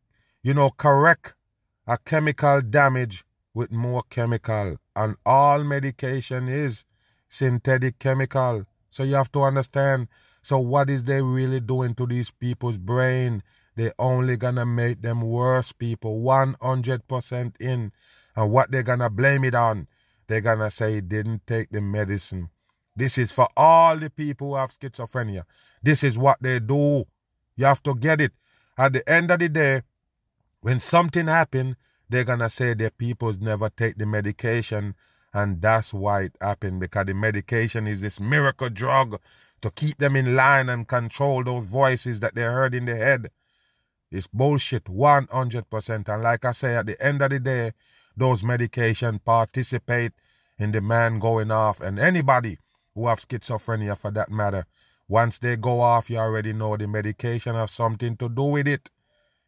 you 0.42 0.54
know, 0.54 0.70
correct 0.70 1.36
a 1.86 1.98
chemical 1.98 2.62
damage 2.62 3.24
with 3.54 3.70
more 3.70 4.02
chemical. 4.10 4.78
And 4.96 5.14
all 5.24 5.62
medication 5.62 6.48
is 6.48 6.84
synthetic 7.28 8.00
chemical. 8.00 8.66
So 8.96 9.02
you 9.02 9.14
have 9.16 9.30
to 9.32 9.42
understand. 9.42 10.08
So 10.40 10.58
what 10.58 10.88
is 10.88 11.04
they 11.04 11.20
really 11.20 11.60
doing 11.60 11.94
to 11.96 12.06
these 12.06 12.30
people's 12.30 12.78
brain? 12.78 13.42
They 13.76 13.92
only 13.98 14.38
gonna 14.38 14.64
make 14.64 15.02
them 15.02 15.20
worse 15.20 15.70
people, 15.72 16.22
100% 16.22 17.56
in. 17.60 17.92
And 18.34 18.50
what 18.50 18.70
they 18.70 18.82
gonna 18.82 19.10
blame 19.10 19.44
it 19.44 19.54
on? 19.54 19.86
They're 20.28 20.40
gonna 20.40 20.70
say 20.70 21.02
didn't 21.02 21.46
take 21.46 21.68
the 21.68 21.82
medicine. 21.82 22.48
This 22.96 23.18
is 23.18 23.32
for 23.32 23.48
all 23.54 23.98
the 23.98 24.08
people 24.08 24.48
who 24.48 24.54
have 24.54 24.70
schizophrenia. 24.70 25.42
This 25.82 26.02
is 26.02 26.16
what 26.16 26.38
they 26.40 26.58
do. 26.58 27.04
You 27.54 27.66
have 27.66 27.82
to 27.82 27.94
get 27.94 28.22
it. 28.22 28.32
At 28.78 28.94
the 28.94 29.06
end 29.06 29.30
of 29.30 29.40
the 29.40 29.50
day, 29.50 29.82
when 30.62 30.80
something 30.80 31.26
happen, 31.26 31.76
they're 32.08 32.24
gonna 32.24 32.48
say 32.48 32.72
their 32.72 32.88
peoples 32.88 33.40
never 33.40 33.68
take 33.68 33.98
the 33.98 34.06
medication, 34.06 34.94
and 35.36 35.60
that's 35.60 35.92
why 35.92 36.22
it 36.22 36.36
happened 36.40 36.80
because 36.80 37.04
the 37.04 37.12
medication 37.12 37.86
is 37.86 38.00
this 38.00 38.18
miracle 38.18 38.70
drug 38.70 39.20
to 39.60 39.70
keep 39.70 39.98
them 39.98 40.16
in 40.16 40.34
line 40.34 40.70
and 40.70 40.88
control 40.88 41.44
those 41.44 41.66
voices 41.66 42.20
that 42.20 42.34
they 42.34 42.40
heard 42.40 42.74
in 42.74 42.86
their 42.86 42.96
head. 42.96 43.30
It's 44.10 44.28
bullshit, 44.28 44.84
100%. 44.84 46.08
And 46.08 46.22
like 46.22 46.46
I 46.46 46.52
say, 46.52 46.76
at 46.76 46.86
the 46.86 46.96
end 47.04 47.20
of 47.20 47.28
the 47.28 47.38
day, 47.38 47.72
those 48.16 48.42
medication 48.42 49.18
participate 49.18 50.12
in 50.58 50.72
the 50.72 50.80
man 50.80 51.18
going 51.18 51.50
off, 51.50 51.82
and 51.82 51.98
anybody 51.98 52.56
who 52.94 53.06
have 53.06 53.20
schizophrenia 53.20 53.94
for 53.98 54.10
that 54.12 54.30
matter, 54.30 54.64
once 55.06 55.38
they 55.38 55.56
go 55.56 55.82
off, 55.82 56.08
you 56.08 56.16
already 56.16 56.54
know 56.54 56.78
the 56.78 56.88
medication 56.88 57.54
have 57.54 57.68
something 57.68 58.16
to 58.16 58.30
do 58.30 58.44
with 58.44 58.66
it. 58.66 58.88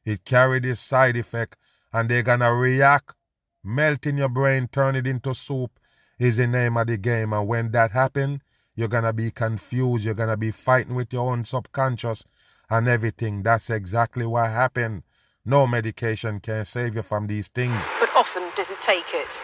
It 0.04 0.26
carry 0.26 0.60
this 0.60 0.80
side 0.80 1.16
effect, 1.16 1.56
and 1.94 2.10
they're 2.10 2.22
gonna 2.22 2.52
react, 2.54 3.14
melt 3.62 4.06
in 4.06 4.16
your 4.18 4.28
brain, 4.28 4.68
turn 4.68 4.96
it 4.96 5.06
into 5.06 5.34
soup. 5.34 5.70
Is 6.18 6.38
the 6.38 6.48
name 6.48 6.76
of 6.76 6.88
the 6.88 6.98
game, 6.98 7.32
and 7.32 7.46
when 7.46 7.70
that 7.70 7.92
happen, 7.92 8.42
you're 8.74 8.88
gonna 8.88 9.12
be 9.12 9.30
confused. 9.30 10.04
You're 10.04 10.14
gonna 10.14 10.36
be 10.36 10.50
fighting 10.50 10.96
with 10.96 11.12
your 11.12 11.30
own 11.30 11.44
subconscious 11.44 12.24
and 12.68 12.88
everything. 12.88 13.42
That's 13.44 13.70
exactly 13.70 14.26
what 14.26 14.50
happened. 14.50 15.04
No 15.44 15.66
medication 15.66 16.40
can 16.40 16.64
save 16.64 16.96
you 16.96 17.02
from 17.02 17.26
these 17.28 17.48
things. 17.48 17.74
but 18.00 18.10
often 18.16 18.42
didn't 18.56 18.82
take 18.82 19.14
it. 19.14 19.42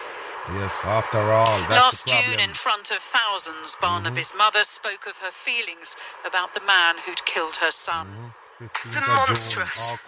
Yes, 0.53 0.85
after 0.85 1.18
all, 1.18 1.59
that's 1.68 1.70
Last 1.70 2.05
the 2.05 2.11
June. 2.11 2.38
Mm-hmm. 2.38 2.50
in 2.50 2.55
front 2.55 2.90
of 2.90 2.98
thousands, 2.98 3.77
Barnaby's 3.81 4.35
mother 4.37 4.62
spoke 4.62 5.07
of 5.07 5.18
her 5.18 5.31
feelings 5.31 5.96
about 6.27 6.53
the 6.53 6.61
man 6.66 6.96
who'd 7.07 7.24
killed 7.24 7.57
her 7.62 7.70
son. 7.70 8.07
15th 8.07 8.43
The 8.60 9.02
monstrous 9.08 9.98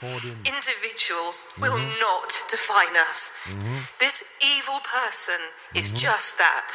individual 0.46 1.32
will 1.60 1.76
Mm-hmm. 1.78 2.00
not 2.00 2.30
define 2.50 2.96
us. 3.08 3.54
This 3.98 4.38
evil 4.44 4.78
person 4.80 5.40
is 5.74 5.92
just 5.92 6.38
that. 6.38 6.70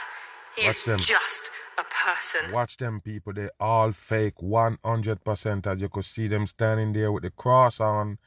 He 0.55 0.61
Mm-hmm. 0.63 0.67
Watch 0.67 0.75
is 0.75 0.83
them. 0.83 0.97
just 0.99 1.51
a 1.79 1.83
person. 1.83 2.51
Watch 2.53 2.77
them 2.77 2.99
people, 2.99 3.33
they 3.33 3.49
all 3.59 3.91
fake 3.91 4.35
100% 4.37 5.67
as 5.67 5.81
you 5.81 5.87
could 5.89 6.03
see 6.05 6.27
them 6.27 6.45
standing 6.45 6.91
there 6.93 7.11
with 7.11 7.23
the 7.23 7.31
cross 7.31 7.79
on, 7.79 8.17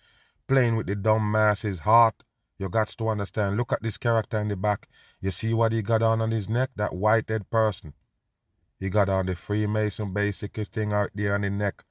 playing 0.48 0.76
with 0.76 0.86
the 0.86 0.94
dumb 0.96 1.30
masses 1.30 1.80
heart. 1.80 2.14
You 2.58 2.68
got 2.70 2.88
to 2.88 3.08
understand. 3.08 3.56
Look 3.58 3.72
at 3.72 3.82
this 3.82 3.98
character 3.98 4.38
in 4.40 4.48
the 4.48 4.56
back. 4.56 4.88
You 5.20 5.30
see 5.30 5.52
what 5.52 5.72
he 5.72 5.82
got 5.82 6.02
on 6.02 6.22
on 6.22 6.30
his 6.30 6.48
neck? 6.48 6.70
That 6.76 6.94
white-head 6.94 7.50
person. 7.50 7.92
He 8.78 8.88
got 8.88 9.08
on 9.08 9.26
the 9.26 9.34
Freemason 9.34 10.12
basic 10.12 10.54
thing 10.54 10.92
out 10.92 11.10
there 11.14 11.34
on 11.34 11.42
the 11.42 11.50
neck 11.50 11.84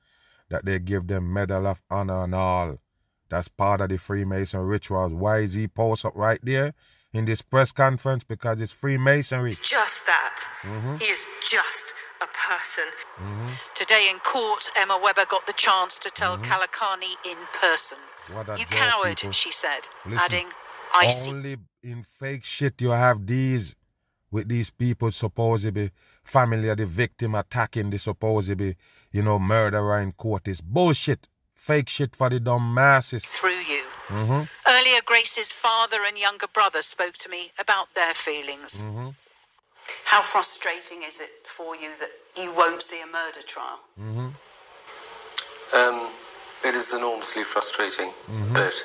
that 0.54 0.66
they 0.66 0.78
give 0.78 1.08
them 1.08 1.34
Medal 1.34 1.66
of 1.66 1.82
Honor 1.90 2.24
and 2.24 2.36
all. 2.36 2.78
That's 3.28 3.48
part 3.48 3.82
of 3.82 3.90
the 3.90 3.98
Freemason 3.98 4.60
rituals. 4.62 5.12
Why 5.12 5.40
is 5.40 5.56
he 5.56 5.68
post 5.68 6.06
up 6.06 6.14
right 6.16 6.40
there? 6.44 6.74
in 7.14 7.26
this 7.26 7.44
press 7.44 7.72
conference 7.72 8.24
because 8.24 8.60
it's 8.60 8.74
Freemasonry. 8.74 9.50
It's 9.50 9.70
Just 9.70 10.08
that. 10.08 10.36
Mhm. 10.64 11.00
He 11.00 11.06
is 11.06 11.28
just 11.48 11.94
a 12.20 12.26
person. 12.26 12.86
Today 13.76 14.10
in 14.10 14.18
court, 14.18 14.68
Emma 14.76 15.00
Webber 15.04 15.26
got 15.30 15.46
the 15.46 15.54
chance 15.54 16.00
to 16.00 16.10
tell 16.10 16.40
Calocane 16.40 17.14
in 17.24 17.38
person. 17.62 18.00
You 18.30 18.66
joke, 18.66 18.70
coward, 18.72 19.18
people. 19.18 19.32
she 19.32 19.52
said, 19.52 19.88
Listen, 20.06 20.20
adding, 20.26 20.48
I 20.96 21.08
see. 21.10 21.30
Only 21.30 21.58
in 21.84 22.02
fake 22.02 22.44
shit 22.44 22.82
you 22.82 22.90
have 22.90 23.28
these 23.28 23.76
with 24.32 24.48
these 24.50 24.72
people 24.72 25.12
supposedly 25.12 25.92
family 26.24 26.70
of 26.70 26.78
the 26.78 26.86
victim 26.88 27.36
attacking 27.36 27.92
the 27.92 28.00
supposedly, 28.00 28.76
you 29.14 29.22
know, 29.24 29.40
murderer 29.40 30.00
in 30.00 30.12
court. 30.12 30.48
is 30.48 30.60
bullshit. 30.60 31.28
Fake 31.56 31.88
shit 31.88 32.14
for 32.16 32.30
the 32.30 32.40
dumb 32.42 32.74
masses. 32.74 33.24
Through 33.24 33.52
you. 33.74 33.84
Mm-hmm. 34.20 34.42
Earlier, 34.76 35.02
Grace's 35.06 35.54
father 35.54 36.00
and 36.06 36.18
younger 36.18 36.48
brother 36.54 36.82
spoke 36.82 37.14
to 37.24 37.30
me 37.30 37.52
about 37.62 37.88
their 37.96 38.14
feelings. 38.14 38.84
Mm-hmm. 38.84 39.10
How 40.12 40.22
frustrating 40.22 41.04
is 41.08 41.22
it 41.22 41.30
for 41.48 41.76
you 41.76 41.90
that 42.02 42.12
you 42.42 42.52
won't 42.58 42.82
see 42.82 43.02
a 43.02 43.06
murder 43.08 43.44
trial? 43.48 43.80
Mm-hmm. 43.98 44.30
Um, 45.80 45.98
it 46.70 46.76
is 46.76 46.94
enormously 46.94 47.44
frustrating, 47.44 48.10
Mm-hmm. 48.10 48.54
but 48.54 48.76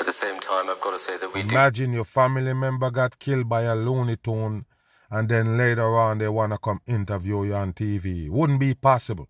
at 0.00 0.06
the 0.06 0.12
same 0.12 0.38
time, 0.40 0.70
I've 0.70 0.80
got 0.80 0.92
to 0.92 0.98
say 0.98 1.16
that 1.18 1.34
we 1.34 1.42
do. 1.42 1.54
Imagine 1.56 1.92
your 1.92 2.04
family 2.04 2.54
member 2.54 2.90
got 2.90 3.18
killed 3.18 3.48
by 3.48 3.62
a 3.62 3.74
Looney 3.74 4.16
Tune 4.16 4.64
and 5.10 5.28
then 5.28 5.56
later 5.56 5.96
on 5.96 6.18
they 6.18 6.28
want 6.28 6.52
to 6.52 6.58
come 6.58 6.80
interview 6.86 7.44
you 7.44 7.54
on 7.54 7.72
TV. 7.72 8.30
Wouldn't 8.30 8.60
be 8.60 8.74
possible. 8.74 9.28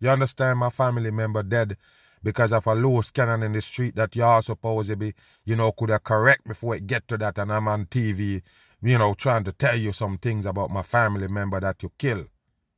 You 0.00 0.10
understand? 0.10 0.58
My 0.58 0.70
family 0.70 1.10
member 1.10 1.42
dead 1.42 1.76
because 2.22 2.52
of 2.52 2.66
a 2.66 2.74
loose 2.74 3.10
cannon 3.10 3.42
in 3.42 3.52
the 3.52 3.60
street 3.60 3.96
that 3.96 4.14
you 4.16 4.22
all 4.22 4.42
supposed 4.42 4.90
to 4.90 4.96
be, 4.96 5.12
you 5.44 5.56
know, 5.56 5.72
could 5.72 5.90
have 5.90 6.04
correct 6.04 6.46
before 6.46 6.74
it 6.74 6.86
get 6.86 7.06
to 7.08 7.16
that 7.18 7.38
and 7.38 7.52
I'm 7.52 7.68
on 7.68 7.86
TV, 7.86 8.42
you 8.82 8.98
know, 8.98 9.14
trying 9.14 9.44
to 9.44 9.52
tell 9.52 9.76
you 9.76 9.92
some 9.92 10.18
things 10.18 10.46
about 10.46 10.70
my 10.70 10.82
family 10.82 11.28
member 11.28 11.60
that 11.60 11.82
you 11.82 11.92
kill. 11.98 12.26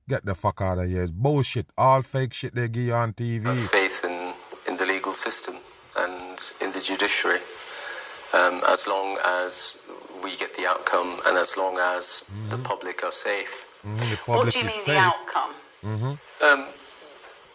Get 0.09 0.24
the 0.24 0.35
fuck 0.35 0.61
out 0.61 0.79
of 0.79 0.88
here. 0.88 1.03
It's 1.03 1.12
bullshit. 1.12 1.66
All 1.79 2.03
fake 2.03 2.33
shit 2.33 2.55
they 2.55 2.68
give 2.68 2.83
you 2.83 2.94
on 2.94 3.12
TV. 3.12 3.44
have 3.44 3.59
faith 3.59 4.05
in, 4.05 4.72
in 4.72 4.79
the 4.79 4.87
legal 4.87 5.12
system 5.12 5.55
and 5.98 6.38
in 6.62 6.72
the 6.72 6.81
judiciary. 6.81 7.38
Um, 8.33 8.61
as 8.68 8.87
long 8.88 9.18
as 9.44 9.80
we 10.23 10.37
get 10.37 10.55
the 10.55 10.67
outcome 10.67 11.11
and 11.27 11.37
as 11.39 11.57
long 11.57 11.77
as 11.79 12.25
the 12.51 12.59
public 12.59 13.03
are 13.05 13.11
safe. 13.13 13.83
Mhm, 13.85 14.11
the 14.11 14.17
What 14.27 14.51
do 14.53 14.59
you 14.59 14.65
mean 14.67 14.85
safe. 14.85 14.95
the 14.95 14.99
outcome? 15.01 15.55
Mhm, 15.83 16.19
Um, 16.49 16.67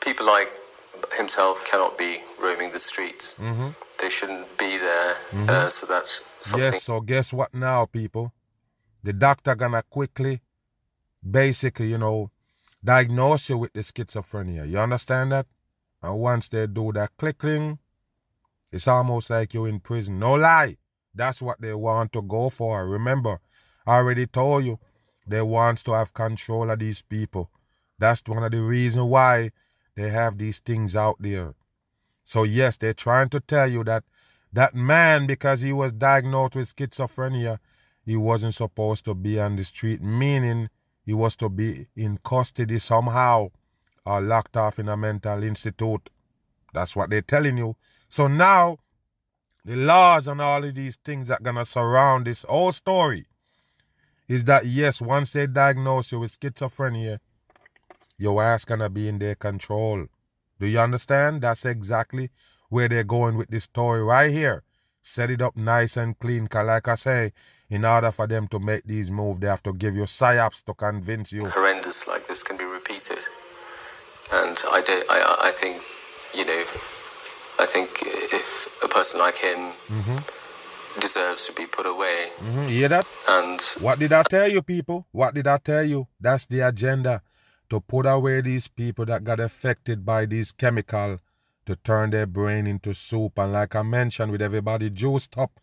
people 0.02 0.26
like 0.26 0.50
himself 1.18 1.66
cannot 1.70 1.98
be 1.98 2.20
roaming 2.42 2.72
the 2.72 2.80
streets. 2.80 3.36
mhm. 3.40 3.74
They 4.02 4.10
shouldn't 4.10 4.58
be 4.58 4.78
there 4.78 5.16
Mhm. 5.32 5.50
uh, 5.50 5.70
so 5.70 5.86
that 5.88 6.04
something 6.42 6.74
Yes, 6.74 6.84
so 6.84 7.00
guess 7.02 7.34
what 7.34 7.54
now, 7.54 7.86
people? 7.86 8.32
The 9.04 9.14
doctor 9.14 9.56
gonna 9.56 9.84
quickly, 9.84 10.42
basically, 11.22 11.88
you 11.88 11.98
know, 11.98 12.32
diagnose 12.84 13.50
you 13.50 13.58
with 13.58 13.74
the 13.74 13.82
schizophrenia. 13.82 14.68
You 14.70 14.80
understand 14.80 15.32
that? 15.32 15.48
And 16.02 16.20
once 16.20 16.50
they 16.50 16.68
do 16.68 16.92
that 16.94 17.12
clicking, 17.18 17.80
it's 18.72 18.88
almost 18.88 19.30
like 19.30 19.54
you're 19.54 19.68
in 19.70 19.80
prison. 19.80 20.20
No 20.20 20.34
lie. 20.34 20.78
That's 21.16 21.42
what 21.42 21.62
they 21.62 21.74
want 21.74 22.12
to 22.14 22.22
go 22.22 22.50
for. 22.50 22.88
Remember, 22.88 23.40
I 23.88 23.96
already 23.96 24.28
told 24.28 24.66
you, 24.66 24.80
they 25.28 25.42
want 25.42 25.80
to 25.86 25.94
have 25.94 26.14
control 26.14 26.70
of 26.70 26.80
these 26.80 27.02
people. 27.02 27.50
That's 27.98 28.22
one 28.28 28.44
of 28.44 28.52
the 28.52 28.62
reasons 28.62 29.06
why 29.06 29.52
they 29.96 30.10
have 30.10 30.38
these 30.38 30.60
things 30.60 30.96
out 30.96 31.16
there. 31.20 31.56
So 32.24 32.44
yes, 32.44 32.78
they're 32.78 32.94
trying 32.94 33.30
to 33.30 33.40
tell 33.40 33.68
you 33.68 33.84
that 33.86 34.04
that 34.54 34.74
man, 34.74 35.28
because 35.28 35.62
he 35.62 35.74
was 35.74 35.92
diagnosed 35.92 36.56
with 36.56 36.74
schizophrenia, 36.74 37.60
he 38.06 38.16
wasn't 38.16 38.54
supposed 38.54 39.06
to 39.06 39.14
be 39.14 39.40
on 39.40 39.56
the 39.56 39.64
street, 39.64 40.02
meaning 40.02 40.70
he 41.06 41.14
was 41.14 41.36
to 41.38 41.50
be 41.50 41.88
in 41.96 42.20
custody 42.24 42.80
somehow 42.80 43.50
or 44.06 44.22
locked 44.22 44.56
off 44.56 44.80
in 44.80 44.88
a 44.90 44.96
mental 44.96 45.44
institute. 45.44 46.10
That's 46.74 46.96
what 46.96 47.10
they're 47.10 47.22
telling 47.22 47.58
you. 47.58 47.76
So 48.08 48.28
now, 48.28 48.78
the 49.66 49.76
laws 49.76 50.28
and 50.28 50.40
all 50.40 50.64
of 50.64 50.76
these 50.76 50.96
things 50.98 51.28
that 51.28 51.42
gonna 51.42 51.66
surround 51.66 52.28
this 52.28 52.44
whole 52.44 52.72
story 52.72 53.26
is 54.28 54.44
that 54.44 54.66
yes, 54.66 55.02
once 55.02 55.34
they 55.34 55.48
diagnose 55.48 56.12
you 56.12 56.20
with 56.20 56.40
schizophrenia, 56.40 57.18
your 58.18 58.42
ass 58.44 58.64
gonna 58.64 58.90
be 58.90 59.10
in 59.10 59.18
their 59.18 59.34
control. 59.34 60.06
Do 60.60 60.68
you 60.68 60.80
understand? 60.80 61.42
That's 61.42 61.66
exactly 61.66 62.30
where 62.70 62.88
they're 62.88 63.04
going 63.04 63.38
with 63.38 63.50
this 63.50 63.64
story 63.64 64.04
right 64.04 64.32
here. 64.32 64.62
Set 65.02 65.32
it 65.32 65.42
up 65.42 65.58
nice 65.58 65.98
and 65.98 66.18
clean, 66.18 66.48
cause 66.48 66.66
like 66.66 66.88
I 66.88 66.96
say, 66.96 67.32
in 67.70 67.86
order 67.86 68.12
for 68.12 68.28
them 68.28 68.48
to 68.50 68.60
make 68.60 68.84
these 68.86 69.10
moves, 69.10 69.40
they 69.40 69.48
have 69.48 69.64
to 69.64 69.74
give 69.74 69.96
you 69.96 70.04
psyops 70.04 70.64
to 70.66 70.76
convince 70.76 71.34
you. 71.34 71.46
horrendous 71.46 72.08
like 72.08 72.28
this 72.28 72.44
can 72.44 72.58
be 72.58 72.66
repeated. 72.66 73.20
And 74.34 74.58
I, 74.72 74.82
do, 74.86 75.04
I, 75.10 75.36
I 75.46 75.52
think, 75.52 75.82
you 76.36 76.46
know, 76.46 76.64
I 77.60 77.66
think 77.66 77.90
if 78.34 78.82
a 78.84 78.88
person 78.88 79.20
like 79.20 79.38
him 79.38 79.58
Mm-hmm. 79.90 81.00
deserves 81.00 81.48
to 81.48 81.54
be 81.54 81.66
put 81.68 81.86
away, 81.86 82.28
Mm-hmm. 82.40 82.70
You 82.70 82.76
hear 82.80 82.90
that? 82.90 83.06
and 83.30 83.62
What 83.84 84.00
did 84.00 84.12
I 84.14 84.24
tell 84.24 84.48
you, 84.50 84.62
people? 84.62 85.08
What 85.12 85.34
did 85.34 85.48
I 85.48 85.58
tell 85.58 85.84
you? 85.84 86.08
That's 86.20 86.46
the 86.46 86.62
agenda 86.62 87.22
to 87.70 87.80
put 87.82 88.06
away 88.06 88.42
these 88.42 88.68
people 88.68 89.06
that 89.06 89.24
got 89.24 89.40
affected 89.40 90.06
by 90.06 90.26
these 90.26 90.52
chemical 90.52 91.20
to 91.66 91.76
turn 91.78 92.12
their 92.12 92.28
brain 92.28 92.68
into 92.68 92.94
soup. 92.94 93.40
And 93.40 93.54
like 93.54 93.76
I 93.76 93.82
mentioned, 93.82 94.32
with 94.32 94.42
everybody 94.42 94.90
juiced 94.90 95.38
up, 95.38 95.60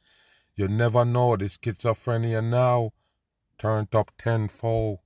you 0.57 0.67
never 0.69 1.05
know 1.05 1.37
the 1.37 1.45
schizophrenia 1.47 2.43
now 2.43 2.93
turned 3.59 3.95
up 3.95 4.11
tenfold. 4.19 4.99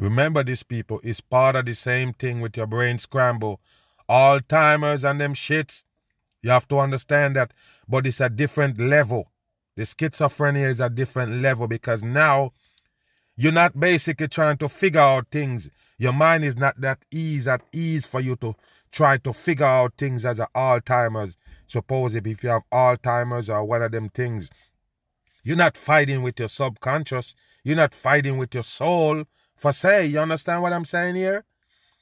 Remember 0.00 0.42
this, 0.44 0.62
people. 0.62 1.00
It's 1.02 1.20
part 1.20 1.56
of 1.56 1.66
the 1.66 1.74
same 1.74 2.12
thing 2.14 2.40
with 2.40 2.56
your 2.56 2.66
brain 2.66 2.98
scramble. 2.98 3.60
Alzheimer's 4.08 5.04
and 5.04 5.20
them 5.20 5.34
shits. 5.34 5.84
You 6.42 6.50
have 6.50 6.68
to 6.68 6.78
understand 6.78 7.36
that. 7.36 7.52
But 7.88 8.06
it's 8.06 8.20
a 8.20 8.30
different 8.30 8.80
level. 8.80 9.30
The 9.76 9.84
schizophrenia 9.84 10.68
is 10.70 10.80
a 10.80 10.90
different 10.90 11.40
level 11.40 11.68
because 11.68 12.02
now 12.02 12.52
you're 13.36 13.52
not 13.52 13.78
basically 13.78 14.28
trying 14.28 14.56
to 14.58 14.68
figure 14.68 15.00
out 15.00 15.28
things. 15.30 15.70
Your 15.98 16.12
mind 16.12 16.44
is 16.44 16.56
not 16.56 16.80
that 16.80 17.04
ease 17.12 17.46
at 17.46 17.62
ease 17.72 18.06
for 18.06 18.20
you 18.20 18.36
to 18.36 18.54
try 18.90 19.18
to 19.18 19.32
figure 19.32 19.66
out 19.66 19.94
things 19.96 20.24
as 20.24 20.38
a 20.38 20.48
Alzheimer's. 20.54 21.36
Supposedly, 21.66 22.32
if 22.32 22.42
you 22.42 22.50
have 22.50 22.62
Alzheimer's 22.72 23.50
or 23.50 23.64
one 23.64 23.82
of 23.82 23.92
them 23.92 24.08
things, 24.08 24.48
you're 25.44 25.56
not 25.56 25.76
fighting 25.76 26.22
with 26.22 26.38
your 26.38 26.48
subconscious. 26.48 27.34
You're 27.62 27.76
not 27.76 27.94
fighting 27.94 28.38
with 28.38 28.54
your 28.54 28.64
soul. 28.64 29.24
For 29.56 29.72
say, 29.72 30.06
you 30.06 30.18
understand 30.18 30.62
what 30.62 30.72
I'm 30.72 30.84
saying 30.84 31.16
here? 31.16 31.44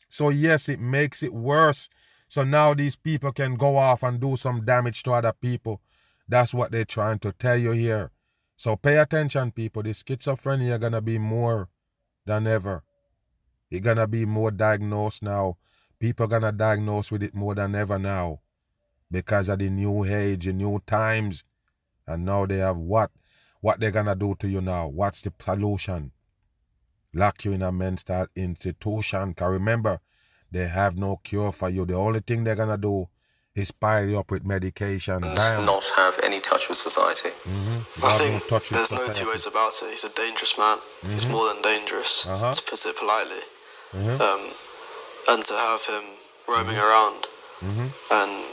So 0.09 0.31
yes, 0.31 0.69
it 0.69 0.81
makes 0.81 1.23
it 1.23 1.35
worse. 1.35 1.89
So 2.29 2.45
now 2.45 2.75
these 2.75 2.97
people 2.97 3.33
can 3.33 3.55
go 3.55 3.77
off 3.77 4.03
and 4.03 4.21
do 4.21 4.37
some 4.37 4.65
damage 4.65 5.03
to 5.05 5.13
other 5.13 5.33
people. 5.33 5.81
That's 6.29 6.53
what 6.53 6.73
they're 6.73 6.85
trying 6.85 7.21
to 7.21 7.33
tell 7.33 7.57
you 7.57 7.73
here. 7.73 8.11
So 8.57 8.77
pay 8.77 8.99
attention, 8.99 9.53
people. 9.53 9.83
The 9.83 9.91
schizophrenia 9.91 10.73
is 10.73 10.79
gonna 10.79 11.01
be 11.03 11.19
more 11.19 11.69
than 12.25 12.47
ever. 12.47 12.83
It's 13.71 13.85
gonna 13.85 14.07
be 14.07 14.25
more 14.25 14.51
diagnosed 14.51 15.23
now. 15.23 15.57
People 15.99 16.27
gonna 16.27 16.53
diagnose 16.53 17.11
with 17.11 17.23
it 17.23 17.35
more 17.35 17.55
than 17.55 17.75
ever 17.75 17.99
now. 17.99 18.41
Because 19.11 19.49
of 19.49 19.59
the 19.59 19.71
new 19.71 20.05
age, 20.05 20.47
the 20.47 20.53
new 20.53 20.81
times. 20.87 21.45
And 22.07 22.25
now 22.25 22.47
they 22.47 22.59
have 22.59 22.77
what? 22.77 23.11
What 23.61 23.81
they're 23.81 23.91
gonna 23.91 24.17
do 24.17 24.35
to 24.37 24.49
you 24.49 24.61
now? 24.61 24.89
What's 24.89 25.23
the 25.23 25.33
solution? 25.41 26.13
Lock 27.15 27.45
you 27.45 27.53
in 27.53 27.63
a 27.63 27.73
mental 27.73 28.27
institution. 28.37 29.35
Cause 29.35 29.53
remember, 29.53 30.01
they 30.51 30.67
have 30.69 30.97
no 30.97 31.17
cure 31.23 31.53
for 31.53 31.69
you. 31.71 31.85
The 31.87 31.95
only 31.95 32.21
thing 32.21 32.45
they're 32.45 32.55
gonna 32.57 32.77
do 32.79 33.09
is 33.55 33.71
pile 33.73 34.07
you 34.07 34.19
up 34.19 34.31
with 34.31 34.45
medication. 34.45 35.21
Bam. 35.21 35.65
not 35.65 35.83
have 35.97 36.21
any 36.23 36.41
touch 36.41 36.69
with 36.69 36.77
society. 36.77 37.31
Mhm. 37.31 38.05
I 38.05 38.19
think 38.19 38.33
no 38.35 38.39
touch 38.59 38.69
with 38.69 38.71
there's 38.77 38.93
no 38.93 39.09
two 39.09 39.31
ways 39.31 39.47
about 39.47 39.73
it. 39.83 39.91
He's 39.91 40.05
a 40.05 40.11
dangerous 40.13 40.59
man. 40.59 40.79
He's 41.11 41.25
Mhm. 41.25 41.31
more 41.31 41.49
than 41.55 41.63
dangerous, 41.63 42.27
Uh-huh. 42.27 42.53
to 42.53 42.63
put 42.63 42.85
it 42.85 42.97
politely. 42.99 43.41
Mhm. 43.97 44.21
Um, 44.21 44.43
and 45.29 45.45
to 45.45 45.55
have 45.55 45.85
him 45.87 46.05
roaming 46.49 46.77
around 46.79 47.27
Mhm. 47.65 47.89
and 48.11 48.45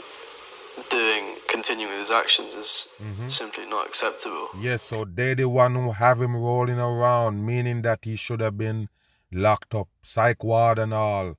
doing, 0.90 1.36
continuing 1.48 1.90
with 1.92 2.00
his 2.00 2.10
actions 2.10 2.54
is 2.54 2.88
Mhm. 3.00 3.30
simply 3.30 3.66
not 3.66 3.86
acceptable. 3.86 4.48
Yes, 4.60 4.82
so 4.82 5.04
they're 5.06 5.34
the 5.34 5.48
one 5.48 5.74
who 5.74 5.92
have 5.92 6.20
him 6.20 6.36
rolling 6.36 6.78
around, 6.78 7.44
meaning 7.44 7.82
that 7.82 8.00
he 8.04 8.16
should 8.16 8.40
have 8.40 8.56
been 8.58 8.88
locked 9.32 9.74
up, 9.74 9.88
psych 10.02 10.42
ward 10.44 10.78
and 10.78 10.94
all. 10.94 11.34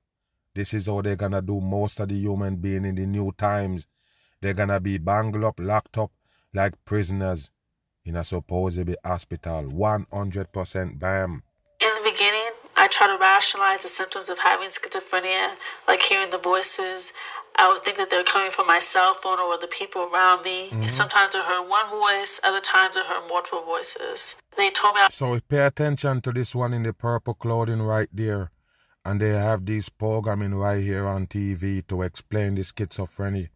This 0.54 0.72
is 0.72 0.86
how 0.86 1.02
they're 1.02 1.16
gonna 1.16 1.42
do 1.42 1.60
most 1.60 2.00
of 2.00 2.08
the 2.08 2.14
human 2.14 2.56
being 2.56 2.84
in 2.84 2.94
the 2.94 3.06
new 3.06 3.32
times. 3.32 3.86
They're 4.40 4.54
gonna 4.54 4.80
be 4.80 4.98
bangled 4.98 5.44
up, 5.44 5.58
locked 5.58 5.98
up 5.98 6.10
like 6.54 6.72
prisoners 6.84 7.50
in 8.04 8.16
a 8.16 8.24
supposedly 8.24 8.96
hospital. 9.04 9.64
100% 9.64 10.98
bam. 10.98 11.42
In 11.80 11.88
the 11.96 12.10
beginning, 12.10 12.50
I 12.78 12.88
try 12.88 13.06
to 13.06 13.18
rationalize 13.18 13.82
the 13.82 13.88
symptoms 13.88 14.30
of 14.30 14.38
having 14.38 14.68
schizophrenia, 14.68 15.56
like 15.88 16.00
hearing 16.00 16.30
the 16.30 16.38
voices. 16.38 17.12
I 17.58 17.68
would 17.68 17.82
think 17.84 17.96
that 17.96 18.10
they're 18.10 18.24
coming 18.24 18.50
from 18.50 18.66
my 18.66 18.78
cell 18.78 19.14
phone 19.14 19.38
or 19.40 19.58
the 19.58 19.68
people 19.68 20.02
around 20.02 20.44
me. 20.44 20.70
Mhm. 20.70 20.90
Sometimes 20.90 21.34
I 21.34 21.42
heard 21.42 21.68
one 21.68 21.88
voice, 21.88 22.40
other 22.44 22.60
times 22.60 22.96
I 22.96 23.04
heard 23.04 23.28
multiple 23.28 23.64
voices. 23.64 24.36
They 24.56 24.70
told 24.70 24.94
me 24.94 25.00
I 25.02 25.08
So 25.10 25.38
pay 25.48 25.64
attention 25.66 26.20
to 26.22 26.32
this 26.32 26.54
one 26.54 26.74
in 26.74 26.82
the 26.82 26.92
purple 26.92 27.34
clothing 27.34 27.82
right 27.82 28.08
there. 28.12 28.50
And 29.04 29.20
they 29.20 29.30
have 29.30 29.64
this 29.64 29.88
programming 29.88 30.54
right 30.54 30.82
here 30.82 31.06
on 31.06 31.26
TV 31.26 31.82
to 31.88 32.02
explain 32.02 32.56
the 32.56 32.62
schizophrenia 32.62 33.48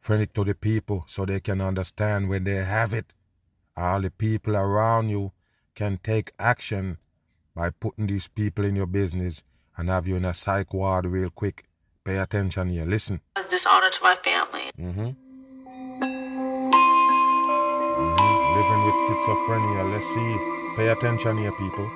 phrenic 0.00 0.32
to 0.32 0.44
the 0.44 0.54
people 0.54 1.04
so 1.06 1.24
they 1.24 1.40
can 1.40 1.60
understand 1.60 2.28
when 2.28 2.44
they 2.44 2.56
have 2.56 2.92
it. 2.92 3.12
All 3.76 4.00
the 4.00 4.10
people 4.10 4.56
around 4.56 5.08
you 5.08 5.32
can 5.74 5.98
take 5.98 6.32
action 6.38 6.98
by 7.54 7.70
putting 7.70 8.06
these 8.08 8.28
people 8.28 8.64
in 8.64 8.76
your 8.76 8.86
business 8.86 9.44
and 9.76 9.88
have 9.88 10.08
you 10.08 10.16
in 10.16 10.24
a 10.24 10.34
psych 10.34 10.74
ward 10.74 11.06
real 11.06 11.30
quick. 11.30 11.64
Pay 12.08 12.16
attention 12.16 12.70
here. 12.70 12.86
Listen. 12.86 13.20
was 13.36 13.48
dishonor 13.48 13.90
to 13.90 14.00
my 14.02 14.14
family. 14.14 14.70
Mm-hmm. 14.80 15.08
Mm-hmm. 18.00 18.54
Living 18.56 18.82
with 18.86 18.96
schizophrenia. 19.04 19.92
Let's 19.92 20.06
see. 20.14 20.32
Pay 20.78 20.88
attention 20.88 21.36
here, 21.36 21.52
people. 21.52 21.86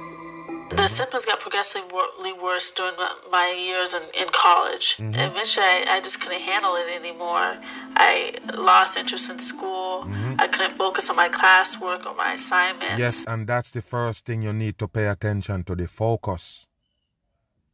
The 0.69 0.87
symptoms 0.87 1.25
got 1.25 1.41
progressively 1.41 2.33
worse 2.43 2.73
during 2.73 2.95
my- 3.31 3.57
years 3.57 3.95
in, 3.95 4.03
in 4.21 4.29
college. 4.33 4.97
Mhm. 4.99 5.15
Eventually, 5.15 5.65
I, 5.65 5.85
I 5.97 6.01
just 6.01 6.21
couldn't 6.21 6.43
handle 6.43 6.75
it 6.77 6.89
anymore. 7.01 7.57
I 7.97 8.35
lost 8.55 8.99
interest 8.99 9.31
in 9.31 9.39
school. 9.39 10.05
Mhm. 10.05 10.39
I 10.39 10.47
couldn't 10.49 10.77
focus 10.77 11.09
on 11.09 11.17
my 11.17 11.29
classwork 11.31 12.05
or 12.05 12.15
my 12.15 12.33
assignments. 12.35 12.99
Yes, 12.99 13.25
and 13.27 13.47
that's 13.47 13.71
the 13.71 13.81
first 13.81 14.27
thing 14.27 14.43
you 14.43 14.53
need 14.53 14.77
to 14.79 14.89
pay 14.89 15.07
attention 15.09 15.65
to 15.65 15.75
the 15.75 15.87
focus. 15.89 16.67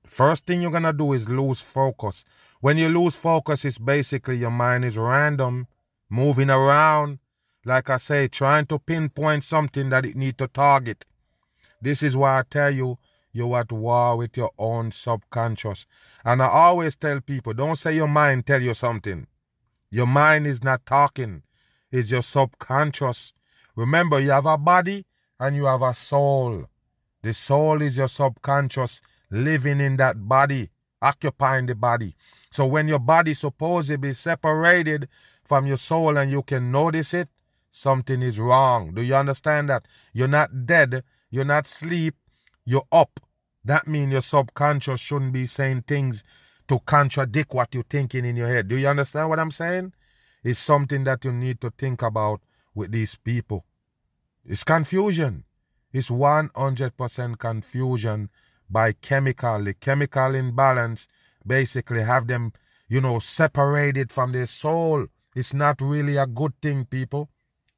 First 0.09 0.47
thing 0.47 0.63
you're 0.63 0.71
gonna 0.71 0.95
do 0.95 1.13
is 1.13 1.29
lose 1.29 1.61
focus. 1.61 2.25
When 2.61 2.79
you 2.79 2.89
lose 2.89 3.15
focus, 3.15 3.67
it's 3.67 3.79
basically 3.79 4.39
your 4.39 4.51
mind 4.51 4.87
is 4.87 4.97
random, 4.97 5.67
moving 6.09 6.49
around. 6.49 7.19
Like 7.65 7.91
I 7.91 7.99
say, 7.99 8.27
trying 8.29 8.65
to 8.67 8.79
pinpoint 8.79 9.45
something 9.45 9.91
that 9.91 10.07
it 10.07 10.17
need 10.17 10.39
to 10.39 10.49
target. 10.49 11.05
This 11.83 12.03
is 12.03 12.17
why 12.17 12.39
I 12.39 12.43
tell 12.49 12.71
you, 12.71 12.99
you're 13.33 13.59
at 13.59 13.71
war 13.71 14.17
with 14.17 14.35
your 14.39 14.51
own 14.59 14.93
subconscious. 14.93 15.87
And 16.25 16.43
I 16.43 16.49
always 16.49 16.97
tell 16.97 17.21
people, 17.21 17.53
don't 17.53 17.77
say 17.77 17.95
your 17.95 18.09
mind 18.09 18.47
tell 18.47 18.63
you 18.63 18.73
something. 18.73 19.27
Your 19.91 20.07
mind 20.07 20.47
is 20.47 20.65
not 20.65 20.87
talking. 20.87 21.43
It's 21.93 22.11
your 22.11 22.23
subconscious. 22.23 23.35
Remember, 23.77 24.19
you 24.19 24.31
have 24.31 24.47
a 24.47 24.57
body 24.57 25.05
and 25.39 25.55
you 25.55 25.67
have 25.67 25.83
a 25.83 25.93
soul. 25.93 26.65
The 27.23 27.35
soul 27.35 27.83
is 27.83 27.99
your 27.99 28.09
subconscious 28.09 29.03
living 29.31 29.81
in 29.81 29.97
that 29.99 30.29
body, 30.29 30.71
occupying 31.01 31.67
the 31.67 31.75
body. 31.75 32.15
So 32.51 32.67
when 32.67 32.89
your 32.89 32.99
body 32.99 33.35
supposedly 33.35 34.15
separated 34.15 35.09
from 35.45 35.67
your 35.67 35.77
soul 35.77 36.17
and 36.17 36.31
you 36.31 36.43
can 36.43 36.71
notice 36.71 37.15
it, 37.15 37.29
something 37.71 38.23
is 38.23 38.41
wrong. 38.41 38.95
Do 38.95 39.03
you 39.03 39.15
understand 39.15 39.69
that? 39.71 39.85
You're 40.13 40.29
not 40.29 40.67
dead, 40.67 41.05
you're 41.31 41.45
not 41.45 41.67
asleep, 41.67 42.15
you're 42.65 42.87
up. 42.91 43.21
That 43.65 43.87
means 43.87 44.13
your 44.13 44.23
subconscious 44.23 45.01
shouldn't 45.01 45.33
be 45.33 45.47
saying 45.47 45.83
things 45.83 46.25
to 46.69 46.79
contradict 46.81 47.53
what 47.55 47.75
you're 47.75 47.85
thinking 47.85 48.25
in 48.25 48.37
your 48.37 48.49
head. 48.49 48.69
Do 48.69 48.77
you 48.77 48.89
understand 48.89 49.29
what 49.29 49.39
I'm 49.39 49.51
saying? 49.51 49.93
It's 50.43 50.59
something 50.59 51.05
that 51.05 51.25
you 51.25 51.33
need 51.33 51.61
to 51.61 51.71
think 51.71 52.03
about 52.03 52.41
with 52.75 52.93
these 52.93 53.17
people. 53.17 53.65
It's 54.45 54.65
confusion. 54.65 55.45
It's 55.93 56.11
100% 56.11 57.39
confusion 57.39 58.31
by 58.71 58.93
chemical. 58.93 59.63
The 59.63 59.75
chemical 59.75 60.35
imbalance 60.35 61.09
basically 61.47 62.03
have 62.03 62.27
them, 62.27 62.53
you 62.89 63.01
know, 63.01 63.19
separated 63.19 64.13
from 64.13 64.33
their 64.33 64.47
soul. 64.47 65.07
It's 65.35 65.55
not 65.55 65.81
really 65.81 66.17
a 66.17 66.27
good 66.27 66.53
thing, 66.61 66.85
people. 66.85 67.29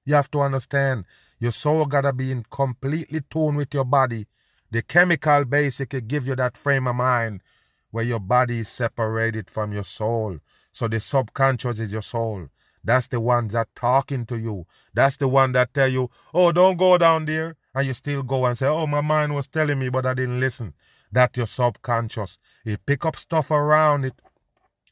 You 0.04 0.14
have 0.14 0.30
to 0.32 0.40
understand 0.40 1.04
your 1.38 1.52
soul 1.52 1.86
gotta 1.86 2.12
be 2.12 2.32
in 2.32 2.44
completely 2.50 3.20
tune 3.30 3.56
with 3.56 3.72
your 3.74 3.84
body. 3.84 4.26
The 4.70 4.82
chemical 4.82 5.44
basically 5.44 6.02
give 6.02 6.26
you 6.26 6.36
that 6.36 6.56
frame 6.56 6.86
of 6.86 6.96
mind 6.96 7.42
where 7.90 8.04
your 8.04 8.20
body 8.20 8.60
is 8.60 8.68
separated 8.68 9.50
from 9.50 9.72
your 9.72 9.84
soul. 9.84 10.38
So 10.72 10.86
the 10.86 11.00
subconscious 11.00 11.80
is 11.80 11.92
your 11.92 12.02
soul. 12.02 12.48
That's 12.82 13.08
the 13.08 13.20
one 13.20 13.48
that 13.48 13.68
talking 13.74 14.24
to 14.26 14.38
you. 14.38 14.66
That's 14.94 15.16
the 15.16 15.28
one 15.28 15.52
that 15.52 15.74
tell 15.74 15.88
you, 15.88 16.10
oh, 16.32 16.52
don't 16.52 16.76
go 16.76 16.96
down 16.98 17.26
there. 17.26 17.56
And 17.74 17.86
you 17.86 17.92
still 17.92 18.22
go 18.22 18.46
and 18.46 18.58
say, 18.58 18.66
oh, 18.66 18.86
my 18.86 19.00
mind 19.00 19.34
was 19.34 19.48
telling 19.48 19.78
me, 19.78 19.88
but 19.88 20.06
I 20.06 20.14
didn't 20.14 20.40
listen. 20.40 20.74
That's 21.12 21.36
your 21.36 21.46
subconscious. 21.46 22.38
It 22.64 22.84
pick 22.84 23.04
up 23.04 23.16
stuff 23.16 23.50
around 23.50 24.04
it, 24.04 24.14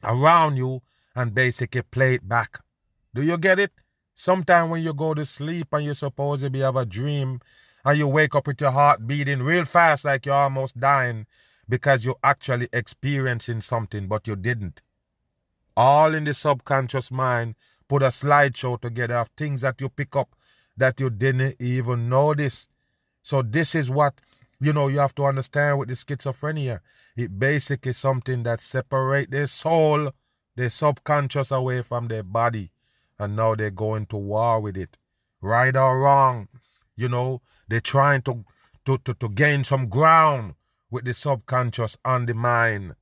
around 0.03 0.57
you, 0.57 0.81
and 1.15 1.33
basically 1.33 1.81
play 1.81 2.15
it 2.15 2.27
back. 2.27 2.59
Do 3.13 3.21
you 3.21 3.37
get 3.37 3.59
it? 3.59 3.71
Sometime 4.13 4.69
when 4.69 4.83
you 4.83 4.93
go 4.93 5.13
to 5.13 5.25
sleep 5.25 5.67
and 5.71 5.85
you 5.85 5.93
supposedly 5.93 6.59
have 6.59 6.75
a 6.75 6.85
dream 6.85 7.39
and 7.85 7.97
you 7.97 8.07
wake 8.07 8.35
up 8.35 8.47
with 8.47 8.61
your 8.61 8.71
heart 8.71 9.07
beating 9.07 9.41
real 9.41 9.65
fast 9.65 10.05
like 10.05 10.25
you're 10.25 10.35
almost 10.35 10.79
dying 10.79 11.25
because 11.67 12.03
you're 12.03 12.19
actually 12.23 12.67
experiencing 12.73 13.61
something 13.61 14.07
but 14.07 14.27
you 14.27 14.35
didn't. 14.35 14.81
All 15.77 16.13
in 16.13 16.25
the 16.25 16.33
subconscious 16.33 17.11
mind 17.11 17.55
put 17.87 18.03
a 18.03 18.07
slideshow 18.07 18.79
together 18.79 19.15
of 19.15 19.29
things 19.29 19.61
that 19.61 19.79
you 19.79 19.89
pick 19.89 20.15
up 20.15 20.35
that 20.79 20.99
you 20.99 21.09
didn't 21.09 21.55
even 21.59 22.09
notice. 22.09 22.67
So 23.21 23.41
this 23.41 23.75
is 23.75 23.89
what 23.89 24.15
you 24.59 24.73
know 24.73 24.87
you 24.87 24.99
have 24.99 25.15
to 25.15 25.25
understand 25.25 25.79
with 25.79 25.89
the 25.89 25.95
schizophrenia. 25.95 26.79
It 27.15 27.37
basically 27.37 27.93
something 27.93 28.43
that 28.43 28.61
separate 28.61 29.31
their 29.31 29.47
soul, 29.47 30.11
their 30.55 30.69
subconscious 30.69 31.51
away 31.51 31.81
from 31.83 32.07
their 32.07 32.23
body 32.23 32.71
and 33.19 33.35
now 33.35 33.53
they're 33.53 33.69
going 33.69 34.05
to 34.07 34.15
war 34.15 34.59
with 34.61 34.77
it. 34.77 34.97
Right 35.41 35.75
or 35.75 35.99
wrong, 35.99 36.47
you 36.95 37.09
know, 37.09 37.41
they're 37.67 37.81
trying 37.81 38.21
to, 38.23 38.45
to, 38.85 38.97
to, 38.97 39.13
to 39.13 39.29
gain 39.29 39.63
some 39.63 39.87
ground 39.87 40.55
with 40.89 41.05
the 41.05 41.13
subconscious 41.13 41.97
on 42.03 42.25
the 42.25 42.33
mind. 42.33 42.95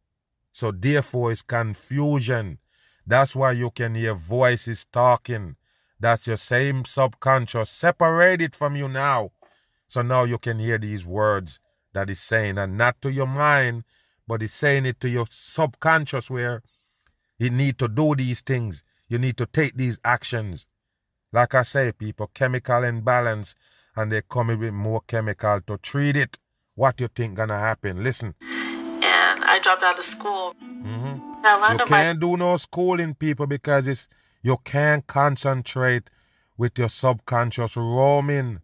So 0.52 0.72
therefore 0.72 1.32
it's 1.32 1.44
confusion. 1.44 2.58
That's 3.06 3.36
why 3.36 3.54
you 3.54 3.72
can 3.72 3.96
hear 3.96 4.14
voices 4.14 4.86
talking. 4.92 5.56
That's 6.00 6.28
your 6.28 6.38
same 6.38 6.86
subconscious 6.86 7.70
separated 7.70 8.56
from 8.56 8.76
you 8.76 8.88
now. 8.88 9.32
So 9.88 10.02
now 10.02 10.24
you 10.26 10.38
can 10.38 10.60
hear 10.60 10.78
these 10.78 11.06
words 11.06 11.60
that 11.94 12.10
is 12.10 12.20
saying, 12.20 12.58
and 12.58 12.78
not 12.78 13.02
to 13.02 13.12
your 13.12 13.28
mind, 13.28 13.84
but 14.28 14.44
it's 14.44 14.54
saying 14.54 14.86
it 14.86 15.00
to 15.00 15.10
your 15.10 15.26
subconscious 15.30 16.30
where 16.30 16.62
you 17.40 17.50
need 17.50 17.78
to 17.80 17.88
do 17.88 18.16
these 18.16 18.42
things. 18.42 18.84
You 19.08 19.18
need 19.18 19.38
to 19.38 19.46
take 19.46 19.76
these 19.76 20.00
actions. 20.04 20.68
Like 21.32 21.56
I 21.56 21.64
say, 21.64 21.92
people, 21.92 22.30
chemical 22.34 22.84
imbalance, 22.84 23.56
and 23.96 24.12
they 24.12 24.22
come 24.30 24.50
in 24.50 24.60
with 24.60 24.74
more 24.74 25.02
chemical 25.08 25.62
to 25.62 25.78
treat 25.78 26.16
it. 26.16 26.38
What 26.76 27.00
you 27.00 27.08
think 27.08 27.36
gonna 27.36 27.58
happen? 27.58 28.04
Listen. 28.04 28.36
And 28.42 29.44
I 29.44 29.60
dropped 29.64 29.84
out 29.84 29.98
of 29.98 30.04
school. 30.04 30.54
Mm-hmm. 30.62 31.46
I 31.46 31.56
You 31.56 31.62
learned 31.62 31.82
on 31.82 31.90
my 31.90 32.04
can't 32.04 32.20
do 32.20 32.38
no 32.38 32.58
schooling, 32.58 33.16
people, 33.16 33.48
because 33.48 33.88
it's 33.88 34.08
you 34.48 34.56
can't 34.64 35.06
concentrate 35.08 36.10
with 36.58 36.80
your 36.80 36.88
subconscious 36.88 37.76
roaming. 37.76 38.62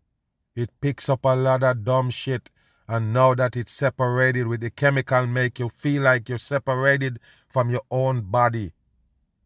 It 0.56 0.70
picks 0.80 1.10
up 1.10 1.26
a 1.26 1.36
lot 1.36 1.62
of 1.62 1.84
dumb 1.84 2.10
shit. 2.10 2.50
And 2.88 3.14
now 3.14 3.36
that 3.36 3.58
it's 3.58 3.74
separated 3.74 4.48
with 4.48 4.62
the 4.62 4.70
chemical, 4.70 5.28
make 5.28 5.60
you 5.60 5.68
feel 5.68 6.04
like 6.04 6.30
you're 6.30 6.38
separated 6.38 7.20
from 7.50 7.70
your 7.70 7.82
own 7.92 8.22
body. 8.22 8.72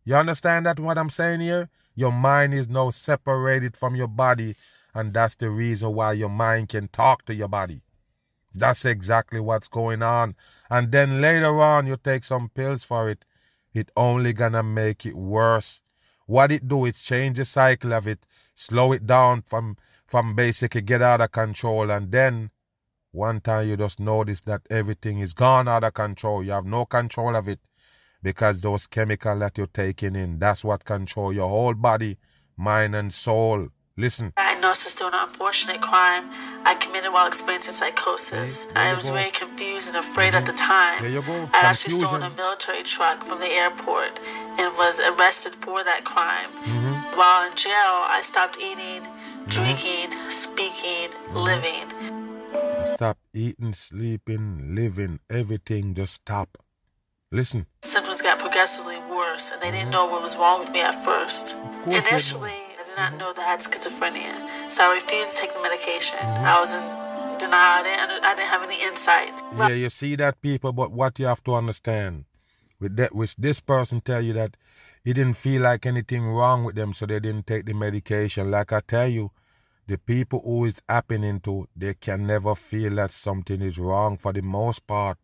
You 0.04 0.14
understand 0.14 0.68
that 0.68 0.80
what 0.80 1.00
I'm 1.00 1.10
saying 1.10 1.40
here? 1.40 1.70
Your 1.96 2.12
mind 2.12 2.54
is 2.54 2.70
now 2.70 2.92
separated 2.92 3.76
from 3.76 3.96
your 3.96 4.08
body, 4.08 4.56
and 4.94 5.16
that's 5.16 5.34
the 5.36 5.50
reason 5.50 5.96
why 5.96 6.14
your 6.14 6.30
mind 6.30 6.70
can 6.70 6.88
talk 6.88 7.26
to 7.26 7.34
your 7.34 7.48
body. 7.48 7.82
That's 8.54 8.86
exactly 8.86 9.40
what's 9.40 9.70
going 9.70 10.04
on. 10.04 10.36
And 10.70 10.92
then 10.92 11.20
later 11.20 11.60
on 11.60 11.88
you 11.88 11.98
take 11.98 12.24
some 12.24 12.50
pills 12.50 12.84
for 12.84 13.10
it. 13.10 13.26
It 13.74 13.90
only 13.98 14.34
gonna 14.34 14.62
make 14.62 15.04
it 15.04 15.16
worse. 15.16 15.82
What 16.28 16.52
it 16.52 16.68
do 16.68 16.86
is 16.86 17.02
change 17.02 17.38
the 17.38 17.46
cycle 17.46 17.94
of 17.94 18.08
it, 18.08 18.28
slow 18.54 18.92
it 18.92 19.06
down 19.08 19.42
from 19.42 19.78
from 20.06 20.36
basically 20.36 20.82
get 20.82 21.02
out 21.02 21.20
of 21.20 21.32
control 21.32 21.92
and 21.92 22.12
then 22.12 22.52
one 23.12 23.42
time 23.42 23.68
you 23.68 23.76
just 23.76 24.00
notice 24.00 24.42
that 24.42 24.62
everything 24.70 25.20
is 25.20 25.34
gone 25.34 25.68
out 25.68 25.84
of 25.84 25.94
control. 25.94 26.44
You 26.44 26.52
have 26.52 26.66
no 26.66 26.86
control 26.86 27.36
of 27.36 27.48
it 27.50 27.60
because 28.22 28.62
those 28.62 28.88
chemicals 28.88 29.40
that 29.40 29.58
you're 29.58 29.68
taking 29.68 30.16
in, 30.16 30.40
that's 30.40 30.64
what 30.64 30.86
control 30.86 31.34
your 31.34 31.50
whole 31.50 31.74
body, 31.74 32.18
mind 32.56 32.96
and 32.96 33.14
soul. 33.14 33.70
Listen. 33.96 34.34
Diagnosis 34.58 34.96
through 34.96 35.08
an 35.08 35.14
unfortunate 35.14 35.82
crime 35.82 36.24
I 36.66 36.76
committed 36.76 37.14
while 37.14 37.28
experiencing 37.28 37.74
psychosis. 37.74 38.68
I 38.76 38.94
was 38.94 39.10
very 39.10 39.32
confused 39.32 39.96
and 39.96 40.04
afraid 40.04 40.34
at 40.36 40.46
the 40.46 40.52
mm-hmm. 40.52 40.68
time. 40.68 41.02
There 41.02 41.12
you. 41.12 41.50
I 41.54 41.62
actually 41.64 41.94
stolen 41.94 42.24
a 42.24 42.30
military 42.32 42.84
truck 42.84 43.24
from 43.24 43.40
the 43.40 43.48
airport 43.48 44.20
and 44.60 44.76
was 44.76 45.00
arrested 45.00 45.56
for 45.56 45.84
that 45.84 46.04
crime. 46.04 46.50
Mhm. 46.66 47.16
While 47.16 47.48
in 47.48 47.56
jail, 47.56 47.96
I 48.12 48.20
stopped 48.22 48.58
eating, 48.58 49.04
mm-hmm. 49.04 49.46
drinking, 49.48 50.12
speaking, 50.30 51.10
mm-hmm. 51.14 51.38
living. 51.38 51.88
Stop 52.96 53.18
eating, 53.34 53.74
sleeping, 53.74 54.76
living, 54.76 55.20
everything 55.30 55.94
just 55.94 56.16
stop. 56.16 56.58
Listen. 57.32 57.68
Symptoms 57.82 58.22
got 58.22 58.40
progressively 58.40 59.00
worse, 59.10 59.52
and 59.52 59.62
they 59.62 59.72
didn't 59.72 59.92
know 59.92 60.06
what 60.08 60.22
was 60.22 60.36
wrong 60.38 60.60
with 60.60 60.72
me 60.72 60.82
at 60.82 60.96
first. 60.96 61.60
Initially, 61.86 62.67
not 62.98 63.14
know 63.18 63.32
that 63.32 63.46
I 63.46 63.52
had 63.52 63.60
schizophrenia, 63.60 64.72
so 64.72 64.90
I 64.90 64.96
refused 64.96 65.38
to 65.38 65.42
take 65.44 65.54
the 65.54 65.62
medication. 65.62 66.18
Mm-hmm. 66.18 66.46
I 66.46 66.60
was 66.60 66.74
in 66.74 66.82
denial. 67.38 67.54
I 67.54 67.84
didn't, 67.84 68.26
I 68.26 68.36
didn't 68.36 68.50
have 68.50 68.64
any 68.64 68.84
insight. 68.84 69.32
Yeah, 69.56 69.76
you 69.76 69.90
see 69.90 70.16
that 70.16 70.42
people, 70.42 70.74
but 70.74 70.92
what 70.92 71.20
you 71.20 71.28
have 71.28 71.44
to 71.44 71.54
understand, 71.54 72.26
with 72.80 72.96
that, 72.98 73.14
which 73.14 73.36
this 73.36 73.60
person 73.62 74.02
tell 74.02 74.22
you 74.22 74.34
that 74.34 74.58
he 75.04 75.14
didn't 75.14 75.36
feel 75.36 75.62
like 75.62 75.86
anything 75.86 76.28
wrong 76.28 76.64
with 76.64 76.76
them, 76.76 76.94
so 76.94 77.06
they 77.06 77.20
didn't 77.20 77.46
take 77.46 77.66
the 77.66 77.74
medication. 77.74 78.50
Like 78.50 78.74
I 78.74 78.82
tell 78.82 79.08
you, 79.08 79.32
the 79.86 80.00
people 80.00 80.42
who 80.44 80.66
is 80.66 80.82
happening 80.90 81.40
to, 81.42 81.68
they 81.76 81.94
can 81.94 82.26
never 82.26 82.56
feel 82.56 82.96
that 82.96 83.12
something 83.12 83.62
is 83.62 83.78
wrong 83.78 84.18
for 84.18 84.34
the 84.34 84.42
most 84.42 84.86
part. 84.88 85.18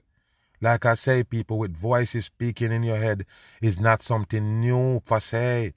Like 0.62 0.86
I 0.86 0.94
say, 0.94 1.24
people 1.24 1.58
with 1.58 1.76
voices 1.76 2.26
speaking 2.26 2.72
in 2.72 2.84
your 2.84 2.98
head 2.98 3.26
is 3.62 3.80
not 3.80 4.02
something 4.02 4.62
new 4.62 5.02
per 5.02 5.20
se. 5.20 5.74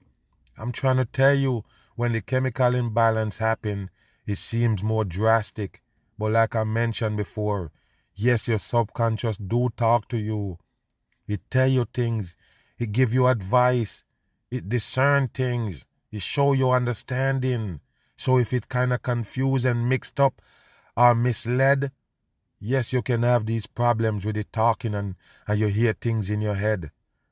I'm 0.57 0.71
trying 0.71 0.99
to 0.99 1.05
tell 1.05 1.35
you, 1.35 1.65
when 1.97 2.13
the 2.13 2.21
chemical 2.21 2.75
imbalance 2.75 3.39
happen, 3.39 3.91
it 4.27 4.37
seems 4.37 4.83
more 4.83 5.05
drastic. 5.05 5.83
But 6.19 6.33
like 6.33 6.55
I 6.55 6.65
mentioned 6.65 7.17
before, 7.17 7.73
yes, 8.15 8.49
your 8.49 8.59
subconscious 8.59 9.39
do 9.39 9.71
talk 9.77 10.07
to 10.09 10.19
you. 10.19 10.59
It 11.27 11.41
tell 11.51 11.69
you 11.69 11.87
things. 11.93 12.37
It 12.79 12.93
give 12.93 13.13
you 13.13 13.27
advice. 13.27 14.05
It 14.51 14.69
discern 14.69 15.29
things. 15.29 15.87
It 16.13 16.23
show 16.23 16.53
you 16.53 16.71
understanding. 16.71 17.81
So 18.15 18.39
if 18.39 18.53
it 18.53 18.69
kind 18.69 18.93
of 18.93 19.03
confused 19.03 19.67
and 19.67 19.89
mixed 19.89 20.21
up 20.21 20.41
or 20.97 21.15
misled, 21.15 21.93
yes, 22.59 22.93
you 22.93 23.03
can 23.03 23.23
have 23.23 23.47
these 23.47 23.67
problems 23.67 24.25
with 24.25 24.37
it 24.37 24.53
talking 24.53 24.95
and, 24.95 25.17
and 25.47 25.59
you 25.59 25.69
hear 25.69 25.93
things 25.93 26.31
in 26.31 26.41
your 26.41 26.55
head. 26.55 26.91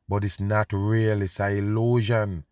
But 0.08 0.24
it's 0.24 0.40
not 0.40 0.72
real. 0.72 1.22
It's 1.22 1.40
a 1.40 1.56
illusion. 1.56 2.44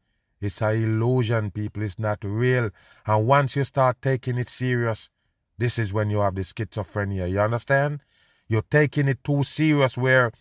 It's 0.42 0.60
a 0.60 0.72
illusion, 0.72 1.52
people. 1.52 1.84
It's 1.84 2.00
not 2.00 2.18
real. 2.24 2.70
And 3.06 3.26
once 3.26 3.54
you 3.56 3.62
start 3.62 4.02
taking 4.02 4.38
it 4.38 4.48
serious, 4.48 5.08
this 5.56 5.78
is 5.78 5.92
when 5.92 6.10
you 6.10 6.18
have 6.18 6.34
the 6.34 6.40
schizophrenia. 6.40 7.30
You 7.30 7.40
understand? 7.40 8.00
You're 8.48 8.62
taking 8.68 9.06
it 9.06 9.22
too 9.22 9.44
serious 9.44 9.96
where 9.96 10.32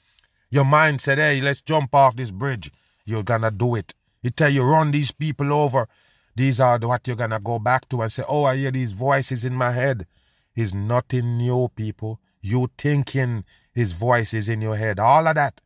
your 0.49 0.65
mind 0.65 1.01
said, 1.01 1.19
hey, 1.19 1.39
let's 1.39 1.61
jump 1.61 1.93
off 1.93 2.15
this 2.15 2.31
bridge. 2.31 2.71
You're 3.05 3.23
gonna 3.23 3.51
do 3.51 3.75
it. 3.75 3.93
It 4.23 4.35
tell 4.35 4.49
you 4.49 4.63
run 4.63 4.89
these 4.89 5.11
people 5.11 5.53
over. 5.53 5.87
These 6.35 6.59
are 6.59 6.79
what 6.79 7.05
you're 7.05 7.15
gonna 7.15 7.39
go 7.39 7.59
back 7.59 7.87
to 7.89 8.01
and 8.01 8.11
say, 8.11 8.23
oh, 8.27 8.45
I 8.45 8.55
hear 8.57 8.71
these 8.71 8.93
voices 8.93 9.45
in 9.45 9.53
my 9.53 9.71
head. 9.71 10.07
Is 10.55 10.73
nothing 10.73 11.37
new, 11.37 11.69
people. 11.75 12.19
You 12.41 12.69
thinking 12.77 13.45
his 13.71 13.93
voice 13.93 14.33
is 14.33 14.49
in 14.49 14.61
your 14.61 14.75
head. 14.75 14.99
All 14.99 15.27
of 15.27 15.35
that. 15.35 15.61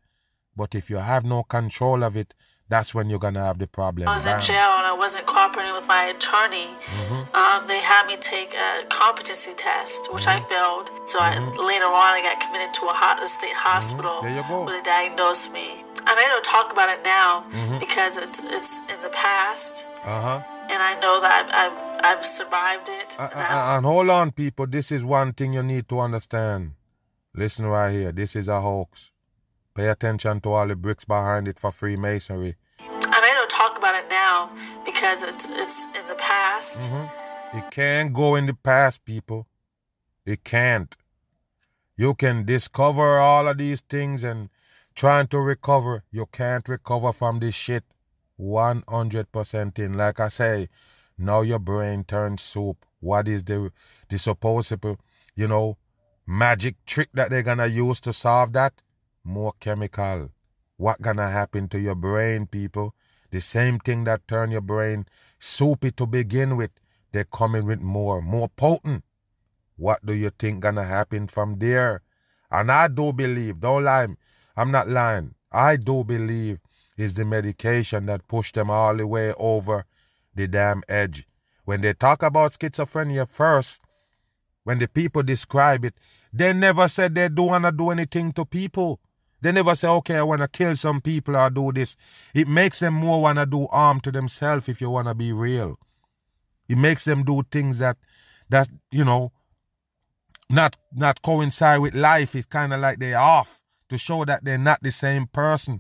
But 0.56 0.76
if 0.76 0.90
you 0.90 0.98
have 0.98 1.24
no 1.24 1.44
control 1.44 2.04
of 2.04 2.16
it, 2.16 2.34
that's 2.70 2.96
when 2.96 3.10
you're 3.10 3.20
gonna 3.20 3.44
have 3.44 3.60
the 3.60 3.68
problem. 3.68 4.08
I 4.08 4.14
was 4.14 4.26
Bam. 4.26 4.36
in 4.36 4.42
jail 4.42 4.72
and 4.82 4.88
I 4.90 4.96
wasn't 4.98 5.26
cooperating 5.28 5.74
with 5.74 5.88
my 5.88 6.04
attorney. 6.16 6.70
Mhm. 6.98 7.22
Um, 7.36 7.68
they 7.68 7.80
had 7.82 8.08
me 8.08 8.18
take 8.18 8.54
a 8.54 8.88
competency 8.90 9.54
test, 9.56 10.14
which 10.14 10.28
I 10.28 10.40
failed. 10.40 10.90
So 11.06 11.20
I, 11.22 11.38
later 11.72 11.86
on, 11.86 12.12
I 12.18 12.22
got 12.26 12.42
committed 12.42 12.74
to 12.80 12.86
a, 12.88 12.94
ho- 12.94 13.22
a 13.24 13.28
state 13.28 13.56
hospital 13.56 14.22
There 14.22 14.36
you 14.36 14.44
go. 14.50 14.64
where 14.64 14.74
they 14.82 14.84
diagnosed 14.84 15.54
me. 15.54 15.84
I'm 16.08 16.18
able 16.18 16.42
to 16.42 16.48
talk 16.50 16.72
about 16.72 16.90
it 16.90 17.02
now 17.04 17.44
Mhm. 17.52 17.80
because 17.80 18.18
it's 18.18 18.40
it's 18.44 18.80
in 18.94 19.02
the 19.02 19.10
past, 19.10 19.86
Uh 20.06 20.22
huh. 20.22 20.40
and 20.70 20.80
I 20.82 20.94
know 21.02 21.20
that 21.22 21.32
I've 21.40 21.52
I've, 21.62 22.18
I've 22.20 22.26
survived 22.26 22.90
it. 22.90 23.16
Uh, 23.20 23.24
uh, 23.34 23.76
and 23.78 23.86
hold 23.86 24.10
on, 24.10 24.32
people. 24.32 24.68
This 24.68 24.92
is 24.92 25.04
one 25.04 25.34
thing 25.34 25.54
you 25.54 25.64
need 25.64 25.88
to 25.90 26.00
understand. 26.00 26.74
Listen 27.34 27.66
right 27.66 27.92
here. 27.92 28.12
This 28.12 28.36
is 28.36 28.48
a 28.48 28.62
hoax. 28.62 29.12
Pay 29.76 29.90
attention 29.90 30.40
to 30.40 30.50
all 30.52 30.68
the 30.68 30.76
bricks 30.76 31.04
behind 31.04 31.50
it 31.50 31.60
for 31.60 31.70
Freemasonry. 31.70 32.56
I'm 32.80 33.24
able 33.24 33.48
to 33.48 33.56
talk 33.56 33.78
about 33.78 33.94
it 33.94 34.10
now 34.10 34.50
because 34.86 35.22
it's 35.22 35.46
it's 35.50 36.00
in 36.00 36.08
the 36.08 36.16
past. 36.16 36.94
Mm-hmm. 36.94 37.58
It 37.58 37.72
can't 37.72 38.14
go 38.14 38.36
in 38.36 38.46
the 38.46 38.54
past, 38.54 39.04
people. 39.04 39.48
It 40.26 40.46
can't. 40.46 40.96
You 41.98 42.16
can 42.16 42.46
discover 42.46 43.20
all 43.20 43.50
of 43.50 43.58
these 43.58 43.82
things 43.82 44.24
and 44.24 44.50
trying 44.96 45.28
to 45.28 45.40
recover. 45.40 46.04
You 46.10 46.26
can't 46.32 46.68
recover 46.70 47.12
from 47.12 47.40
this 47.40 47.56
shit 47.56 47.84
100% 48.40 49.80
in. 49.80 49.94
Like 49.94 50.20
I 50.22 50.30
say, 50.30 50.70
now 51.18 51.42
your 51.42 51.60
brain 51.60 52.06
turns 52.06 52.42
soup. 52.42 52.86
What 53.02 53.28
is 53.28 53.44
the, 53.44 53.72
the 54.10 54.18
supposed, 54.18 54.86
you 55.36 55.48
know, 55.48 55.78
magic 56.26 56.76
trick 56.86 57.10
that 57.14 57.30
they're 57.30 57.44
gonna 57.44 57.68
use 57.68 58.00
to 58.02 58.14
solve 58.14 58.54
that? 58.54 58.82
More 59.28 59.54
chemical. 59.60 60.30
What 60.78 61.02
gonna 61.02 61.32
happen 61.32 61.68
to 61.70 61.80
your 61.80 61.96
brain, 61.96 62.46
people? 62.46 62.94
The 63.32 63.42
same 63.42 63.80
thing 63.80 64.04
that 64.04 64.28
turn 64.28 64.52
your 64.52 64.62
brain 64.62 65.08
soupy 65.40 65.90
to 65.94 66.06
begin 66.06 66.56
with, 66.56 66.70
they're 67.12 67.24
coming 67.24 67.66
with 67.66 67.82
more, 67.82 68.22
more 68.22 68.50
potent. 68.50 69.04
What 69.78 70.06
do 70.06 70.14
you 70.14 70.30
think 70.30 70.60
gonna 70.60 70.84
happen 70.84 71.26
from 71.26 71.58
there? 71.58 72.02
And 72.52 72.72
I 72.72 72.88
do 72.88 73.12
believe, 73.14 73.60
don't 73.62 73.84
lie, 73.84 74.08
I'm 74.56 74.70
not 74.70 74.88
lying. 74.88 75.34
I 75.52 75.78
do 75.78 76.04
believe 76.04 76.62
is 76.96 77.16
the 77.16 77.26
medication 77.26 78.06
that 78.06 78.28
pushed 78.28 78.54
them 78.54 78.70
all 78.70 78.96
the 78.96 79.08
way 79.08 79.34
over 79.34 79.86
the 80.36 80.48
damn 80.48 80.84
edge. 80.88 81.28
When 81.64 81.82
they 81.82 81.94
talk 81.94 82.22
about 82.22 82.52
schizophrenia 82.52 83.28
first, 83.28 83.82
when 84.64 84.78
the 84.78 84.88
people 84.88 85.24
describe 85.24 85.84
it, 85.84 85.96
they 86.32 86.54
never 86.54 86.88
said 86.88 87.16
they 87.16 87.28
don't 87.30 87.48
wanna 87.48 87.72
do 87.72 87.90
anything 87.90 88.32
to 88.34 88.46
people. 88.46 89.00
They 89.46 89.52
never 89.52 89.76
say, 89.76 89.88
okay, 89.88 90.18
I 90.18 90.24
wanna 90.24 90.48
kill 90.48 90.76
some 90.76 91.02
people 91.02 91.38
or 91.38 91.52
do 91.52 91.72
this. 91.72 91.96
It 92.34 92.48
makes 92.48 92.80
them 92.80 92.96
more 92.96 93.22
wanna 93.22 93.46
do 93.46 93.68
harm 93.68 94.00
to 94.00 94.12
themselves 94.12 94.68
if 94.68 94.82
you 94.82 94.90
wanna 94.90 95.14
be 95.14 95.34
real. 95.34 95.78
It 96.68 96.80
makes 96.80 97.06
them 97.06 97.24
do 97.24 97.44
things 97.52 97.78
that 97.78 97.96
that, 98.50 98.68
you 98.90 99.06
know, 99.06 99.32
not 100.50 100.78
not 100.92 101.22
coincide 101.22 101.80
with 101.80 101.94
life. 101.94 102.34
It's 102.34 102.48
kinda 102.48 102.76
like 102.76 102.98
they're 102.98 103.20
off 103.20 103.62
to 103.90 104.00
show 104.00 104.26
that 104.26 104.44
they're 104.44 104.58
not 104.58 104.82
the 104.82 104.92
same 104.92 105.28
person. 105.28 105.80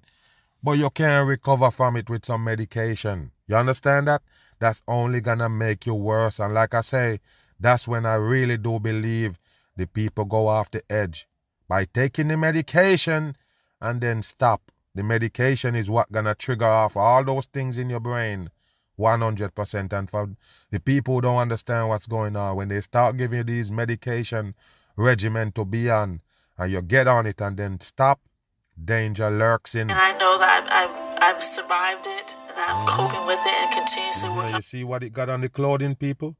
But 0.61 0.73
you 0.73 0.91
can't 0.91 1.27
recover 1.27 1.71
from 1.71 1.97
it 1.97 2.07
with 2.07 2.23
some 2.23 2.43
medication. 2.43 3.31
You 3.47 3.55
understand 3.55 4.07
that? 4.07 4.21
That's 4.59 4.83
only 4.87 5.21
gonna 5.21 5.49
make 5.49 5.87
you 5.87 5.95
worse. 5.95 6.39
And 6.39 6.53
like 6.53 6.75
I 6.75 6.81
say, 6.81 7.19
that's 7.59 7.87
when 7.87 8.05
I 8.05 8.13
really 8.13 8.57
do 8.57 8.79
believe 8.79 9.39
the 9.75 9.87
people 9.87 10.25
go 10.25 10.49
off 10.49 10.69
the 10.69 10.83
edge. 10.87 11.27
By 11.67 11.85
taking 11.85 12.27
the 12.27 12.37
medication 12.37 13.35
and 13.81 14.01
then 14.01 14.21
stop. 14.21 14.71
The 14.93 15.03
medication 15.03 15.75
is 15.75 15.89
what 15.89 16.11
gonna 16.11 16.35
trigger 16.35 16.65
off 16.65 16.95
all 16.95 17.23
those 17.23 17.45
things 17.45 17.77
in 17.77 17.89
your 17.89 17.99
brain 17.99 18.49
100%. 18.97 19.93
And 19.93 20.09
for 20.09 20.29
the 20.71 20.79
people 20.79 21.15
who 21.15 21.21
don't 21.21 21.37
understand 21.37 21.89
what's 21.89 22.07
going 22.07 22.35
on, 22.35 22.55
when 22.55 22.67
they 22.67 22.81
start 22.81 23.17
giving 23.17 23.39
you 23.39 23.43
these 23.43 23.71
medication 23.71 24.55
regimen 24.95 25.51
to 25.53 25.65
be 25.65 25.89
on, 25.89 26.21
and 26.57 26.71
you 26.71 26.81
get 26.81 27.07
on 27.07 27.25
it 27.25 27.41
and 27.41 27.57
then 27.57 27.79
stop, 27.81 28.21
danger 28.83 29.29
lurks 29.29 29.75
in. 29.75 29.89
And 29.89 29.99
I 29.99 30.11
know 30.13 30.37
that 30.39 30.63
I've, 30.63 30.89
I've, 30.89 31.35
I've 31.35 31.43
survived 31.43 32.07
it 32.07 32.33
and 32.49 32.57
I'm 32.57 32.85
mm-hmm. 32.85 32.95
coping 32.95 33.27
with 33.27 33.39
it 33.43 33.53
and 33.53 33.71
continuously 33.73 34.29
Yeah, 34.29 34.35
working 34.37 34.55
you 34.55 34.61
see 34.61 34.83
what 34.83 35.03
it 35.03 35.13
got 35.13 35.29
on 35.29 35.41
the 35.41 35.49
clothing, 35.49 35.95
people? 35.95 36.37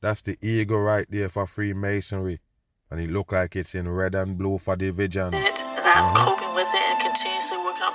That's 0.00 0.22
the 0.22 0.38
eagle 0.40 0.80
right 0.80 1.06
there 1.10 1.28
for 1.28 1.46
Freemasonry. 1.46 2.40
And 2.90 3.00
it 3.00 3.10
look 3.10 3.32
like 3.32 3.54
it's 3.54 3.74
in 3.74 3.88
red 3.88 4.14
and 4.14 4.36
blue 4.36 4.58
for 4.58 4.76
division. 4.76 5.34
it 5.34 5.60
and 5.60 5.86
I'm 5.86 6.14
mm-hmm. 6.14 6.24
coping 6.24 6.54
with 6.54 6.69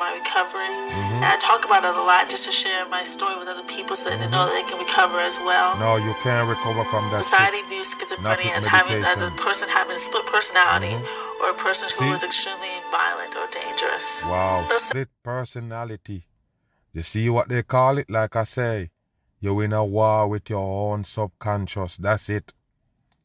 it 0.01 0.17
and 0.17 0.25
continuously 0.25 0.55
working 0.55 0.59
on 0.59 0.59
my 0.59 0.59
recovery. 0.59 0.67
Mm-hmm. 0.67 1.23
And 1.23 1.25
I 1.25 1.37
talk 1.39 1.65
about 1.65 1.83
it 1.83 1.95
a 1.95 2.03
lot 2.03 2.29
just 2.29 2.45
to 2.45 2.51
share 2.51 2.87
my 2.89 3.03
story 3.03 3.37
with 3.39 3.47
other 3.47 3.63
people 3.67 3.95
so 3.95 4.09
that 4.09 4.19
they 4.19 4.29
know 4.29 4.45
that 4.45 4.55
they 4.55 4.67
can 4.67 4.79
recover 4.79 5.19
as 5.19 5.39
well. 5.39 5.77
No, 5.79 5.95
you 5.97 6.13
can't 6.23 6.47
recover 6.49 6.83
from 6.85 7.09
that 7.11 7.19
Society 7.19 7.57
shit. 7.57 7.69
views 7.69 7.95
schizophrenia 7.95 8.57
as 8.57 8.65
having 8.65 9.03
as 9.03 9.21
a 9.21 9.31
person 9.31 9.69
having 9.69 9.95
a 9.95 9.99
split 9.99 10.25
personality 10.25 10.93
mm-hmm. 10.93 11.43
or 11.43 11.51
a 11.51 11.57
person 11.57 11.89
who 11.89 12.11
See? 12.11 12.13
is 12.13 12.23
extremely 12.23 12.75
violent 12.91 13.35
or 13.35 13.47
dangerous. 13.51 14.23
Wow, 14.25 14.65
Those- 14.69 14.91
split 14.91 15.09
personality. 15.23 16.27
You 16.93 17.01
see 17.01 17.29
what 17.29 17.49
they 17.49 17.63
call 17.63 17.97
it? 17.97 18.09
Like 18.09 18.35
I 18.35 18.43
say, 18.43 18.89
you're 19.39 19.63
in 19.63 19.73
a 19.73 19.83
war 19.83 20.29
with 20.29 20.49
your 20.49 20.93
own 20.93 21.03
subconscious. 21.03 21.97
That's 21.97 22.29
it. 22.29 22.53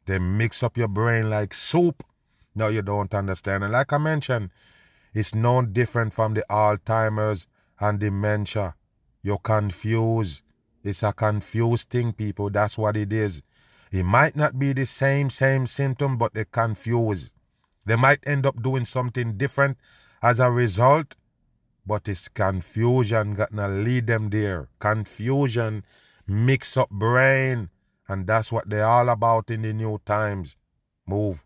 They 0.06 0.18
mix 0.18 0.62
up 0.62 0.76
your 0.76 0.88
brain 0.88 1.30
like 1.30 1.54
soup. 1.54 2.02
No, 2.54 2.66
you 2.66 2.82
don't 2.82 3.14
understand. 3.14 3.62
And 3.62 3.72
like 3.72 3.92
I 3.92 3.98
mentioned, 3.98 4.50
it's 5.12 5.34
no 5.34 5.62
different 5.62 6.12
from 6.12 6.34
the 6.34 6.44
Alzheimer's 6.48 7.46
and 7.78 7.98
dementia. 7.98 8.74
You're 9.22 9.38
confused. 9.38 10.42
It's 10.82 11.02
a 11.02 11.12
confused 11.12 11.90
thing, 11.90 12.12
people. 12.12 12.50
That's 12.50 12.78
what 12.78 12.96
it 12.96 13.12
is. 13.12 13.42
It 13.90 14.04
might 14.04 14.36
not 14.36 14.58
be 14.58 14.72
the 14.72 14.86
same, 14.86 15.30
same 15.30 15.66
symptom, 15.66 16.16
but 16.16 16.32
they're 16.32 16.44
confused. 16.44 17.32
They 17.86 17.96
might 17.96 18.20
end 18.24 18.46
up 18.46 18.62
doing 18.62 18.84
something 18.84 19.36
different 19.36 19.78
as 20.22 20.38
a 20.38 20.50
result, 20.50 21.16
but 21.86 22.08
it's 22.08 22.28
confusion 22.28 23.34
gonna 23.34 23.68
lead 23.68 24.06
them 24.06 24.30
there. 24.30 24.68
Confusion, 24.78 25.82
mix 26.28 26.76
up 26.76 26.90
brain, 26.90 27.68
and 28.06 28.26
that's 28.26 28.52
what 28.52 28.68
they're 28.70 28.86
all 28.86 29.08
about 29.08 29.50
in 29.50 29.62
the 29.62 29.72
new 29.72 30.00
times. 30.04 30.56
Move. 31.06 31.42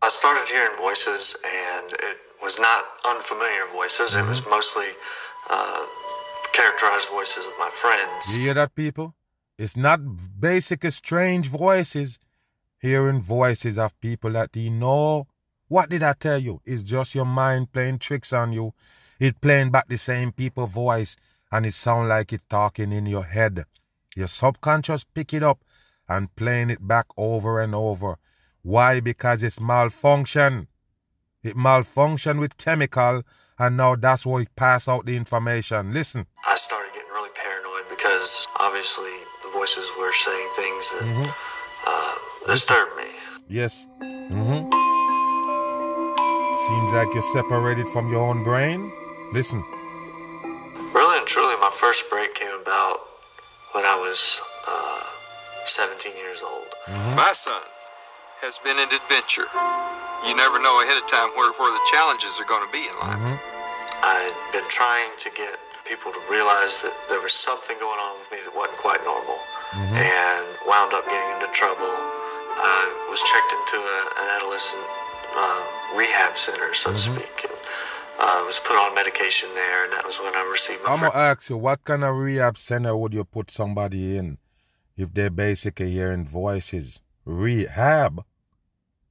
I 0.00 0.08
started 0.08 0.48
hearing 0.48 0.76
voices, 0.78 1.36
and 1.44 1.92
it 1.92 2.25
was 2.46 2.60
not 2.60 2.84
unfamiliar 3.10 3.66
voices. 3.74 4.14
It 4.14 4.24
was 4.28 4.40
mostly 4.48 4.86
uh, 5.50 5.84
characterized 6.52 7.10
voices 7.10 7.44
of 7.44 7.52
my 7.58 7.68
friends. 7.72 8.36
You 8.36 8.44
hear 8.44 8.54
that, 8.54 8.72
people? 8.76 9.16
It's 9.58 9.76
not 9.76 9.98
basic 10.38 10.84
strange 10.92 11.48
voices. 11.48 12.20
Hearing 12.78 13.20
voices 13.20 13.78
of 13.78 13.98
people 14.00 14.30
that 14.30 14.54
you 14.54 14.70
know. 14.70 15.26
What 15.66 15.90
did 15.90 16.04
I 16.04 16.12
tell 16.12 16.38
you? 16.38 16.60
It's 16.64 16.84
just 16.84 17.16
your 17.16 17.24
mind 17.24 17.72
playing 17.72 17.98
tricks 17.98 18.32
on 18.32 18.52
you. 18.52 18.74
It 19.18 19.40
playing 19.40 19.72
back 19.72 19.88
the 19.88 19.98
same 19.98 20.30
people 20.30 20.68
voice 20.68 21.16
and 21.50 21.66
it 21.66 21.74
sound 21.74 22.08
like 22.10 22.32
it 22.32 22.42
talking 22.48 22.92
in 22.92 23.06
your 23.06 23.24
head. 23.24 23.64
Your 24.14 24.28
subconscious 24.28 25.02
pick 25.02 25.34
it 25.34 25.42
up 25.42 25.64
and 26.08 26.34
playing 26.36 26.70
it 26.70 26.86
back 26.86 27.06
over 27.16 27.60
and 27.60 27.74
over. 27.74 28.18
Why? 28.62 29.00
Because 29.00 29.42
it's 29.42 29.58
malfunction. 29.58 30.68
It 31.46 31.56
malfunctioned 31.56 32.40
with 32.40 32.56
chemical 32.58 33.22
and 33.58 33.76
now 33.76 33.96
that's 33.96 34.26
why 34.26 34.42
it 34.42 34.54
passed 34.56 34.88
out 34.88 35.06
the 35.06 35.16
information. 35.16 35.92
Listen. 35.92 36.26
I 36.46 36.56
started 36.56 36.92
getting 36.92 37.08
really 37.08 37.30
paranoid 37.34 37.88
because 37.88 38.48
obviously 38.60 39.10
the 39.42 39.50
voices 39.54 39.90
were 39.98 40.12
saying 40.12 40.48
things 40.56 40.84
that 40.92 41.06
Mm-hmm. 41.08 41.30
uh, 41.88 42.52
disturbed 42.52 42.96
me. 42.96 43.10
Yes. 43.48 43.88
Mm-hmm. 44.02 44.68
Seems 46.66 46.92
like 46.92 47.08
you're 47.14 47.22
separated 47.22 47.88
from 47.90 48.10
your 48.10 48.20
own 48.28 48.42
brain. 48.42 48.90
Listen. 49.32 49.62
Really 50.94 51.18
and 51.18 51.26
truly, 51.26 51.54
my 51.60 51.70
first 51.72 52.10
break 52.10 52.34
came 52.34 52.50
about 52.62 52.98
when 53.72 53.84
I 53.84 53.96
was 54.02 54.42
uh, 54.66 55.64
17 55.66 56.12
years 56.16 56.42
old. 56.42 56.66
My 57.16 57.30
son 57.32 57.60
has 58.42 58.58
been 58.58 58.78
an 58.78 58.88
adventure. 58.92 59.46
You 60.26 60.34
never 60.34 60.58
know 60.58 60.82
ahead 60.82 60.98
of 60.98 61.06
time 61.06 61.30
where, 61.38 61.52
where 61.54 61.70
the 61.72 61.84
challenges 61.86 62.40
are 62.42 62.48
going 62.50 62.66
to 62.66 62.72
be 62.74 62.82
in 62.82 62.94
life. 62.98 63.22
I'd 64.02 64.36
been 64.52 64.66
trying 64.68 65.10
to 65.22 65.30
get 65.30 65.54
people 65.86 66.10
to 66.10 66.20
realize 66.26 66.82
that 66.82 66.94
there 67.08 67.22
was 67.22 67.32
something 67.32 67.78
going 67.78 68.00
on 68.10 68.18
with 68.18 68.28
me 68.34 68.38
that 68.42 68.50
wasn't 68.54 68.78
quite 68.82 68.98
normal 69.06 69.38
and 69.94 70.44
wound 70.66 70.92
up 70.98 71.06
getting 71.06 71.30
into 71.38 71.50
trouble. 71.54 71.94
I 72.58 73.06
was 73.10 73.22
checked 73.22 73.52
into 73.54 73.78
a, 73.78 73.98
an 74.18 74.26
adolescent 74.42 74.86
uh, 75.36 75.62
rehab 75.94 76.34
center, 76.36 76.74
so 76.74 76.90
to 76.90 76.98
speak, 76.98 77.46
and 77.46 77.54
uh, 78.18 78.42
was 78.46 78.58
put 78.60 78.74
on 78.74 78.94
medication 78.94 79.48
there, 79.54 79.84
and 79.84 79.92
that 79.92 80.04
was 80.04 80.18
when 80.18 80.34
I 80.34 80.42
received 80.50 80.80
my 80.82 80.94
I'm 80.94 81.00
gonna 81.00 81.14
ask 81.14 81.50
you, 81.50 81.56
what 81.56 81.84
kind 81.84 82.02
of 82.04 82.16
rehab 82.16 82.58
center 82.58 82.96
would 82.96 83.14
you 83.14 83.24
put 83.24 83.50
somebody 83.50 84.16
in 84.16 84.38
if 84.96 85.12
they're 85.12 85.30
basically 85.30 85.90
hearing 85.90 86.24
voices? 86.24 87.00
Rehab? 87.24 88.24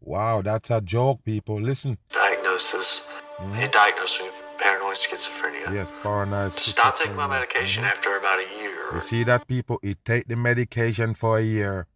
Wow, 0.05 0.43
that's 0.43 0.69
a 0.69 0.81
joke, 0.81 1.25
people. 1.25 1.59
Listen. 1.59 1.97
diagnosis. 2.13 3.09
He 3.53 3.67
diagnosed 3.67 4.21
me 4.21 4.27
with 4.27 4.45
paranoid 4.61 4.95
schizophrenia. 4.95 5.73
Yes, 5.73 5.91
paranoid. 6.03 6.51
Stop 6.53 6.97
taking 6.97 7.15
my 7.15 7.27
medication 7.27 7.83
after 7.83 8.15
about 8.17 8.39
a 8.39 8.47
year. 8.61 8.93
You 8.93 9.01
see 9.01 9.23
that, 9.23 9.47
people? 9.47 9.79
He 9.81 9.95
take 9.95 10.27
the 10.27 10.35
medication 10.35 11.15
for 11.15 11.39
a 11.39 11.41
year 11.41 11.87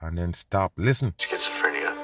and 0.00 0.18
then 0.18 0.34
stop. 0.34 0.72
Listen. 0.76 1.12
Schizophrenia. 1.12 1.94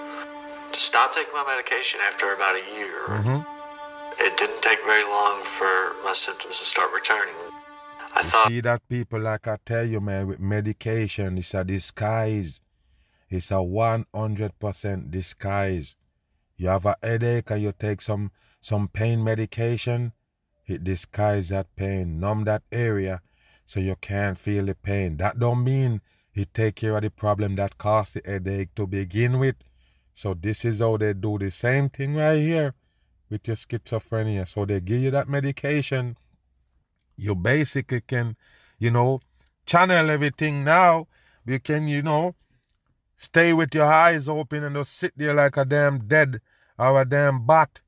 Stop 0.73 1.13
taking 1.13 1.33
my 1.35 1.45
medication 1.51 2.01
after 2.07 2.33
about 2.35 2.55
a 2.55 2.65
year. 2.79 3.01
Mm-hmm. 3.19 4.23
It 4.25 4.39
didn't 4.39 4.63
take 4.63 4.79
very 4.87 5.03
long 5.03 5.41
for 5.43 5.67
my 6.05 6.13
symptoms 6.15 6.59
to 6.61 6.65
start 6.65 6.91
returning. 6.95 7.35
I 8.15 8.23
thought 8.23 8.23
You 8.23 8.31
thought 8.31 8.49
see 8.49 8.61
that, 8.61 8.89
people? 8.89 9.21
Like 9.21 9.49
I 9.49 9.57
tell 9.65 9.85
you, 9.85 10.01
man, 10.01 10.29
with 10.29 10.41
medication, 10.41 11.37
it's 11.37 11.53
a 11.55 11.65
disguise. 11.65 12.61
It's 13.29 13.51
a 13.51 13.55
100% 13.55 15.11
disguise. 15.11 15.97
You 16.57 16.69
have 16.69 16.87
a 16.87 16.97
headache 17.03 17.51
and 17.51 17.63
you 17.63 17.73
take 17.79 18.01
some 18.01 18.33
some 18.61 18.89
pain 18.89 19.23
medication, 19.23 20.13
it 20.67 20.83
disguises 20.83 21.51
that 21.51 21.75
pain, 21.77 22.19
numb 22.19 22.45
that 22.45 22.63
area 22.73 23.23
so 23.65 23.81
you 23.81 23.95
can't 24.01 24.37
feel 24.37 24.65
the 24.67 24.75
pain. 24.75 25.17
That 25.19 25.39
don't 25.39 25.63
mean 25.63 26.01
it 26.35 26.53
take 26.55 26.77
care 26.77 26.97
of 26.97 27.03
the 27.03 27.11
problem 27.11 27.57
that 27.57 27.79
caused 27.79 28.15
the 28.15 28.23
headache 28.25 28.75
to 28.75 28.87
begin 28.87 29.39
with. 29.39 29.57
So 30.13 30.35
this 30.35 30.65
is 30.65 30.81
how 30.81 30.97
they 30.97 31.13
do 31.15 31.39
the 31.39 31.51
same 31.51 31.89
thing 31.89 32.15
right 32.15 32.41
here 32.41 32.75
with 33.31 33.47
your 33.47 33.57
schizophrenia. 33.57 34.47
So 34.49 34.65
they 34.65 34.81
give 34.81 35.01
you 35.01 35.11
that 35.13 35.29
medication. 35.29 36.17
You 37.17 37.35
basically 37.35 38.01
can, 38.01 38.37
you 38.79 38.91
know, 38.91 39.21
channel 39.67 40.11
everything 40.11 40.65
now. 40.65 41.07
You 41.47 41.61
can, 41.61 41.89
you 41.89 42.03
know, 42.03 42.35
stay 43.19 43.53
with 43.53 43.75
your 43.75 43.85
eyes 43.85 44.29
open 44.29 44.63
and 44.63 44.77
just 44.77 44.97
sit 44.97 45.13
there 45.17 45.35
like 45.35 45.57
a 45.57 45.65
damn 45.65 46.07
dead 46.07 46.41
or 46.79 47.03
a 47.03 47.05
damn 47.05 47.45
bat 47.45 47.83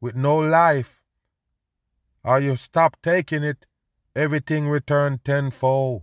with 0.00 0.16
no 0.16 0.38
life. 0.38 1.02
Or 2.24 2.40
you 2.40 2.56
stop 2.56 2.96
taking 3.02 3.44
it, 3.44 3.66
everything 4.16 4.68
return 4.68 5.20
tenfold. 5.22 6.02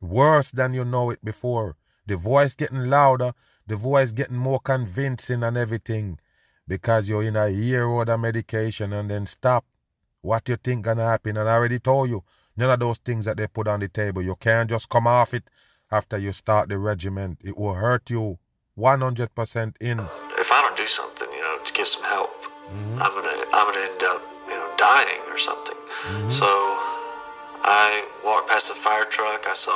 Worse 0.00 0.50
than 0.50 0.74
you 0.74 0.84
know 0.84 1.10
it 1.10 1.24
before. 1.24 1.76
The 2.06 2.16
voice 2.16 2.54
getting 2.54 2.90
louder, 2.90 3.32
the 3.66 3.76
voice 3.76 4.12
getting 4.12 4.36
more 4.36 4.60
convincing 4.60 5.42
and 5.42 5.56
everything. 5.56 6.18
Because 6.68 7.08
you're 7.08 7.22
in 7.22 7.36
a 7.36 7.48
year 7.48 7.84
old 7.84 8.08
of 8.08 8.18
medication 8.18 8.92
and 8.92 9.08
then 9.10 9.26
stop. 9.26 9.64
What 10.22 10.48
you 10.48 10.56
think 10.56 10.84
gonna 10.84 11.04
happen? 11.04 11.36
And 11.36 11.48
I 11.48 11.54
already 11.54 11.78
told 11.78 12.10
you, 12.10 12.24
none 12.56 12.70
of 12.70 12.80
those 12.80 12.98
things 12.98 13.26
that 13.26 13.36
they 13.36 13.46
put 13.46 13.68
on 13.68 13.78
the 13.78 13.88
table. 13.88 14.22
You 14.22 14.34
can't 14.34 14.68
just 14.68 14.88
come 14.88 15.06
off 15.06 15.32
it 15.34 15.44
after 15.90 16.18
you 16.18 16.32
start 16.32 16.68
the 16.68 16.78
regiment. 16.78 17.40
It 17.44 17.56
will 17.56 17.74
hurt 17.74 18.10
you 18.10 18.38
100% 18.78 19.76
in. 19.80 20.00
if 20.00 20.50
I 20.52 20.58
don't 20.62 20.76
do 20.76 20.86
something, 20.86 21.28
you 21.32 21.42
know, 21.42 21.56
to 21.64 21.72
get 21.72 21.86
some 21.86 22.04
help, 22.04 22.30
mm-hmm. 22.30 23.00
I'm 23.00 23.12
gonna 23.14 23.36
I'm 23.54 23.66
gonna 23.72 23.84
end 23.88 24.02
up, 24.04 24.20
you 24.48 24.56
know, 24.56 24.68
dying 24.76 25.22
or 25.32 25.38
something. 25.38 25.78
Mm-hmm. 26.12 26.30
So 26.30 26.46
I 27.64 28.04
walked 28.24 28.50
past 28.50 28.70
a 28.70 28.76
fire 28.76 29.06
truck. 29.08 29.48
I 29.48 29.54
saw, 29.56 29.74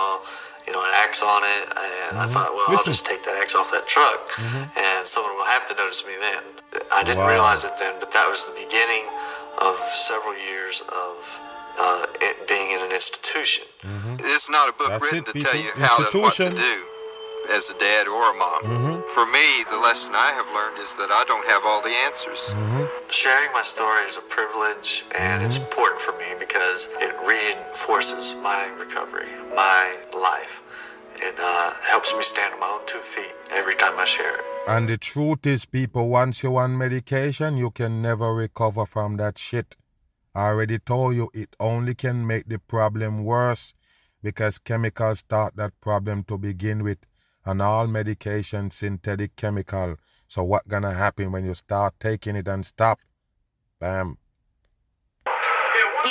you 0.66 0.72
know, 0.76 0.82
an 0.84 0.92
axe 1.00 1.22
on 1.24 1.40
it, 1.42 1.64
and 2.11 2.18
I 2.20 2.24
mm-hmm. 2.24 2.32
thought, 2.34 2.50
well, 2.52 2.76
I'll 2.76 2.84
just 2.84 3.06
take 3.06 3.24
that 3.24 3.40
axe 3.40 3.56
off 3.56 3.72
that 3.72 3.88
truck, 3.88 4.20
and 4.76 5.00
someone 5.08 5.32
will 5.34 5.48
have 5.48 5.66
to 5.72 5.74
notice 5.74 6.04
me 6.06 6.14
then. 6.20 6.42
I 6.94 7.02
didn't 7.02 7.24
Wow. 7.24 7.34
realize 7.34 7.64
it 7.64 7.72
then, 7.80 7.98
but 7.98 8.12
that 8.12 8.26
was 8.28 8.44
the 8.46 8.54
beginning 8.54 9.06
of 9.64 9.74
several 9.80 10.36
years 10.38 10.82
of 10.86 11.16
uh, 11.80 12.06
it 12.20 12.36
being 12.48 12.68
in 12.76 12.80
an 12.84 12.92
institution. 12.92 13.64
It's 14.20 14.50
not 14.50 14.68
a 14.68 14.74
book 14.76 14.92
That's 14.92 15.04
written 15.04 15.24
it, 15.24 15.32
to 15.32 15.40
tell 15.40 15.56
you 15.56 15.72
how 15.76 15.96
to, 16.04 16.18
what 16.20 16.34
to 16.36 16.50
do 16.50 16.76
as 17.56 17.72
a 17.72 17.78
dad 17.78 18.06
or 18.06 18.30
a 18.30 18.36
mom. 18.36 19.02
For 19.08 19.24
me, 19.32 19.46
the 19.72 19.80
lesson 19.80 20.14
I 20.14 20.30
have 20.36 20.48
learned 20.52 20.78
is 20.78 20.94
that 20.96 21.10
I 21.10 21.24
don't 21.24 21.46
have 21.48 21.62
all 21.64 21.80
the 21.82 21.94
answers. 22.06 22.54
Sharing 23.10 23.50
my 23.52 23.64
story 23.64 24.04
is 24.04 24.20
a 24.20 24.26
privilege, 24.28 25.04
and 25.18 25.42
it's 25.42 25.58
important 25.58 26.00
for 26.00 26.12
me 26.20 26.36
because 26.38 26.94
it 27.00 27.14
reinforces 27.26 28.36
my 28.42 28.62
recovery, 28.78 29.32
my 29.56 29.82
life. 30.12 30.68
It 31.16 31.36
uh, 31.36 31.70
helps 31.90 32.14
me 32.16 32.22
stand 32.22 32.54
on 32.54 32.60
my 32.60 32.70
own 32.80 32.86
two 32.86 32.98
feet 32.98 33.34
every 33.52 33.74
time 33.74 33.92
I 33.98 34.04
share 34.04 34.36
it. 34.40 34.44
And 34.68 34.88
the 34.88 34.96
truth 34.96 35.46
is, 35.46 35.66
people, 35.66 36.08
once 36.08 36.42
you're 36.42 36.60
on 36.60 36.76
medication, 36.78 37.56
you 37.56 37.70
can 37.70 38.00
never 38.00 38.32
recover 38.34 38.86
from 38.86 39.16
that 39.16 39.36
shit. 39.38 39.76
I 40.34 40.46
already 40.48 40.78
told 40.78 41.16
you 41.16 41.30
it 41.34 41.56
only 41.58 41.94
can 41.94 42.26
make 42.26 42.48
the 42.48 42.58
problem 42.58 43.24
worse 43.24 43.74
because 44.22 44.58
chemicals 44.58 45.20
start 45.20 45.56
that 45.56 45.72
problem 45.80 46.22
to 46.24 46.38
begin 46.38 46.84
with. 46.84 46.98
And 47.44 47.62
all 47.62 47.86
medication 47.86 48.70
synthetic 48.70 49.34
chemical. 49.34 49.96
So 50.28 50.44
what 50.44 50.68
gonna 50.68 50.92
happen 50.92 51.32
when 51.32 51.46
you 51.46 51.54
start 51.54 51.94
taking 51.98 52.36
it 52.36 52.46
and 52.46 52.64
stop? 52.64 53.00
Bam. 53.80 54.18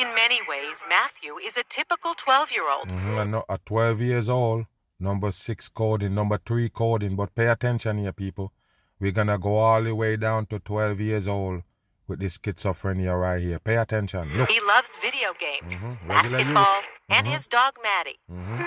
In 0.01 0.15
many 0.15 0.39
ways, 0.49 0.84
Matthew 0.89 1.36
is 1.38 1.55
a 1.55 1.63
typical 1.70 2.13
12 2.15 2.51
year 2.51 2.70
old. 2.70 2.89
Mhm, 2.89 3.30
not 3.30 3.45
at 3.47 3.65
12 3.65 4.01
years 4.01 4.28
old, 4.28 4.65
number 4.99 5.32
six 5.32 5.70
coding, 5.70 6.13
number 6.13 6.38
three 6.38 6.70
coding. 6.70 7.15
But 7.15 7.36
pay 7.36 7.47
attention 7.47 7.99
here, 7.99 8.11
people. 8.11 8.51
We're 8.99 9.11
gonna 9.11 9.38
go 9.38 9.55
all 9.57 9.84
the 9.84 9.95
way 9.95 10.17
down 10.17 10.47
to 10.47 10.59
12 10.59 10.99
years 10.99 11.28
old 11.28 11.63
with 12.10 12.20
this 12.20 12.38
schizophrenia 12.38 13.20
right 13.20 13.41
here. 13.41 13.60
Pay 13.60 13.78
attention. 13.78 14.28
Look. 14.36 14.49
He 14.49 14.60
loves 14.68 14.97
video 14.97 15.30
games, 15.39 15.80
Mhm, 15.80 15.89
regular 15.91 16.07
basketball, 16.10 16.76
youth. 16.76 16.99
and 17.10 17.28
his 17.28 17.47
dog 17.47 17.78
Maddie. 17.84 18.20
Mhm. 18.30 18.66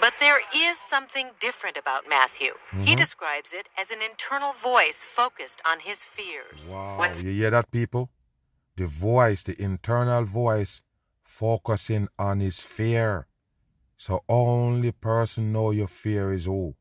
But 0.00 0.14
there 0.18 0.40
is 0.56 0.78
something 0.78 1.30
different 1.38 1.76
about 1.76 2.08
Matthew. 2.08 2.54
He 2.82 2.94
Mhm. 2.94 2.96
describes 2.96 3.52
it 3.52 3.68
as 3.78 3.90
an 3.90 4.00
internal 4.02 4.52
voice 4.52 5.04
focused 5.04 5.60
on 5.64 5.80
his 5.80 6.02
fears. 6.02 6.72
Wow, 6.74 6.98
When 6.98 7.14
you 7.26 7.32
hear 7.32 7.50
that, 7.50 7.70
people? 7.70 8.10
The 8.76 8.86
voice, 8.86 9.42
the 9.44 9.60
internal 9.60 10.24
voice, 10.24 10.82
focusing 11.22 12.08
on 12.18 12.40
his 12.40 12.60
fear. 12.62 13.26
So 13.96 14.24
only 14.28 14.90
person 14.92 15.52
know 15.52 15.70
your 15.70 15.86
fear 15.86 16.32
is 16.32 16.46
who? 16.46 16.74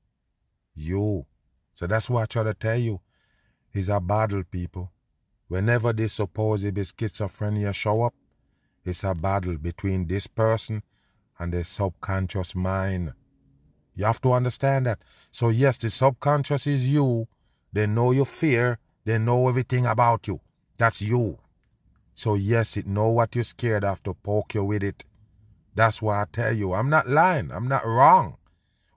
You. 0.74 1.28
So 1.74 1.86
that's 1.86 2.10
what 2.10 2.24
I 2.24 2.26
try 2.26 2.44
to 2.44 2.54
tell 2.56 2.78
you. 2.78 3.02
It's 3.74 3.90
a 3.90 4.00
battle, 4.00 4.44
people. 4.44 4.92
Whenever 5.48 5.94
this 5.94 6.14
supposed 6.14 6.66
schizophrenia 6.66 7.74
show 7.74 8.04
up, 8.04 8.14
it's 8.84 9.04
a 9.04 9.14
battle 9.14 9.58
between 9.58 10.08
this 10.08 10.28
person 10.28 10.84
and 11.40 11.54
the 11.54 11.64
subconscious 11.64 12.56
mind. 12.56 13.14
You 13.96 14.06
have 14.06 14.22
to 14.22 14.34
understand 14.34 14.86
that. 14.88 15.00
So 15.32 15.50
yes, 15.50 15.78
the 15.78 15.90
subconscious 15.90 16.68
is 16.68 16.90
you. 16.90 17.28
They 17.74 17.88
know 17.88 18.12
your 18.12 18.26
fear. 18.26 18.80
They 19.06 19.18
know 19.18 19.48
everything 19.48 19.86
about 19.86 20.28
you. 20.28 20.40
That's 20.78 21.02
you. 21.02 21.40
So 22.14 22.36
yes, 22.36 22.78
it 22.78 22.88
know 22.88 23.10
what 23.10 23.36
you're 23.36 23.44
scared 23.44 23.84
of 23.84 24.04
to 24.04 24.14
poke 24.14 24.54
you 24.56 24.64
with 24.64 24.84
it. 24.84 25.06
That's 25.76 26.02
why 26.02 26.22
I 26.22 26.26
tell 26.32 26.54
you, 26.54 26.74
I'm 26.74 26.90
not 26.90 27.08
lying. 27.08 27.52
I'm 27.52 27.68
not 27.68 27.86
wrong. 27.86 28.38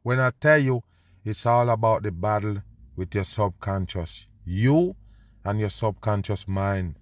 When 0.03 0.19
I 0.21 0.33
tell 0.41 0.59
you, 0.59 0.83
it's 1.25 1.47
all 1.47 1.71
about 1.71 2.03
the 2.03 2.13
battle 2.13 2.63
with 2.97 3.15
your 3.15 3.25
subconscious. 3.25 4.29
You 4.45 4.97
and 5.45 5.61
your 5.61 5.71
subconscious 5.71 6.47
mind 6.49 6.97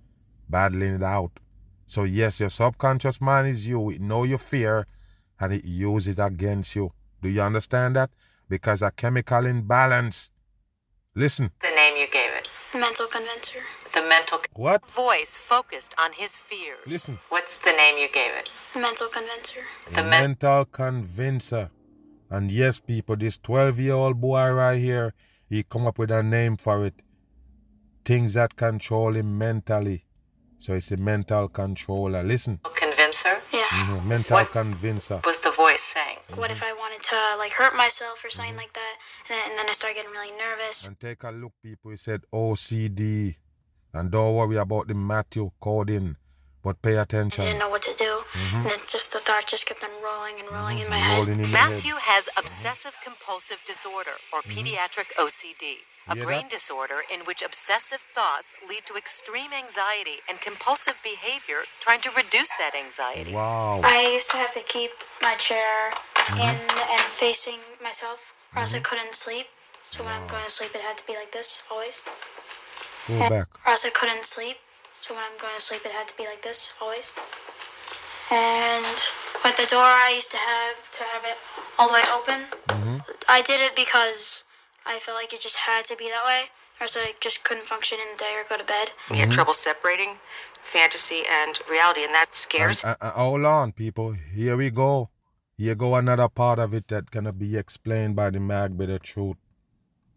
battling 0.49 0.95
it 0.95 1.03
out. 1.03 1.33
So 1.87 2.05
yes, 2.05 2.41
your 2.41 2.51
subconscious 2.51 3.21
mind 3.21 3.49
is 3.49 3.67
you. 3.69 3.91
It 3.91 4.01
know 4.01 4.25
your 4.25 4.39
fear 4.39 4.87
and 5.41 5.53
it 5.53 5.65
uses 5.65 6.19
it 6.19 6.23
against 6.23 6.77
you. 6.77 6.93
Do 7.21 7.29
you 7.29 7.43
understand 7.43 7.97
that? 7.97 8.11
Because 8.49 8.83
a 8.83 8.91
chemical 8.91 9.47
imbalance. 9.47 10.31
Listen. 11.15 11.51
The 11.61 11.69
name 11.69 11.95
you 11.99 12.07
gave 12.13 12.31
it. 12.37 12.49
Mental 12.75 13.07
convincer. 13.07 13.61
The 13.93 14.01
mental 14.09 14.39
What? 14.55 14.87
voice 14.87 15.37
focused 15.37 15.95
on 16.03 16.13
his 16.15 16.37
fears. 16.37 16.79
Listen. 16.87 17.19
What's 17.29 17.59
the 17.59 17.73
name 17.73 17.99
you 17.99 18.09
gave 18.13 18.33
it? 18.39 18.51
Mental 18.75 19.09
convincer. 19.09 19.61
The 19.91 20.03
men- 20.03 20.11
mental 20.23 20.65
convincer. 20.65 21.71
And 22.31 22.51
yes, 22.51 22.81
people, 22.81 23.17
this 23.17 23.37
12 23.37 23.79
year 23.79 23.93
old 23.93 24.21
boy 24.21 24.51
right 24.53 24.79
here, 24.79 25.13
he 25.51 25.63
come 25.63 25.87
up 25.87 25.99
with 25.99 26.11
a 26.11 26.23
name 26.23 26.57
for 26.57 26.87
it. 26.87 26.95
Things 28.05 28.35
that 28.35 28.57
control 28.57 29.15
him 29.17 29.39
mentally. 29.39 30.05
So 30.59 30.75
it's 30.75 30.91
a 30.93 30.97
mental 30.97 31.49
controller. 31.49 32.23
Listen. 32.23 32.61
convincer. 32.63 33.37
Yeah. 33.53 33.67
Mhm, 33.67 34.05
Mental 34.07 34.37
What? 34.39 34.51
convincer. 34.51 35.21
Was 35.25 35.41
the 35.41 35.51
voice 35.51 35.83
saying? 35.83 36.19
What 36.37 36.51
if 36.51 36.63
I 36.63 36.73
wanted 36.73 37.03
to 37.03 37.17
like 37.39 37.53
hurt 37.53 37.75
myself 37.77 38.25
or 38.25 38.31
something 38.31 38.57
like 38.57 38.73
that, 38.73 38.95
and 39.29 39.37
then, 39.39 39.51
and 39.51 39.59
then 39.59 39.67
I 39.69 39.73
start 39.73 39.95
getting 39.95 40.11
really 40.13 40.31
nervous? 40.39 40.87
And 40.87 40.99
take 41.01 41.23
a 41.25 41.31
look, 41.31 41.53
people. 41.63 41.91
He 41.91 41.97
said 41.97 42.23
OCD. 42.33 43.37
And 43.95 44.11
don't 44.11 44.35
worry 44.35 44.57
about 44.57 44.89
the 44.89 44.95
Matthew 44.95 45.51
coding, 45.61 46.17
but 46.63 46.81
pay 46.81 46.97
attention. 46.97 47.43
I 47.43 47.45
attention. 47.45 47.45
didn't 47.45 47.59
know 47.61 47.69
what 47.71 47.83
to 47.83 47.95
do, 47.95 48.13
Mm-hmm. 48.25 48.57
and 48.57 48.65
then 48.71 48.79
just 48.89 49.13
the 49.13 49.19
thoughts 49.19 49.45
just 49.51 49.67
kept 49.69 49.85
on 49.85 49.91
rolling 50.03 50.41
and 50.41 50.49
rolling 50.51 50.79
in 50.79 50.89
my 50.89 50.97
head. 50.97 51.19
Rolling 51.19 51.37
in 51.37 51.43
the 51.43 51.49
Matthew 51.53 51.93
head. 51.95 52.09
has 52.17 52.29
obsessive 52.39 52.97
compulsive 53.05 53.61
disorder, 53.67 54.17
or 54.33 54.41
pediatric 54.49 55.13
OCD, 55.21 55.77
a 56.09 56.15
Hear 56.15 56.25
brain 56.25 56.43
that? 56.43 56.51
disorder 56.51 57.03
in 57.13 57.21
which 57.27 57.43
obsessive 57.43 58.01
thoughts 58.01 58.55
lead 58.69 58.87
to 58.87 58.95
extreme 58.97 59.53
anxiety 59.53 60.19
and 60.29 60.41
compulsive 60.41 60.99
behavior, 61.03 61.63
trying 61.81 62.01
to 62.03 62.11
reduce 62.17 62.55
that 62.57 62.73
anxiety. 62.75 63.35
Wow. 63.35 63.81
I 63.85 64.11
used 64.13 64.31
to 64.33 64.37
have 64.39 64.53
to 64.55 64.63
keep 64.67 64.91
my 65.23 65.35
chair 65.35 65.93
Mm-hmm. 66.23 66.39
in 66.39 66.55
and 66.95 67.03
facing 67.03 67.59
myself, 67.83 68.47
or 68.55 68.61
else 68.63 68.77
I 68.77 68.81
couldn't 68.81 69.13
sleep. 69.13 69.47
So 69.75 70.05
when 70.05 70.15
I'm 70.15 70.27
going 70.31 70.45
to 70.45 70.51
sleep, 70.51 70.71
it 70.73 70.81
had 70.81 70.97
to 70.97 71.07
be 71.07 71.15
like 71.19 71.33
this 71.33 71.67
always. 71.67 71.99
Go 73.11 73.29
back. 73.29 73.49
Or 73.67 73.75
else 73.75 73.85
I 73.85 73.91
couldn't 73.91 74.25
sleep. 74.25 74.55
So 74.87 75.15
when 75.19 75.25
I'm 75.27 75.37
going 75.43 75.53
to 75.53 75.61
sleep, 75.61 75.83
it 75.85 75.91
had 75.91 76.07
to 76.07 76.17
be 76.17 76.23
like 76.31 76.41
this 76.47 76.79
always. 76.81 77.11
And 78.31 78.87
with 79.43 79.59
the 79.59 79.67
door, 79.67 79.83
I 79.83 80.13
used 80.15 80.31
to 80.31 80.39
have 80.39 80.79
to 80.95 81.03
have 81.11 81.25
it 81.27 81.37
all 81.77 81.89
the 81.91 81.95
way 81.99 82.07
open. 82.15 82.47
I 83.29 83.43
did 83.43 83.59
it 83.61 83.75
because 83.75 84.45
I 84.87 84.99
felt 84.99 85.17
like 85.17 85.33
it 85.33 85.41
just 85.41 85.59
had 85.59 85.85
to 85.87 85.97
be 85.97 86.09
that 86.09 86.25
way, 86.27 86.43
or 86.81 86.87
so 86.89 87.01
I 87.01 87.13
just 87.21 87.45
couldn't 87.45 87.67
function 87.67 87.99
in 88.01 88.17
the 88.17 88.19
day 88.19 88.35
or 88.37 88.43
go 88.49 88.57
to 88.61 88.67
bed. 88.67 88.91
You 89.11 89.17
had 89.17 89.31
trouble 89.31 89.55
separating 89.55 90.17
fantasy 90.55 91.23
and 91.31 91.59
reality, 91.71 92.05
and 92.05 92.15
that 92.15 92.35
scares 92.35 92.85
And, 92.85 92.97
uh, 93.01 93.07
uh, 93.07 93.11
hold 93.13 93.45
on, 93.45 93.73
people. 93.73 94.13
Here 94.13 94.57
we 94.57 94.71
go. 94.71 95.11
Here 95.57 95.75
go 95.75 95.95
another 95.95 96.29
part 96.29 96.59
of 96.59 96.75
it 96.75 96.89
that 96.89 97.11
cannot 97.11 97.39
be 97.39 97.57
explained 97.57 98.17
by 98.17 98.31
the 98.31 98.41
mag 98.41 98.77
by 98.77 98.87
the 98.87 98.99
truth. 98.99 99.37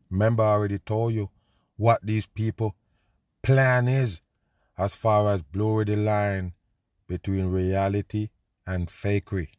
Remember, 0.09 0.43
I 0.43 0.53
already 0.53 0.79
told 0.79 1.13
you 1.13 1.29
what 1.77 1.99
these 2.03 2.25
people 2.25 2.75
plan 3.43 3.87
is 3.87 4.21
as 4.77 4.95
far 4.95 5.31
as 5.33 5.43
blurring 5.43 5.87
the 5.87 5.97
line 5.97 6.53
between 7.07 7.47
reality 7.51 8.29
and 8.65 8.87
fakery. 8.87 9.49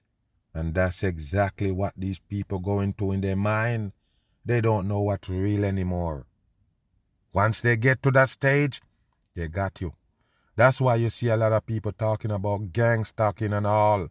And 0.54 0.74
that's 0.74 1.02
exactly 1.04 1.70
what 1.70 1.92
these 1.96 2.18
people 2.18 2.58
go 2.58 2.80
into 2.80 3.12
in 3.12 3.20
their 3.20 3.36
mind. 3.36 3.92
They 4.46 4.60
don't 4.60 4.86
know 4.86 5.00
what's 5.00 5.28
real 5.28 5.64
anymore. 5.64 6.24
Once 7.34 7.60
they 7.60 7.76
get 7.76 8.00
to 8.02 8.12
that 8.12 8.28
stage, 8.28 8.80
they 9.34 9.48
got 9.48 9.80
you. 9.80 9.92
That's 10.54 10.80
why 10.80 10.94
you 10.94 11.10
see 11.10 11.28
a 11.28 11.36
lot 11.36 11.52
of 11.52 11.66
people 11.66 11.90
talking 11.90 12.30
about 12.30 12.72
gang 12.72 13.04
stalking 13.04 13.52
and 13.52 13.66
all. 13.66 14.06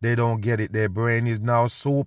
They 0.00 0.14
don't 0.14 0.40
get 0.40 0.60
it. 0.60 0.72
Their 0.72 0.88
brain 0.88 1.26
is 1.26 1.40
now 1.40 1.66
soup. 1.66 2.06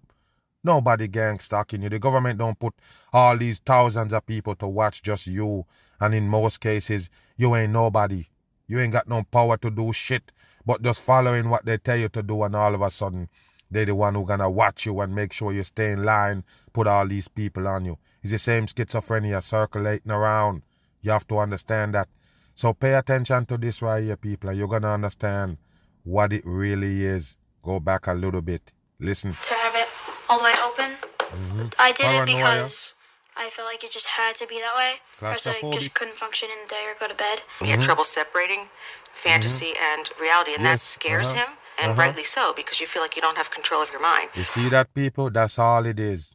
Nobody 0.64 1.10
gang 1.10 1.38
stalking 1.40 1.82
you. 1.82 1.90
The 1.90 2.00
government 2.00 2.40
don't 2.40 2.58
put 2.58 2.74
all 3.12 3.38
these 3.38 3.60
thousands 3.60 4.14
of 4.14 4.26
people 4.26 4.56
to 4.56 4.68
watch 4.68 5.04
just 5.04 5.28
you. 5.28 5.66
And 6.00 6.16
in 6.16 6.30
most 6.30 6.62
cases, 6.62 7.10
you 7.36 7.56
ain't 7.58 7.74
nobody. 7.74 8.26
You 8.68 8.80
ain't 8.80 8.94
got 8.94 9.10
no 9.10 9.24
power 9.24 9.58
to 9.58 9.70
do 9.70 9.92
shit, 9.92 10.32
but 10.66 10.82
just 10.82 11.02
following 11.02 11.50
what 11.50 11.66
they 11.66 11.78
tell 11.78 11.98
you 11.98 12.10
to 12.10 12.24
do, 12.24 12.42
and 12.44 12.56
all 12.56 12.74
of 12.74 12.82
a 12.82 12.90
sudden, 12.90 13.30
they 13.76 13.86
the 13.86 13.94
one 13.94 14.16
who 14.16 14.26
gonna 14.26 14.50
watch 14.50 14.86
you 14.86 15.00
and 15.02 15.14
make 15.14 15.34
sure 15.34 15.52
you 15.52 15.64
stay 15.64 15.92
in 15.92 16.04
line, 16.04 16.44
put 16.72 16.88
all 16.88 17.06
these 17.06 17.28
people 17.28 17.68
on 17.68 17.84
you. 17.86 17.98
It's 18.24 18.32
the 18.32 18.38
same 18.38 18.66
schizophrenia 18.68 19.44
circulating 19.44 20.12
around. 20.12 20.64
You 21.02 21.12
have 21.12 21.28
to 21.28 21.40
understand 21.40 21.94
that. 21.94 22.08
So 22.54 22.74
pay 22.74 22.94
attention 22.94 23.46
to 23.48 23.58
this 23.58 23.82
right 23.82 24.02
here, 24.04 24.16
people, 24.16 24.50
and 24.50 24.58
you're 24.58 24.70
gonna 24.70 24.94
understand 24.94 25.58
what 26.04 26.32
it 26.32 26.44
really 26.46 27.06
is. 27.06 27.38
Go 27.64 27.80
back 27.80 28.08
a 28.08 28.14
little 28.14 28.42
bit. 28.42 28.72
Listen. 29.00 29.32
To 29.32 29.54
have 29.54 29.76
it 29.76 29.90
all 30.30 30.38
the 30.40 30.46
way 30.46 30.54
open. 30.64 30.92
Mhm. 31.36 31.76
I 31.78 31.92
did 31.92 32.06
Paranoia. 32.06 32.24
it 32.24 32.26
because 32.28 32.96
I 33.36 33.50
felt 33.50 33.68
like 33.68 33.84
it 33.84 33.92
just 33.92 34.08
had 34.16 34.36
to 34.36 34.48
be 34.48 34.62
that 34.62 34.76
way, 34.78 34.94
or 35.22 35.34
else 35.34 35.48
I 35.48 35.60
just 35.74 35.94
couldn't 35.94 36.16
function 36.16 36.50
in 36.50 36.60
the 36.64 36.70
day 36.70 36.86
or 36.88 36.96
go 36.98 37.08
to 37.12 37.14
bed. 37.14 37.42
You 37.60 37.68
had 37.68 37.82
trouble 37.82 38.06
separating 38.06 38.70
fantasy 39.12 39.74
and 39.78 40.10
reality, 40.22 40.54
and 40.56 40.66
that 40.66 40.80
scares 40.80 41.34
uh-huh, 41.34 41.52
him, 41.52 41.58
and 41.82 41.92
uh-huh. 41.92 42.02
rightly 42.02 42.24
so, 42.24 42.54
because 42.56 42.80
you 42.80 42.88
feel 42.88 43.02
like 43.02 43.16
you 43.16 43.22
don't 43.22 43.38
have 43.38 43.52
control 43.52 43.82
of 43.82 43.92
your 43.92 44.02
mind. 44.02 44.30
You 44.36 44.44
see 44.44 44.70
that, 44.70 44.94
people? 44.94 45.30
That's 45.30 45.60
all 45.60 45.86
it 45.86 46.00
is. 46.00 46.32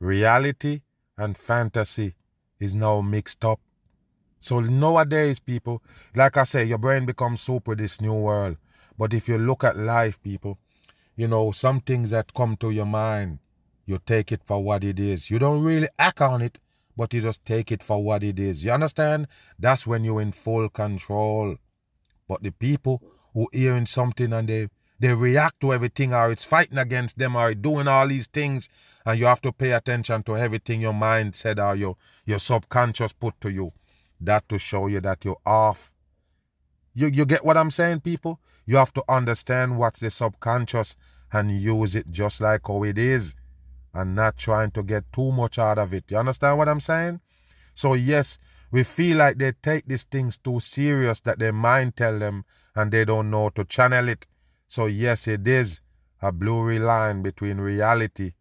Reality 0.00 0.82
and 1.16 1.36
fantasy 1.36 2.14
is 2.58 2.74
now 2.74 3.00
mixed 3.00 3.44
up. 3.44 3.60
So 4.40 4.58
nowadays, 4.58 5.38
people, 5.38 5.82
like 6.16 6.36
I 6.36 6.44
say, 6.44 6.64
your 6.64 6.78
brain 6.78 7.06
becomes 7.06 7.48
with 7.48 7.78
this 7.78 8.00
new 8.00 8.14
world. 8.14 8.56
But 8.98 9.14
if 9.14 9.28
you 9.28 9.38
look 9.38 9.62
at 9.62 9.76
life, 9.76 10.20
people, 10.22 10.58
you 11.14 11.28
know, 11.28 11.52
some 11.52 11.80
things 11.80 12.10
that 12.10 12.34
come 12.34 12.56
to 12.56 12.70
your 12.70 12.86
mind, 12.86 13.38
you 13.86 14.00
take 14.04 14.32
it 14.32 14.42
for 14.44 14.62
what 14.62 14.82
it 14.82 14.98
is. 14.98 15.30
You 15.30 15.38
don't 15.38 15.62
really 15.62 15.88
act 15.98 16.20
on 16.20 16.42
it, 16.42 16.58
but 16.96 17.14
you 17.14 17.20
just 17.20 17.44
take 17.44 17.70
it 17.70 17.82
for 17.82 18.02
what 18.02 18.22
it 18.22 18.38
is. 18.38 18.64
You 18.64 18.72
understand? 18.72 19.28
That's 19.58 19.86
when 19.86 20.04
you're 20.04 20.20
in 20.20 20.32
full 20.32 20.68
control. 20.68 21.56
But 22.28 22.42
the 22.42 22.50
people 22.50 23.02
who 23.34 23.48
hearing 23.52 23.86
something 23.86 24.32
and 24.32 24.48
they 24.48 24.68
they 25.02 25.12
react 25.12 25.60
to 25.60 25.72
everything 25.72 26.14
or 26.14 26.30
it's 26.30 26.44
fighting 26.44 26.78
against 26.78 27.18
them 27.18 27.34
or 27.34 27.54
doing 27.54 27.88
all 27.88 28.06
these 28.06 28.28
things 28.28 28.68
and 29.04 29.18
you 29.18 29.26
have 29.26 29.40
to 29.40 29.50
pay 29.50 29.72
attention 29.72 30.22
to 30.22 30.36
everything 30.36 30.80
your 30.80 30.92
mind 30.92 31.34
said 31.34 31.58
or 31.58 31.74
your 31.74 31.96
your 32.24 32.38
subconscious 32.38 33.12
put 33.12 33.40
to 33.40 33.50
you. 33.50 33.72
That 34.20 34.48
to 34.48 34.58
show 34.58 34.86
you 34.86 35.00
that 35.00 35.24
you're 35.24 35.40
off. 35.44 35.92
You 36.94 37.08
you 37.08 37.26
get 37.26 37.44
what 37.44 37.56
I'm 37.56 37.72
saying, 37.72 38.00
people? 38.00 38.38
You 38.64 38.76
have 38.76 38.92
to 38.92 39.02
understand 39.08 39.76
what's 39.76 39.98
the 39.98 40.10
subconscious 40.10 40.94
and 41.32 41.50
use 41.50 41.96
it 41.96 42.08
just 42.08 42.40
like 42.40 42.68
how 42.68 42.84
it 42.84 42.96
is 42.96 43.34
and 43.92 44.14
not 44.14 44.36
trying 44.36 44.70
to 44.72 44.84
get 44.84 45.12
too 45.12 45.32
much 45.32 45.58
out 45.58 45.78
of 45.78 45.92
it. 45.92 46.04
You 46.10 46.18
understand 46.18 46.58
what 46.58 46.68
I'm 46.68 46.80
saying? 46.80 47.20
So 47.74 47.94
yes, 47.94 48.38
we 48.70 48.84
feel 48.84 49.16
like 49.16 49.38
they 49.38 49.50
take 49.50 49.86
these 49.86 50.04
things 50.04 50.38
too 50.38 50.60
serious 50.60 51.20
that 51.22 51.40
their 51.40 51.52
mind 51.52 51.96
tell 51.96 52.18
them 52.18 52.44
and 52.74 52.90
they 52.90 53.04
don't 53.04 53.30
know 53.30 53.50
to 53.50 53.64
channel 53.64 54.08
it. 54.08 54.26
So 54.66 54.86
yes, 54.86 55.28
it 55.28 55.46
is 55.46 55.80
a 56.20 56.32
blurry 56.32 56.78
line 56.78 57.22
between 57.22 57.58
reality 57.58 58.32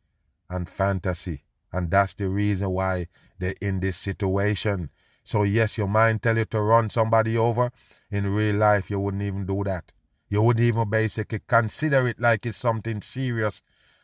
and 0.50 0.68
fantasy. 0.68 1.44
And 1.74 1.90
that's 1.90 2.14
the 2.14 2.28
reason 2.28 2.70
why 2.70 3.08
they're 3.40 3.56
in 3.62 3.80
this 3.80 3.98
situation. 3.98 4.90
So 5.24 5.44
yes, 5.44 5.78
your 5.78 5.88
mind 5.88 6.22
tell 6.22 6.38
you 6.38 6.46
to 6.46 6.62
run 6.62 6.90
somebody 6.90 7.38
over. 7.38 7.72
In 8.10 8.34
real 8.34 8.58
life, 8.58 8.90
you 8.90 9.00
wouldn't 9.00 9.24
even 9.24 9.46
do 9.46 9.64
that. 9.64 9.92
You 10.30 10.42
wouldn't 10.42 10.66
even 10.66 10.90
basically 10.90 11.40
consider 11.48 12.08
it 12.08 12.20
like 12.20 12.46
it's 12.46 12.58
something 12.58 13.02
serious 13.02 13.62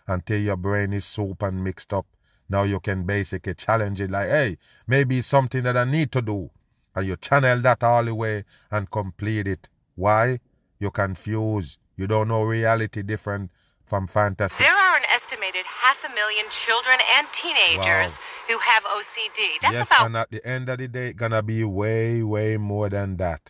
until 0.08 0.40
your 0.40 0.58
brain 0.58 0.94
is 0.94 1.06
soup 1.06 1.42
and 1.44 1.64
mixed 1.64 1.94
up. 1.94 2.06
Now 2.50 2.64
you 2.64 2.80
can 2.80 3.04
basically 3.04 3.54
challenge 3.56 4.00
it 4.00 4.12
like, 4.12 4.30
hey, 4.30 4.58
maybe 4.88 5.18
it's 5.18 5.28
something 5.28 5.64
that 5.64 5.78
I 5.78 5.84
need 5.84 6.12
to 6.14 6.22
do. 6.22 6.50
And 6.96 7.08
you 7.08 7.18
channel 7.18 7.60
that 7.62 7.84
all 7.84 8.04
the 8.04 8.16
way 8.16 8.46
and 8.72 8.90
complete 8.90 9.48
it. 9.48 9.70
Why? 9.98 10.40
You're 10.80 10.92
confused. 10.92 11.80
You 11.96 12.06
don't 12.06 12.28
know 12.28 12.44
reality 12.44 13.02
different 13.02 13.50
from 13.84 14.06
fantasy. 14.06 14.64
There 14.64 14.74
are 14.76 14.96
an 14.96 15.04
estimated 15.12 15.66
half 15.66 16.06
a 16.06 16.14
million 16.14 16.46
children 16.52 17.00
and 17.18 17.26
teenagers 17.32 18.20
who 18.48 18.60
have 18.60 18.84
OCD. 18.84 19.60
That's 19.62 19.74
yes, 19.74 19.92
about 19.92 20.06
and 20.06 20.18
at 20.18 20.30
the 20.30 20.46
end 20.48 20.70
of 20.70 20.78
the 20.78 20.88
day, 20.88 21.08
it's 21.08 21.18
gonna 21.18 21.42
be 21.42 21.64
way, 21.64 22.22
way 22.22 22.58
more 22.58 22.90
than 22.90 23.18
that. 23.18 23.50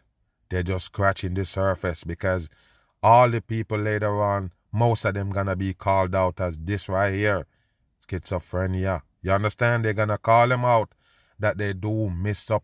They're 0.50 0.64
just 0.64 0.86
scratching 0.86 1.34
the 1.34 1.44
surface 1.44 2.06
because 2.06 2.50
all 3.04 3.30
the 3.30 3.42
people 3.42 3.78
later 3.78 4.22
on, 4.22 4.54
most 4.72 5.04
of 5.04 5.16
them 5.16 5.30
gonna 5.32 5.58
be 5.58 5.74
called 5.74 6.16
out 6.16 6.40
as 6.40 6.58
this 6.58 6.88
right 6.88 7.14
here, 7.14 7.46
schizophrenia. 8.08 9.02
You 9.22 9.32
understand? 9.32 9.84
They're 9.84 9.94
gonna 9.94 10.18
call 10.18 10.48
them 10.48 10.64
out 10.64 10.94
that 11.40 11.58
they 11.58 11.74
do 11.74 12.10
mess 12.10 12.50
up 12.50 12.64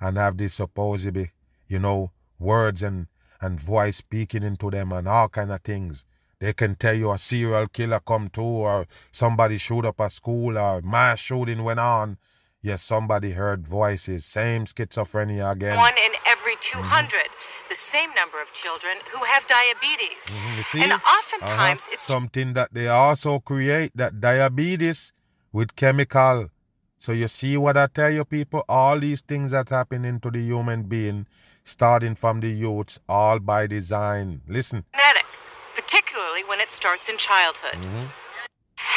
and 0.00 0.18
have 0.18 0.36
this 0.36 0.52
supposedly, 0.54 1.30
you 1.66 1.78
know, 1.78 2.10
words 2.38 2.82
and, 2.82 3.06
and 3.42 3.60
voice 3.60 3.96
speaking 3.96 4.42
into 4.42 4.70
them 4.70 4.92
and 4.92 5.06
all 5.08 5.28
kind 5.28 5.52
of 5.52 5.60
things. 5.60 6.04
They 6.38 6.52
can 6.52 6.74
tell 6.74 6.94
you 6.94 7.12
a 7.12 7.18
serial 7.18 7.66
killer 7.68 8.00
come 8.00 8.28
to 8.30 8.42
or 8.42 8.86
somebody 9.12 9.58
shoot 9.58 9.84
up 9.84 10.00
a 10.00 10.10
school 10.10 10.58
or 10.58 10.80
mass 10.82 11.20
shooting 11.20 11.62
went 11.62 11.80
on. 11.80 12.18
Yes, 12.62 12.82
somebody 12.82 13.32
heard 13.32 13.66
voices. 13.66 14.24
Same 14.24 14.64
schizophrenia 14.64 15.50
again. 15.50 15.76
One 15.76 15.92
in 16.04 16.12
every 16.26 16.54
200. 16.60 17.08
Mm-hmm. 17.10 17.68
The 17.68 17.74
same 17.74 18.10
number 18.14 18.40
of 18.40 18.52
children 18.52 18.94
who 19.12 19.24
have 19.24 19.46
diabetes. 19.46 20.30
Mm-hmm. 20.30 20.82
And 20.82 20.92
oftentimes 20.92 21.82
uh-huh. 21.82 21.92
it's 21.92 22.02
something 22.02 22.52
that 22.52 22.72
they 22.72 22.86
also 22.88 23.40
create 23.40 23.92
that 23.96 24.20
diabetes 24.20 25.12
with 25.52 25.74
chemical. 25.74 26.50
So 26.98 27.12
you 27.12 27.26
see 27.26 27.56
what 27.56 27.76
I 27.76 27.88
tell 27.88 28.10
you 28.10 28.24
people? 28.24 28.64
All 28.68 28.98
these 28.98 29.22
things 29.22 29.50
that 29.50 29.70
happening 29.70 30.20
to 30.20 30.30
the 30.30 30.40
human 30.40 30.84
being, 30.84 31.26
starting 31.64 32.14
from 32.14 32.40
the 32.40 32.48
youths, 32.48 32.98
all 33.08 33.38
by 33.38 33.66
design. 33.66 34.42
Listen. 34.48 34.84
genetic, 34.92 35.26
particularly 35.74 36.42
when 36.48 36.60
it 36.60 36.70
starts 36.70 37.08
in 37.08 37.16
childhood. 37.16 37.74
Mm-hmm. 37.80 38.06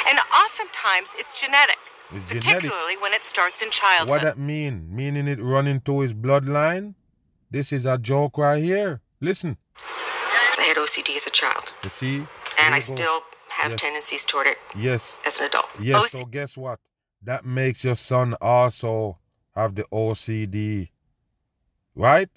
And 0.10 0.20
oftentimes 0.44 1.16
it's 1.18 1.40
genetic, 1.40 1.78
It's 2.14 2.30
genetic. 2.30 2.54
particularly 2.54 2.98
when 3.02 3.14
it 3.14 3.24
starts 3.24 3.62
in 3.62 3.70
childhood. 3.72 4.10
What 4.10 4.22
that 4.22 4.38
mean? 4.38 4.88
Meaning 4.96 5.28
it 5.28 5.40
running 5.42 5.82
to 5.82 6.02
his 6.02 6.14
bloodline? 6.14 6.96
This 7.52 7.72
is 7.72 7.86
a 7.86 7.98
joke 7.98 8.38
right 8.38 8.62
here. 8.64 9.02
Listen. 9.22 9.58
I 9.78 10.66
had 10.68 10.78
OCD 10.78 11.16
as 11.16 11.28
a 11.28 11.32
child, 11.32 11.74
You 11.84 11.90
see? 11.90 12.16
and 12.62 12.74
I 12.74 12.78
go. 12.80 12.96
still 12.96 13.20
have 13.50 13.72
Yes. 13.72 13.82
tendencies 13.82 14.26
toward 14.26 14.48
it 14.48 14.58
Yes. 14.76 15.20
as 15.26 15.40
an 15.40 15.48
adult. 15.48 15.70
Yes, 15.80 16.12
so 16.12 16.26
guess 16.26 16.58
what? 16.58 16.80
That 17.22 17.46
makes 17.46 17.84
your 17.84 17.96
son 17.96 18.36
also 18.42 19.20
have 19.56 19.76
the 19.76 19.86
OCD. 19.92 20.92
Right? 21.96 22.30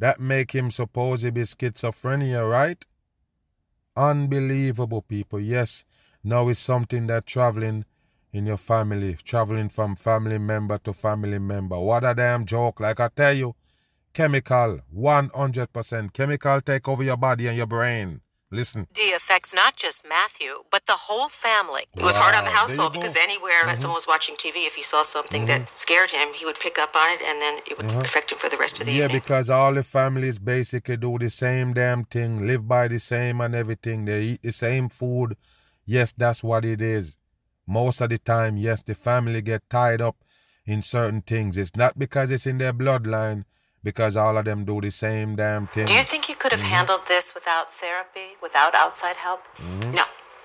That 0.00 0.18
make 0.18 0.52
him 0.52 0.70
supposedly 0.70 1.42
schizophrenia, 1.42 2.50
right? 2.50 2.82
Unbelievable 3.94 5.02
people. 5.02 5.38
Yes. 5.38 5.84
Now 6.24 6.48
it's 6.48 6.58
something 6.58 7.06
that 7.08 7.26
traveling 7.26 7.84
in 8.32 8.46
your 8.46 8.56
family, 8.56 9.18
traveling 9.22 9.68
from 9.68 9.96
family 9.96 10.38
member 10.38 10.78
to 10.78 10.94
family 10.94 11.38
member. 11.38 11.78
What 11.78 12.04
a 12.04 12.14
damn 12.14 12.46
joke. 12.46 12.80
Like 12.80 12.98
I 12.98 13.08
tell 13.14 13.34
you, 13.34 13.54
chemical, 14.14 14.80
100%. 14.96 16.12
Chemical 16.14 16.60
take 16.62 16.88
over 16.88 17.02
your 17.02 17.18
body 17.18 17.48
and 17.48 17.58
your 17.58 17.66
brain. 17.66 18.22
Listen. 18.52 18.88
D 18.92 19.12
affects 19.14 19.54
not 19.54 19.76
just 19.76 20.04
Matthew, 20.08 20.64
but 20.72 20.86
the 20.86 21.06
whole 21.06 21.28
family. 21.28 21.84
It 21.96 22.02
was 22.02 22.16
hard 22.16 22.34
on 22.34 22.42
the 22.44 22.50
Wow, 22.50 22.66
there 22.66 22.74
you 22.74 22.82
household 22.82 22.92
because 22.94 23.14
anywhere 23.14 23.62
Mhm. 23.64 23.78
someone 23.78 23.94
was 23.94 24.08
watching 24.08 24.34
TV, 24.36 24.66
if 24.66 24.74
he 24.74 24.82
saw 24.82 25.04
something 25.04 25.44
Mhm. 25.44 25.46
that 25.46 25.70
scared 25.70 26.10
him, 26.10 26.32
he 26.34 26.44
would 26.44 26.58
pick 26.58 26.76
up 26.76 26.96
on 26.96 27.10
it 27.10 27.22
and 27.22 27.40
then 27.40 27.58
it 27.64 27.76
would 27.76 27.86
Mhm. 27.86 28.02
affect 28.02 28.32
him 28.32 28.38
for 28.38 28.48
the 28.48 28.56
rest 28.56 28.80
of 28.80 28.86
the 28.86 28.92
year. 28.92 29.02
yeah, 29.02 29.04
evening. 29.06 29.20
because 29.20 29.48
all 29.50 29.72
the 29.72 29.84
families 29.84 30.40
basically 30.40 30.96
do 30.96 31.16
the 31.18 31.30
same 31.30 31.72
damn 31.74 32.04
thing, 32.04 32.44
live 32.44 32.66
by 32.66 32.88
the 32.88 32.98
same 32.98 33.40
and 33.40 33.54
everything. 33.54 34.04
They 34.04 34.20
eat 34.22 34.42
the 34.42 34.52
same 34.52 34.88
food. 34.88 35.36
Yes, 35.86 36.12
that's 36.12 36.42
what 36.42 36.64
it 36.64 36.80
is. 36.80 37.16
Most 37.68 38.00
of 38.00 38.10
the 38.10 38.18
time, 38.18 38.56
yes, 38.56 38.82
the 38.82 38.96
family 38.96 39.42
get 39.42 39.62
tied 39.70 40.00
up 40.02 40.16
in 40.66 40.82
certain 40.82 41.22
things. 41.22 41.56
It's 41.56 41.76
not 41.76 41.96
because 41.96 42.32
it's 42.32 42.46
in 42.46 42.58
their 42.58 42.72
bloodline, 42.72 43.44
because 43.82 44.16
all 44.16 44.36
of 44.36 44.44
them 44.44 44.64
do 44.64 44.80
the 44.80 44.90
same 44.90 45.36
damn 45.36 45.66
thing. 45.66 45.86
Do 45.86 45.94
you 45.94 46.02
think 46.02 46.28
you 46.28 46.36
could 46.36 46.52
have 46.52 46.60
Mhm. 46.60 46.74
handled 46.76 47.06
this 47.08 47.34
without 47.34 47.72
therapy, 47.72 48.36
without 48.42 48.74
outside 48.74 49.16
help? 49.16 49.40
Mhm. 49.56 49.94
No, 49.94 50.04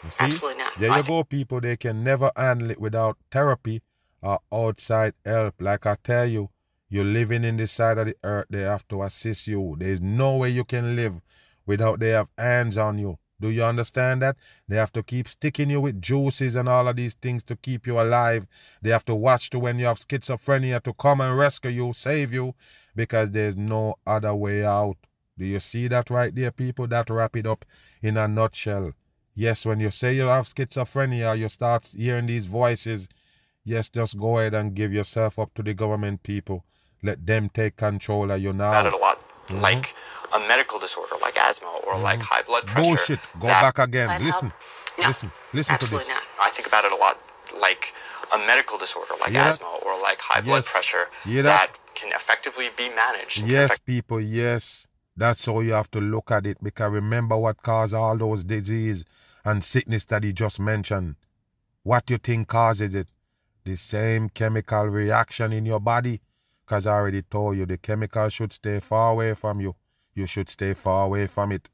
see? 0.09 0.23
absolutely 0.25 0.63
not. 0.63 0.75
There 0.77 0.95
you 0.95 1.03
go, 1.03 1.23
people. 1.23 1.61
They 1.61 1.77
can 1.77 2.03
never 2.03 2.31
handle 2.36 2.71
it 2.71 2.79
without 2.79 3.17
therapy 3.31 3.81
or 4.21 4.39
outside 4.51 5.13
help. 5.25 5.55
Like 5.59 5.86
I 5.86 5.95
tell 6.01 6.25
you, 6.25 6.49
you're 6.89 7.03
living 7.03 7.43
in 7.43 7.57
the 7.57 7.67
side 7.67 7.97
of 7.97 8.05
the 8.05 8.15
earth. 8.23 8.47
They 8.49 8.61
have 8.61 8.88
to 8.89 9.03
assist 9.03 9.47
you. 9.47 9.75
There's 9.77 9.99
no 10.01 10.38
way 10.38 10.49
you 10.49 10.63
can 10.63 10.95
live 10.95 11.19
without 11.65 11.99
they 11.99 12.09
have 12.09 12.29
hands 12.38 12.77
on 12.77 12.99
you. 12.99 13.17
Do 13.39 13.49
you 13.49 13.63
understand 13.63 14.21
that? 14.21 14.38
They 14.67 14.77
have 14.77 14.93
to 14.93 15.03
keep 15.03 15.27
sticking 15.27 15.69
you 15.69 15.81
with 15.81 16.01
juices 16.01 16.55
and 16.55 16.69
all 16.69 16.88
of 16.88 16.95
these 16.95 17.13
things 17.13 17.43
to 17.45 17.55
keep 17.55 17.86
you 17.86 17.99
alive. 17.99 18.47
They 18.81 18.91
have 18.91 19.05
to 19.05 19.15
watch 19.15 19.49
to 19.51 19.59
when 19.59 19.77
you 19.77 19.86
have 19.86 19.99
schizophrenia 19.99 20.81
to 20.83 20.93
come 20.93 21.21
and 21.21 21.38
rescue 21.38 21.71
you, 21.71 21.93
save 21.93 22.33
you, 22.33 22.55
because 22.95 23.31
there's 23.31 23.57
no 23.57 23.95
other 24.07 24.33
way 24.33 24.63
out. 24.63 24.97
Do 25.38 25.45
you 25.45 25.59
see 25.59 25.89
that 25.89 26.09
right 26.09 26.33
there, 26.33 26.51
people? 26.51 26.88
That 26.88 27.09
wrap 27.09 27.36
it 27.36 27.45
up 27.45 27.65
in 28.01 28.15
a 28.15 28.27
nutshell. 28.27 28.93
Yes, 29.33 29.65
when 29.65 29.81
you 29.81 29.91
say 29.91 30.13
you 30.13 30.27
have 30.27 30.45
schizophrenia, 30.45 31.38
you 31.38 31.49
start 31.49 31.93
hearing 31.97 32.27
these 32.27 32.45
voices. 32.45 33.09
Yes, 33.65 33.89
just 33.89 34.17
go 34.17 34.39
ahead 34.39 34.53
and 34.53 34.73
give 34.73 34.93
yourself 34.93 35.38
up 35.38 35.53
to 35.55 35.63
the 35.63 35.73
government 35.73 36.23
people. 36.23 36.63
Let 37.03 37.25
them 37.25 37.49
take 37.49 37.75
control 37.75 38.31
of 38.31 38.41
you 38.41 38.53
now. 38.53 38.71
a 38.71 38.95
lot, 38.97 39.17
Mhm. 39.47 39.61
like 39.61 39.93
a 40.35 40.39
medical 40.47 40.79
disorder 40.79 41.15
like 41.21 41.37
asthma 41.37 41.69
or 41.87 41.97
like 41.99 42.21
high 42.21 42.41
blood 42.43 42.65
pressure. 42.65 42.89
Bullshit. 42.89 43.19
Go 43.39 43.47
that- 43.47 43.61
back 43.61 43.79
again. 43.87 44.09
Listen. 44.23 44.51
Listen. 44.97 45.31
Listen 45.53 45.77
to 45.77 45.89
this. 45.89 46.09
I 46.41 46.49
think 46.49 46.67
about 46.67 46.85
it 46.85 46.91
a 46.91 46.95
lot, 46.95 47.17
like 47.61 47.93
a 48.33 48.37
medical 48.47 48.77
disorder 48.77 49.13
like 49.21 49.31
Yeah. 49.33 49.47
asthma 49.47 49.67
or 49.85 49.93
like 50.01 50.19
high 50.19 50.41
blood 50.41 50.65
pressure 50.65 51.05
Yeah, 51.25 51.43
that- 51.43 51.73
that 51.73 51.79
can 51.95 52.11
effectively 52.11 52.69
be 52.77 52.89
managed. 52.89 53.43
Yes, 53.45 53.65
effect- 53.71 53.85
people, 53.85 54.19
yes. 54.21 54.87
That's 55.17 55.45
how 55.45 55.61
you 55.61 55.73
have 55.73 55.89
to 55.91 56.01
look 56.01 56.29
at 56.31 56.45
it 56.45 56.57
because 56.61 56.91
remember 56.91 57.37
what 57.37 57.61
caused 57.61 57.93
all 57.93 58.17
those 58.17 58.43
disease 58.43 59.05
and 59.45 59.63
sickness 59.63 60.05
that 60.05 60.23
he 60.23 60.33
just 60.33 60.59
mentioned. 60.59 61.15
What 61.83 62.09
you 62.09 62.17
think 62.17 62.47
causes 62.49 62.95
it? 62.95 63.07
The 63.63 63.77
same 63.77 64.29
chemical 64.29 64.87
reaction 64.87 65.53
in 65.53 65.65
your 65.65 65.79
body. 65.79 66.19
Because 66.66 66.88
I 66.88 66.93
already 66.95 67.22
told 67.22 67.57
you 67.57 67.66
the 67.66 67.78
chemical 67.78 68.28
should 68.30 68.51
stay 68.51 68.80
far 68.80 69.11
away 69.11 69.34
from 69.36 69.61
you. 69.61 69.76
You 70.16 70.26
should 70.26 70.49
stay 70.49 70.74
far 70.74 71.05
away 71.05 71.28
from 71.28 71.51
it. 71.51 71.70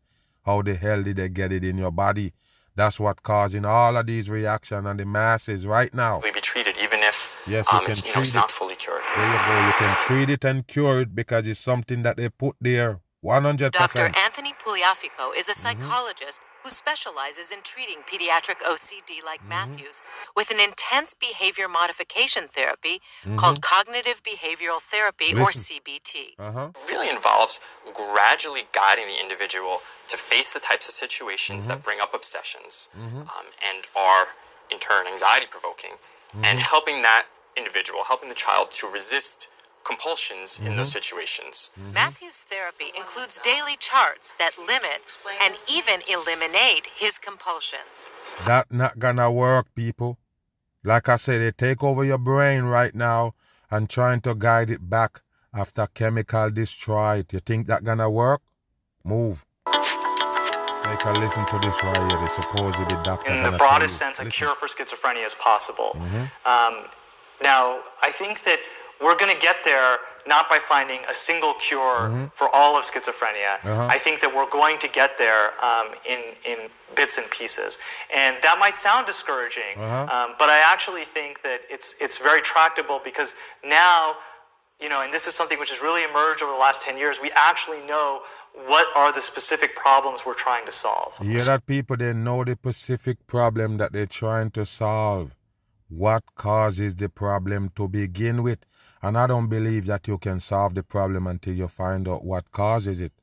How 0.46 0.62
the 0.62 0.76
hell 0.76 1.02
did 1.04 1.18
they 1.18 1.30
get 1.30 1.54
it 1.54 1.64
in 1.64 1.78
your 1.78 1.92
body? 1.92 2.34
That's 2.76 3.00
what 3.00 3.22
causing 3.24 3.66
all 3.66 3.96
of 3.98 4.06
these 4.08 4.30
reaction 4.30 4.86
and 4.88 5.00
the 5.00 5.06
masses 5.06 5.66
right 5.68 5.94
now. 5.94 6.20
We 6.24 6.32
be 6.32 6.42
treated 6.42 6.76
even 6.82 7.00
if 7.00 7.46
Yes, 7.48 7.72
you 7.72 7.78
um, 7.78 7.84
can 7.86 7.92
it's, 7.92 8.08
you 8.08 8.14
know, 8.16 8.22
it's 8.22 8.32
treat 8.32 8.38
it. 8.38 8.42
not 8.42 8.52
fully 8.52 8.76
cured. 8.76 9.02
There 9.16 9.28
you 9.28 9.40
go. 9.48 9.68
You 9.68 9.74
can 9.74 9.98
treat 10.08 10.30
it 10.30 10.46
and 10.46 10.68
cure 10.68 11.02
it 11.02 11.16
because 11.16 11.48
it's 11.48 11.60
something 11.60 12.04
that 12.04 12.18
they 12.18 12.30
put 12.30 12.56
there. 12.60 13.00
100%. 13.24 13.72
Dr. 13.72 14.12
Anthony 14.18 14.54
Puliafico 14.54 15.38
is 15.38 15.48
a 15.48 15.54
Mm-hmm. 15.54 16.51
Psychologist 16.62 16.64
who 16.64 16.70
specializes 16.70 17.52
in 17.52 17.60
treating 17.64 18.02
pediatric 18.04 18.62
OCD 18.66 19.24
like 19.26 19.40
Mm-hmm. 19.42 19.50
Matthew's 19.50 20.02
with 20.36 20.52
an 20.52 20.60
intense 20.60 21.14
behavior 21.16 21.68
modification 21.68 22.48
therapy 22.48 23.02
Mhm. 23.26 23.38
called 23.38 23.62
cognitive 23.62 24.22
behavioral 24.24 24.80
therapy 24.82 25.34
or 25.34 25.52
CBT. 25.52 26.36
Uh-huh. 26.40 26.70
really 26.90 27.10
involves 27.10 27.60
gradually 27.94 28.68
guiding 28.74 29.06
the 29.08 29.20
individual 29.20 29.82
to 30.08 30.18
face 30.18 30.54
the 30.54 30.60
types 30.60 30.88
of 30.90 30.94
situations 30.94 31.68
that 31.68 31.84
bring 31.84 32.00
up 32.00 32.14
obsessions 32.14 32.90
Mhm. 32.96 33.28
um, 33.30 33.46
and 33.64 33.88
are 33.96 34.28
in 34.70 34.78
turn 34.80 35.08
anxiety 35.08 35.48
provoking 35.48 35.98
and 36.44 36.60
Mhm. 36.60 36.64
helping 36.64 37.02
that 37.02 37.26
individual 37.56 38.04
helping 38.06 38.30
the 38.30 38.36
child 38.36 38.72
to 38.72 38.88
resist 38.88 39.50
compulsions 39.86 40.60
in 40.66 40.76
those 40.78 40.92
situations 40.92 41.72
Matthew's 41.94 42.42
therapy 42.44 42.92
includes 42.98 43.40
daily 43.40 43.76
charts 43.80 44.32
that 44.34 44.52
limit 44.58 45.02
and 45.44 45.54
even 45.72 46.00
eliminate 46.10 46.88
his 46.96 47.18
compulsions. 47.20 48.10
That 48.46 48.72
not 48.72 49.00
gonna 49.00 49.32
work, 49.32 49.68
people. 49.76 50.18
Like 50.84 51.10
I 51.10 51.16
said, 51.18 51.42
they 51.42 51.52
take 51.52 51.84
over 51.84 52.04
your 52.04 52.18
brain 52.18 52.64
right 52.64 52.94
now 52.94 53.34
and 53.70 53.90
trying 53.90 54.22
to 54.22 54.36
guide 54.36 54.70
it 54.70 54.90
back 54.90 55.22
after 55.54 55.88
chemical 55.94 56.50
destroy 56.50 57.18
it. 57.20 57.34
You 57.34 57.40
think 57.40 57.68
that 57.68 57.84
gonna 57.84 58.10
work? 58.10 58.42
Move. 59.04 59.46
Take 60.84 61.06
a 61.06 61.12
listen 61.14 61.46
to 61.46 61.60
this 61.60 61.84
right 61.84 61.98
here. 61.98 62.20
The 62.20 62.28
supposed 62.28 63.04
doctor. 63.04 63.32
in 63.32 63.44
the 63.44 63.50
gonna 63.50 63.58
broadest 63.58 64.00
tell 64.00 64.10
you. 64.10 64.16
sense, 64.16 64.28
a 64.28 64.32
cure 64.32 64.56
for 64.56 64.68
schizophrenia 64.68 65.26
is 65.26 65.36
possible. 65.36 65.92
Mhm. 65.96 66.32
Um, 66.46 66.90
now, 67.42 67.80
I 68.02 68.12
think 68.12 68.44
that 68.44 68.60
we're 69.04 69.18
going 69.18 69.34
to 69.36 69.42
get 69.42 69.58
there 69.64 69.98
not 70.28 70.48
by 70.54 70.60
finding 70.74 71.02
a 71.10 71.14
single 71.14 71.54
cure 71.68 72.00
Mhm. 72.10 72.32
for 72.40 72.48
all 72.54 72.78
of 72.78 72.84
schizophrenia. 72.92 73.54
Uh-huh. 73.66 73.88
I 73.96 73.98
think 73.98 74.20
that 74.22 74.32
we're 74.36 74.50
going 74.62 74.78
to 74.86 74.88
get 75.02 75.18
there 75.18 75.44
um, 75.70 75.88
in 76.14 76.22
in 76.52 76.58
bits 76.96 77.18
and 77.18 77.28
pieces, 77.40 77.72
and 78.22 78.34
that 78.46 78.58
might 78.60 78.78
sound 78.88 79.04
discouraging, 79.14 79.74
Uh-huh. 79.78 80.16
um, 80.16 80.30
but 80.42 80.50
I 80.50 80.60
actually 80.74 81.06
think 81.18 81.42
that 81.48 81.60
it's 81.76 81.90
it's 82.04 82.18
very 82.30 82.42
tractable 82.54 83.00
because 83.10 83.32
now. 83.64 84.16
You 84.84 84.90
know, 84.90 85.02
and 85.06 85.14
this 85.14 85.28
is 85.30 85.36
something 85.40 85.60
which 85.60 85.70
has 85.70 85.80
really 85.88 86.04
emerged 86.12 86.42
over 86.42 86.54
the 86.58 86.58
last 86.68 86.80
10 86.88 86.98
years. 86.98 87.16
We 87.22 87.32
actually 87.50 87.82
know 87.86 88.08
what 88.72 88.88
are 88.96 89.12
the 89.18 89.22
specific 89.22 89.72
problems 89.76 90.26
we're 90.26 90.34
trying 90.48 90.66
to 90.66 90.72
solve. 90.72 91.12
You 91.22 91.30
hear 91.38 91.40
that 91.52 91.68
people 91.68 91.96
they 91.98 92.14
know 92.28 92.44
the 92.44 92.56
specific 92.64 93.18
problem 93.28 93.78
that 93.78 93.90
they're 93.94 94.08
trying 94.24 94.50
to 94.58 94.66
solve. 94.66 95.36
What 95.90 96.24
causes 96.36 96.96
the 96.96 97.10
problem 97.10 97.70
to 97.76 97.88
begin 97.88 98.42
with? 98.42 98.60
And 99.04 99.18
I 99.18 99.28
don't 99.28 99.48
believe 99.48 99.86
that 99.88 100.08
you 100.08 100.18
can 100.18 100.40
solve 100.40 100.76
the 100.76 100.84
problem 100.84 101.28
until 101.28 101.54
you 101.54 101.68
find 101.68 102.08
out 102.08 102.24
what 102.24 102.52
causes 102.52 103.02
it. 103.02 103.14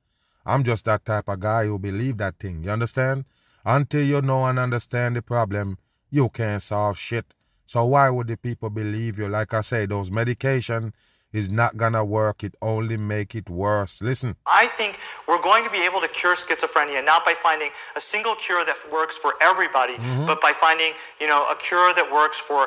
I'm 0.44 0.64
just 0.64 0.84
that 0.86 1.04
type 1.04 1.28
of 1.28 1.40
guy 1.40 1.66
who 1.66 1.78
believe 1.78 2.16
that 2.18 2.38
thing. 2.38 2.62
You 2.64 2.70
understand? 2.70 3.24
Until 3.64 4.02
you 4.02 4.20
know 4.22 4.44
and 4.46 4.58
understand 4.58 5.16
the 5.16 5.22
problem, 5.22 5.78
you 6.10 6.28
can't 6.30 6.62
solve 6.62 6.98
shit. 6.98 7.26
So 7.66 7.84
why 7.84 8.08
would 8.10 8.26
the 8.28 8.36
people 8.36 8.70
believe 8.70 9.18
you? 9.18 9.28
Like 9.28 9.52
I 9.52 9.60
say, 9.60 9.84
those 9.86 10.10
medication 10.10 10.94
is 11.34 11.50
not 11.50 11.76
gonna 11.76 12.02
work. 12.02 12.42
It 12.42 12.54
only 12.62 12.96
make 12.96 13.34
it 13.34 13.50
worse. 13.50 14.00
Listen. 14.00 14.34
I 14.46 14.66
think 14.66 14.98
we're 15.28 15.42
going 15.42 15.62
to 15.64 15.70
be 15.70 15.84
able 15.84 16.00
to 16.00 16.08
cure 16.08 16.34
schizophrenia 16.34 17.04
not 17.04 17.26
by 17.26 17.34
finding 17.34 17.68
a 17.94 18.00
single 18.00 18.34
cure 18.36 18.64
that 18.64 18.76
works 18.90 19.18
for 19.18 19.34
everybody, 19.42 19.96
Mhm. 19.96 20.26
but 20.26 20.40
by 20.40 20.54
finding, 20.54 20.94
you 21.20 21.26
know, 21.26 21.46
a 21.50 21.56
cure 21.56 21.92
that 21.92 22.10
works 22.10 22.40
for 22.40 22.66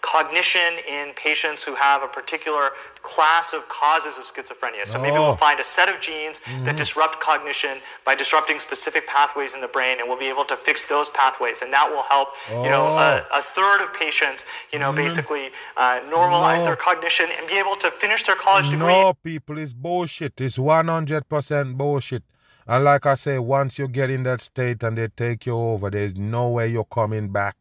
cognition 0.00 0.60
in 0.88 1.12
patients 1.14 1.64
who 1.64 1.74
have 1.74 2.02
a 2.02 2.06
particular 2.08 2.70
class 3.02 3.52
of 3.52 3.68
causes 3.68 4.18
of 4.18 4.24
schizophrenia. 4.24 4.86
So 4.86 4.98
maybe 5.00 5.16
Oh. 5.16 5.22
we'll 5.28 5.36
find 5.36 5.58
a 5.60 5.64
set 5.64 5.88
of 5.88 6.00
genes 6.00 6.40
that 6.40 6.74
Mhm. 6.74 6.76
disrupt 6.76 7.20
cognition 7.20 7.80
by 8.04 8.14
disrupting 8.14 8.58
specific 8.60 9.06
pathways 9.06 9.54
in 9.54 9.60
the 9.60 9.68
brain, 9.68 9.98
and 9.98 10.08
we'll 10.08 10.18
be 10.18 10.28
able 10.28 10.44
to 10.46 10.56
fix 10.56 10.84
those 10.88 11.08
pathways, 11.10 11.62
and 11.62 11.72
that 11.72 11.90
will 11.90 12.02
help, 12.04 12.28
you 12.50 12.70
know, 12.70 12.86
a, 12.98 13.24
a 13.34 13.42
third 13.42 13.80
of 13.82 13.92
patients, 13.94 14.44
you 14.72 14.78
know, 14.78 14.92
Mhm. 14.92 14.96
basically 14.96 15.50
uh, 15.76 16.00
normalize 16.10 16.58
No. 16.60 16.64
their 16.66 16.76
cognition 16.76 17.28
and 17.38 17.46
be 17.46 17.58
able 17.58 17.76
to 17.76 17.90
finish 17.90 18.24
their 18.24 18.36
college 18.36 18.70
degree 18.70 18.86
No, 18.86 19.14
people, 19.14 19.58
it's 19.58 19.72
bullshit. 19.72 20.40
It's 20.40 20.58
100% 20.58 21.76
bullshit. 21.76 22.22
And 22.66 22.84
like 22.84 23.06
I 23.06 23.14
say, 23.14 23.38
once 23.38 23.78
you 23.78 23.88
get 23.88 24.10
in 24.10 24.24
that 24.24 24.40
state 24.40 24.82
and 24.82 24.98
they 24.98 25.08
take 25.08 25.46
you 25.46 25.56
over, 25.56 25.88
there's 25.90 26.14
no 26.16 26.48
way 26.50 26.66
you're 26.68 26.84
coming 26.84 27.28
back. 27.32 27.56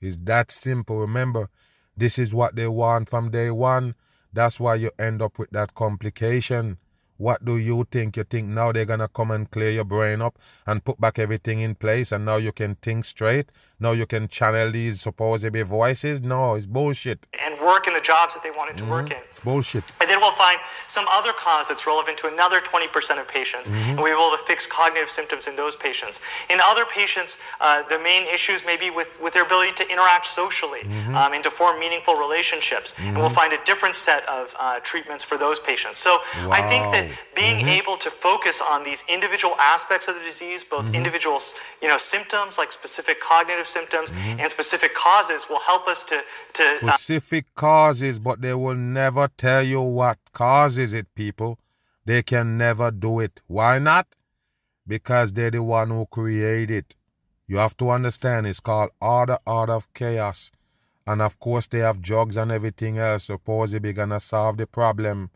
It's 0.00 0.16
that 0.24 0.50
simple. 0.52 0.98
Remember, 0.98 1.48
this 1.96 2.18
is 2.18 2.34
what 2.34 2.56
they 2.56 2.66
want 2.66 3.08
from 3.08 3.30
day 3.30 3.50
one. 3.50 3.94
That's 4.32 4.58
why 4.58 4.76
you 4.76 4.90
end 4.98 5.22
up 5.22 5.38
with 5.38 5.50
that 5.50 5.74
complication. 5.74 6.78
What 7.16 7.44
do 7.44 7.56
you 7.56 7.86
think? 7.88 8.16
You 8.16 8.24
think 8.24 8.48
now 8.48 8.72
they're 8.72 8.84
gonna 8.84 9.08
come 9.08 9.30
and 9.30 9.48
clear 9.48 9.70
your 9.70 9.84
brain 9.84 10.20
up 10.20 10.36
and 10.66 10.84
put 10.84 11.00
back 11.00 11.18
everything 11.18 11.60
in 11.60 11.76
place 11.76 12.10
and 12.10 12.24
now 12.24 12.36
you 12.36 12.50
can 12.50 12.74
think 12.76 13.04
straight? 13.04 13.50
Now 13.84 13.92
you 13.92 14.06
can 14.06 14.28
channel 14.28 14.70
these 14.72 15.02
supposedly 15.02 15.60
voices? 15.60 16.22
No, 16.22 16.54
it's 16.54 16.64
bullshit. 16.64 17.18
and 17.44 17.52
work 17.60 17.86
in 17.86 17.92
the 17.92 18.00
jobs 18.12 18.32
that 18.34 18.42
they 18.46 18.50
wanted 18.60 18.76
to 18.82 18.84
work 18.96 19.10
in. 19.10 19.20
It's 19.30 19.40
bullshit. 19.40 19.84
And 20.00 20.08
then 20.08 20.18
we'll 20.22 20.38
find 20.46 20.58
some 20.86 21.04
other 21.18 21.32
cause 21.46 21.68
that's 21.68 21.86
relevant 21.86 22.16
to 22.22 22.26
another 22.34 22.58
20% 22.60 23.18
of 23.22 23.26
patients, 23.38 23.68
Mhm. 23.68 23.88
and 23.88 23.94
we'll 24.00 24.06
be 24.12 24.16
able 24.20 24.30
to 24.38 24.42
fix 24.50 24.60
cognitive 24.80 25.10
symptoms 25.18 25.44
in 25.50 25.54
those 25.62 25.74
patients. 25.86 26.16
In 26.48 26.58
other 26.70 26.84
patients, 27.00 27.32
uh, 27.60 27.82
the 27.92 27.98
main 28.10 28.22
issues 28.36 28.64
may 28.70 28.76
be 28.84 28.88
with, 28.98 29.10
with 29.24 29.32
their 29.34 29.42
ability 29.50 29.72
to 29.80 29.84
interact 29.94 30.24
socially 30.26 30.82
Mhm. 30.84 31.14
um, 31.20 31.30
and 31.34 31.42
to 31.48 31.50
form 31.60 31.74
meaningful 31.84 32.14
relationships. 32.26 32.88
And 32.98 33.18
we'll 33.20 33.28
Mhm. 33.34 33.40
find 33.42 33.52
a 33.52 33.60
different 33.70 33.96
set 34.08 34.22
of 34.38 34.44
uh, 34.58 34.80
treatments 34.90 35.24
for 35.30 35.36
those 35.44 35.58
patients. 35.70 35.98
So 36.06 36.12
I 36.60 36.62
think 36.70 36.82
that 36.94 37.04
Wow. 37.04 37.16
being 37.42 37.58
Mhm. 37.66 37.78
able 37.80 37.96
to 38.06 38.10
focus 38.10 38.56
on 38.72 38.78
these 38.88 39.04
individual 39.16 39.54
aspects 39.74 40.06
of 40.08 40.14
the 40.18 40.24
disease, 40.32 40.60
both 40.64 40.86
Mhm. 40.86 40.94
individual 41.00 41.38
you 41.82 41.88
know, 41.92 41.98
symptoms 41.98 42.56
like 42.60 42.70
specific 42.72 43.16
cognitive 43.20 43.66
symptoms 43.76 44.08
Mhm. 44.12 44.40
and 44.40 44.48
specific 44.56 44.92
causes, 45.06 45.40
will 45.50 45.64
help 45.70 45.84
us 45.92 46.00
to, 46.10 46.16
to 46.58 46.64
uh, 46.64 46.92
specific 46.92 47.44
causes, 47.66 48.14
but 48.26 48.36
they 48.44 48.54
will 48.64 48.80
never 49.00 49.26
tell 49.44 49.62
you 49.72 49.82
what 50.00 50.18
causes 50.32 50.90
it, 51.00 51.06
people. 51.22 51.52
They 52.08 52.22
can 52.32 52.46
never 52.66 52.88
do 53.06 53.12
it. 53.26 53.34
Why 53.58 53.74
not? 53.90 54.06
Because 54.94 55.32
they're 55.32 55.50
the 55.58 55.62
one 55.62 55.88
who 55.94 56.06
created 56.18 56.70
it. 56.80 56.94
You 57.46 57.56
have 57.64 57.76
to 57.78 57.86
understand 57.90 58.46
it's 58.46 58.60
called 58.60 58.90
order 59.00 59.38
out 59.46 59.70
of 59.70 59.82
chaos. 60.00 60.50
And 61.06 61.20
of 61.20 61.38
course 61.46 61.66
they 61.68 61.80
have 61.80 62.00
drugs 62.10 62.36
and 62.40 62.50
everything 62.58 62.94
else 62.98 63.24
supposedly 63.24 63.92
gonna 63.92 64.20
solve 64.20 64.56
the 64.56 64.66
problem. 64.66 65.30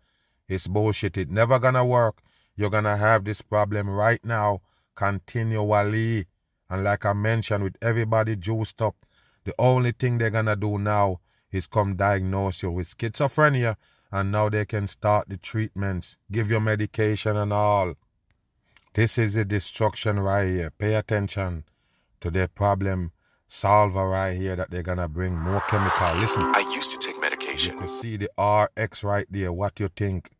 It's 0.48 0.66
bullshit. 0.66 1.16
It 1.18 1.30
never 1.30 1.58
gonna 1.58 1.84
work. 1.84 2.16
You're 2.56 2.70
gonna 2.76 2.96
have 2.96 3.24
this 3.24 3.42
problem 3.42 3.86
right 3.90 4.22
now, 4.24 4.60
continually. 4.94 6.26
And 6.70 6.84
like 6.84 7.06
I 7.06 7.12
mentioned, 7.12 7.64
with 7.64 7.76
everybody 7.80 8.36
juiced 8.36 8.82
up, 8.82 8.96
the 9.44 9.54
only 9.58 9.92
thing 9.92 10.18
they're 10.18 10.30
gonna 10.30 10.56
do 10.56 10.78
now 10.78 11.20
is 11.50 11.66
come 11.66 11.96
diagnose 11.96 12.62
you 12.62 12.70
with 12.70 12.88
schizophrenia, 12.88 13.76
and 14.10 14.32
now 14.32 14.48
they 14.48 14.64
can 14.64 14.86
start 14.86 15.28
the 15.28 15.36
treatments, 15.36 16.18
give 16.30 16.50
you 16.50 16.60
medication 16.60 17.36
and 17.36 17.52
all. 17.52 17.94
This 18.94 19.18
is 19.18 19.34
the 19.34 19.44
destruction 19.44 20.20
right 20.20 20.46
here. 20.46 20.70
Pay 20.70 20.94
attention 20.94 21.64
to 22.20 22.30
their 22.30 22.48
problem 22.48 23.12
solver 23.46 24.08
right 24.08 24.36
here 24.36 24.56
that 24.56 24.70
they're 24.70 24.82
gonna 24.82 25.08
bring 25.08 25.36
more 25.36 25.62
chemical. 25.68 26.06
Listen. 26.20 26.42
I 26.42 26.60
used 26.60 27.00
to 27.00 27.06
take 27.06 27.20
medication. 27.20 27.74
You 27.74 27.78
can 27.80 27.88
see 27.88 28.16
the 28.16 28.30
RX 28.38 29.04
right 29.04 29.26
there. 29.30 29.52
What 29.52 29.80
you 29.80 29.88
think? 29.88 30.30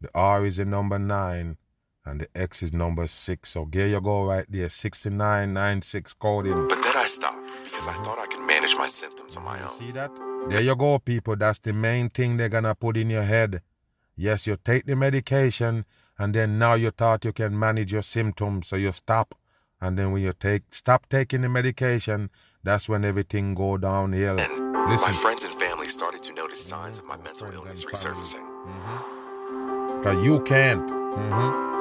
The 0.00 0.10
R 0.14 0.44
is 0.44 0.56
the 0.56 0.64
number 0.64 0.98
nine 0.98 1.56
and 2.04 2.20
the 2.20 2.28
X 2.34 2.62
is 2.62 2.72
number 2.72 3.06
six. 3.06 3.50
So 3.50 3.66
there 3.70 3.86
you 3.88 4.00
go 4.00 4.24
right 4.26 4.46
there. 4.48 4.68
6996 4.68 6.14
coding. 6.14 6.68
But 6.68 6.76
then 6.82 6.96
I 6.96 7.04
stopped 7.04 7.38
because 7.62 7.88
I 7.88 7.92
thought 7.92 8.18
I 8.18 8.26
could 8.26 8.46
manage 8.46 8.74
my 8.76 8.86
symptoms 8.86 9.36
on 9.36 9.44
my 9.44 9.60
own. 9.62 9.70
See 9.70 9.92
that? 9.92 10.10
There 10.48 10.62
you 10.62 10.74
go, 10.76 10.98
people. 10.98 11.36
That's 11.36 11.58
the 11.60 11.72
main 11.72 12.08
thing 12.10 12.36
they're 12.36 12.48
gonna 12.48 12.74
put 12.74 12.96
in 12.96 13.10
your 13.10 13.22
head. 13.22 13.62
Yes, 14.16 14.46
you 14.46 14.56
take 14.62 14.84
the 14.86 14.96
medication, 14.96 15.84
and 16.18 16.34
then 16.34 16.58
now 16.58 16.74
you 16.74 16.90
thought 16.90 17.24
you 17.24 17.32
can 17.32 17.58
manage 17.58 17.92
your 17.92 18.02
symptoms, 18.02 18.68
so 18.68 18.76
you 18.76 18.92
stop. 18.92 19.34
And 19.80 19.98
then 19.98 20.12
when 20.12 20.22
you 20.22 20.32
take 20.32 20.62
stop 20.70 21.08
taking 21.08 21.42
the 21.42 21.48
medication, 21.48 22.30
that's 22.62 22.88
when 22.88 23.04
everything 23.04 23.54
go 23.54 23.78
downhill. 23.78 24.36
My 24.36 24.86
Listen, 24.90 25.14
friends 25.14 25.44
and 25.44 25.54
family 25.54 25.86
started 25.86 26.22
to 26.24 26.34
notice 26.34 26.60
signs 26.60 26.98
of 26.98 27.06
my 27.06 27.16
mental 27.18 27.50
illness 27.52 27.84
resurfacing. 27.84 28.46
cause 30.02 30.24
you 30.24 30.40
can't. 30.44 30.88
hmm 30.90 31.71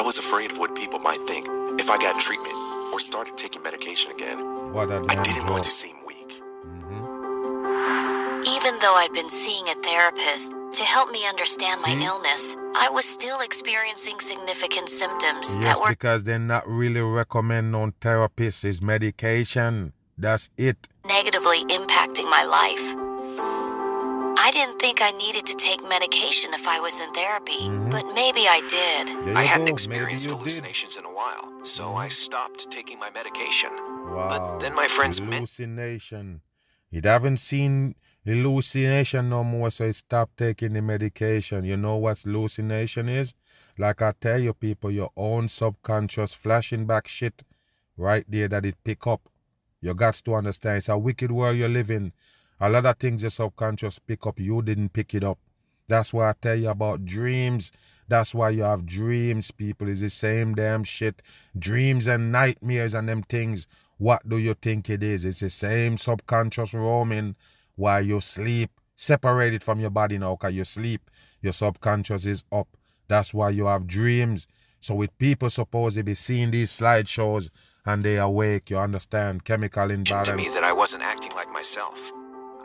I 0.00 0.02
was 0.02 0.16
afraid 0.18 0.50
of 0.50 0.58
what 0.58 0.74
people 0.74 0.98
might 0.98 1.20
think 1.28 1.46
if 1.78 1.90
I 1.90 1.98
got 1.98 2.18
treatment 2.18 2.54
or 2.90 2.98
started 2.98 3.36
taking 3.36 3.62
medication 3.62 4.10
again. 4.10 4.72
What 4.72 4.90
a 4.90 5.04
I 5.10 5.14
didn't 5.22 5.44
want 5.44 5.62
to 5.64 5.70
seem 5.70 5.94
weak. 6.06 6.40
Mm-hmm. 6.64 8.40
Even 8.48 8.78
though 8.80 8.94
I'd 8.96 9.12
been 9.12 9.28
seeing 9.28 9.68
a 9.68 9.74
therapist 9.84 10.54
to 10.72 10.84
help 10.84 11.10
me 11.10 11.28
understand 11.28 11.82
my 11.82 11.92
See? 11.98 12.06
illness, 12.06 12.56
I 12.76 12.88
was 12.90 13.04
still 13.04 13.42
experiencing 13.42 14.18
significant 14.20 14.88
symptoms 14.88 15.56
Yes, 15.56 15.64
that 15.64 15.78
were 15.78 15.90
because 15.90 16.24
they're 16.24 16.38
not 16.38 16.66
really 16.66 17.02
recommend 17.02 17.76
on 17.76 17.92
therapists. 18.00 18.64
It's 18.64 18.80
medication. 18.80 19.92
That's 20.16 20.48
it. 20.56 20.88
negatively 21.06 21.58
impacting 21.68 22.24
my 22.24 22.44
life. 22.48 23.69
I 24.42 24.50
didn't 24.52 24.78
think 24.78 25.02
I 25.02 25.10
needed 25.10 25.44
to 25.44 25.54
take 25.56 25.86
medication 25.86 26.54
if 26.54 26.66
I 26.66 26.80
was 26.80 26.98
in 27.02 27.12
therapy, 27.12 27.68
mm-hmm. 27.68 27.90
but 27.90 28.06
maybe 28.14 28.48
I 28.48 28.62
did. 28.70 29.24
There 29.26 29.36
I 29.36 29.42
hadn't 29.42 29.66
go. 29.66 29.72
experienced 29.72 30.30
Maybe 30.30 30.32
you 30.32 30.38
did. 30.38 30.40
hallucinations 30.40 30.96
in 30.96 31.04
a 31.04 31.14
while, 31.14 31.62
so 31.62 31.84
I 31.84 32.06
mm-hmm. 32.06 32.08
stopped 32.08 32.70
taking 32.70 32.98
my 32.98 33.10
medication. 33.10 33.68
Wow. 33.70 34.56
then 34.58 34.74
my 34.74 34.86
friends 34.86 35.20
men- 35.20 35.32
hallucination. 35.32 36.40
It 36.90 37.04
haven't 37.04 37.36
seen 37.36 37.96
hallucination 38.24 39.28
no 39.28 39.44
more, 39.44 39.70
so 39.70 39.84
it 39.84 39.96
stopped 39.96 40.38
taking 40.38 40.72
the 40.72 40.80
medication. 40.80 41.64
You 41.64 41.76
know 41.76 41.98
what 41.98 42.20
hallucination 42.20 43.10
is? 43.10 43.34
Like 43.76 44.00
I 44.00 44.14
tell 44.18 44.38
you, 44.38 44.54
people, 44.54 44.90
your 44.90 45.10
own 45.18 45.48
subconscious 45.48 46.32
flashing 46.32 46.86
back 46.86 47.08
shit 47.08 47.42
right 47.98 48.24
there 48.26 48.48
that 48.48 48.64
it 48.64 48.76
pick 48.84 49.06
up. 49.06 49.20
You 49.82 49.92
got 49.92 50.14
to 50.14 50.34
understand 50.34 50.78
it's 50.78 50.88
a 50.88 50.96
wicked 50.96 51.30
world 51.30 51.58
you're 51.58 51.68
living. 51.68 52.12
A 52.60 52.68
lot 52.68 52.86
of 52.86 52.96
things 52.98 53.22
your 53.22 53.30
subconscious 53.30 53.98
pick 53.98 54.26
up, 54.26 54.38
you 54.38 54.60
didn't 54.62 54.92
pick 54.92 55.14
it 55.14 55.24
up. 55.24 55.38
That's 55.88 56.12
why 56.12 56.28
I 56.30 56.34
tell 56.40 56.56
you 56.56 56.68
about 56.68 57.04
dreams. 57.04 57.72
That's 58.06 58.34
why 58.34 58.50
you 58.50 58.62
have 58.62 58.86
dreams, 58.86 59.50
people. 59.50 59.88
It's 59.88 60.00
the 60.00 60.10
same 60.10 60.54
damn 60.54 60.84
shit. 60.84 61.22
Dreams 61.58 62.06
and 62.06 62.30
nightmares 62.30 62.94
and 62.94 63.08
them 63.08 63.22
things. 63.22 63.66
What 63.98 64.28
do 64.28 64.38
you 64.38 64.54
think 64.54 64.88
it 64.90 65.02
is? 65.02 65.24
It's 65.24 65.40
the 65.40 65.50
same 65.50 65.96
subconscious 65.96 66.74
roaming 66.74 67.34
while 67.76 68.02
you 68.02 68.20
sleep. 68.20 68.70
Separated 68.94 69.64
from 69.64 69.80
your 69.80 69.90
body 69.90 70.18
now, 70.18 70.36
because 70.36 70.54
you 70.54 70.64
sleep. 70.64 71.10
Your 71.40 71.54
subconscious 71.54 72.26
is 72.26 72.44
up. 72.52 72.68
That's 73.08 73.32
why 73.32 73.50
you 73.50 73.64
have 73.66 73.86
dreams. 73.86 74.46
So 74.78 74.94
with 74.94 75.16
people 75.18 75.48
supposed 75.48 75.96
to 75.96 76.02
be 76.02 76.14
seeing 76.14 76.50
these 76.50 76.70
slideshows 76.70 77.50
and 77.86 78.04
they 78.04 78.18
awake, 78.18 78.70
you 78.70 78.78
understand 78.78 79.44
chemical 79.44 79.90
imbalance. 79.90 80.28
to 80.28 80.36
me 80.36 80.48
that 80.54 80.64
I 80.64 80.72
wasn't 80.72 81.02
acting 81.02 81.32
like 81.34 81.50
myself. 81.50 82.12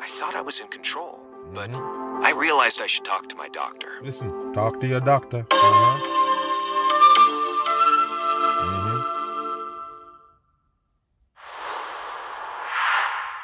I 0.02 0.06
thought 0.08 0.36
I 0.36 0.42
was 0.42 0.60
in 0.60 0.68
control, 0.68 1.26
but 1.54 1.72
mm-hmm. 1.72 2.24
I 2.24 2.32
realized 2.38 2.82
I 2.82 2.88
should 2.88 3.06
talk 3.06 3.28
to 3.30 3.36
my 3.36 3.48
doctor. 3.50 3.88
Listen, 4.04 4.54
talk 4.54 4.80
to 4.82 4.88
your 4.88 5.00
doctor. 5.00 5.46
Uh-huh. 5.50 6.12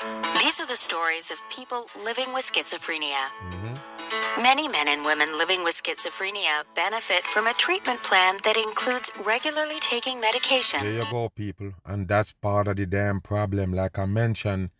Mm-hmm. 0.04 0.40
These 0.40 0.60
are 0.62 0.68
the 0.68 0.76
stories 0.76 1.32
of 1.32 1.40
people 1.50 1.86
living 2.04 2.34
with 2.34 2.44
schizophrenia. 2.44 3.30
Mm-hmm. 3.50 4.44
Many 4.44 4.68
men 4.68 4.88
and 4.90 5.06
women 5.06 5.38
living 5.38 5.64
with 5.64 5.74
schizophrenia 5.74 6.64
benefit 6.76 7.24
from 7.24 7.48
a 7.48 7.54
treatment 7.54 8.04
plan 8.04 8.36
that 8.44 8.58
includes 8.58 9.12
regularly 9.26 9.80
taking 9.80 10.20
medication. 10.20 10.82
There 10.84 10.96
you 10.96 11.10
go, 11.10 11.30
people. 11.30 11.72
And 11.86 12.08
that's 12.08 12.34
part 12.34 12.68
of 12.68 12.76
the 12.76 12.86
damn 12.86 13.22
problem. 13.22 13.74
Like 13.74 13.98
I 13.98 14.06
mentioned, 14.06 14.72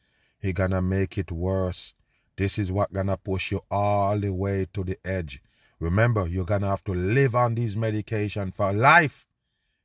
he 0.42 0.54
gonna 0.54 0.82
make 0.82 1.18
it 1.18 1.32
worse. 1.32 1.94
This 2.36 2.58
is 2.58 2.72
what 2.72 2.92
gonna 2.92 3.18
push 3.18 3.52
you 3.52 3.62
all 3.70 4.18
the 4.18 4.34
way 4.34 4.66
to 4.74 4.84
the 4.84 4.98
edge. 5.06 5.42
Remember, 5.80 6.28
you're 6.28 6.46
gonna 6.46 6.68
have 6.70 6.84
to 6.86 6.94
live 6.94 7.36
on 7.36 7.56
these 7.56 7.78
medication 7.78 8.52
for 8.52 8.74
life. 8.74 9.26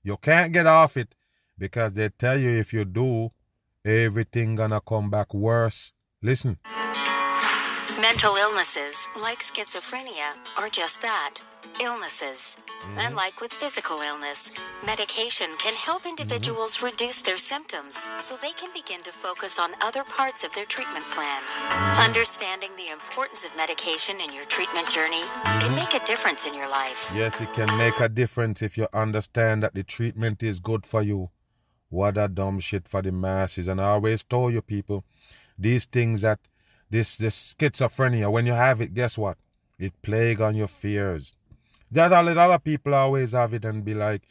You 0.02 0.16
can't 0.16 0.52
get 0.52 0.66
off 0.66 0.96
it 0.96 1.14
because 1.59 1.94
they 1.94 2.09
tell 2.09 2.38
you 2.38 2.50
if 2.50 2.72
you 2.72 2.84
do, 2.84 3.30
everything 3.84 4.54
gonna 4.54 4.80
come 4.80 5.11
back 5.11 5.34
worse. 5.34 5.92
Listen. 6.22 6.59
Mental 8.01 8.36
illnesses, 8.36 9.09
like 9.22 9.38
schizophrenia, 9.38 10.36
are 10.59 10.68
just 10.68 11.01
that 11.01 11.32
illnesses. 11.80 12.59
Mm-hmm. 12.68 12.99
And 13.01 13.14
like 13.16 13.40
with 13.40 13.51
physical 13.51 14.03
illness, 14.05 14.61
medication 14.84 15.49
can 15.57 15.72
help 15.80 16.03
mm-hmm. 16.03 16.12
individuals 16.12 16.82
reduce 16.82 17.22
their 17.22 17.38
symptoms 17.38 18.07
so 18.18 18.36
they 18.36 18.53
can 18.53 18.68
begin 18.74 19.01
to 19.01 19.11
focus 19.12 19.59
on 19.59 19.70
other 19.82 20.05
parts 20.05 20.44
of 20.44 20.53
their 20.53 20.66
treatment 20.66 21.09
plan. 21.09 21.40
Understanding 22.05 22.68
the 22.76 22.92
importance 22.92 23.49
of 23.49 23.57
medication 23.57 24.16
in 24.20 24.28
your 24.34 24.44
treatment 24.44 24.92
journey 24.92 25.24
can 25.64 25.74
make 25.74 25.97
a 25.97 26.05
difference 26.05 26.47
in 26.47 26.53
your 26.53 26.68
life. 26.68 27.16
Yes, 27.16 27.40
it 27.40 27.49
can 27.55 27.72
make 27.78 27.99
a 28.01 28.11
difference 28.11 28.61
if 28.61 28.76
you 28.76 28.86
understand 28.92 29.62
that 29.62 29.72
the 29.72 29.82
treatment 29.82 30.42
is 30.42 30.61
good 30.61 30.84
for 30.84 31.01
you. 31.01 31.30
What 31.88 32.18
a 32.18 32.28
dumb 32.28 32.61
shit 32.61 32.88
for 32.88 33.01
the 33.01 33.12
masses. 33.12 33.68
And 33.68 33.80
I 33.80 33.97
always 33.97 34.22
told 34.22 34.53
you 34.53 34.61
people, 34.61 35.03
these 35.59 35.86
things 35.86 36.20
that 36.20 36.40
this 36.91 37.16
this 37.16 37.55
schizophrenia, 37.55 38.30
when 38.30 38.47
you 38.47 38.53
have 38.53 38.80
it, 38.80 38.95
guess 38.95 39.18
what? 39.18 39.39
It 39.78 39.93
plague 40.03 40.41
on 40.41 40.57
your 40.57 40.68
fears. 40.68 41.34
That 41.91 42.12
a 42.12 42.22
lot 42.22 42.51
of 42.51 42.64
people 42.64 42.95
always 42.95 43.32
have 43.32 43.55
it 43.55 43.64
and 43.64 43.84
be 43.84 43.95
like, 43.95 44.22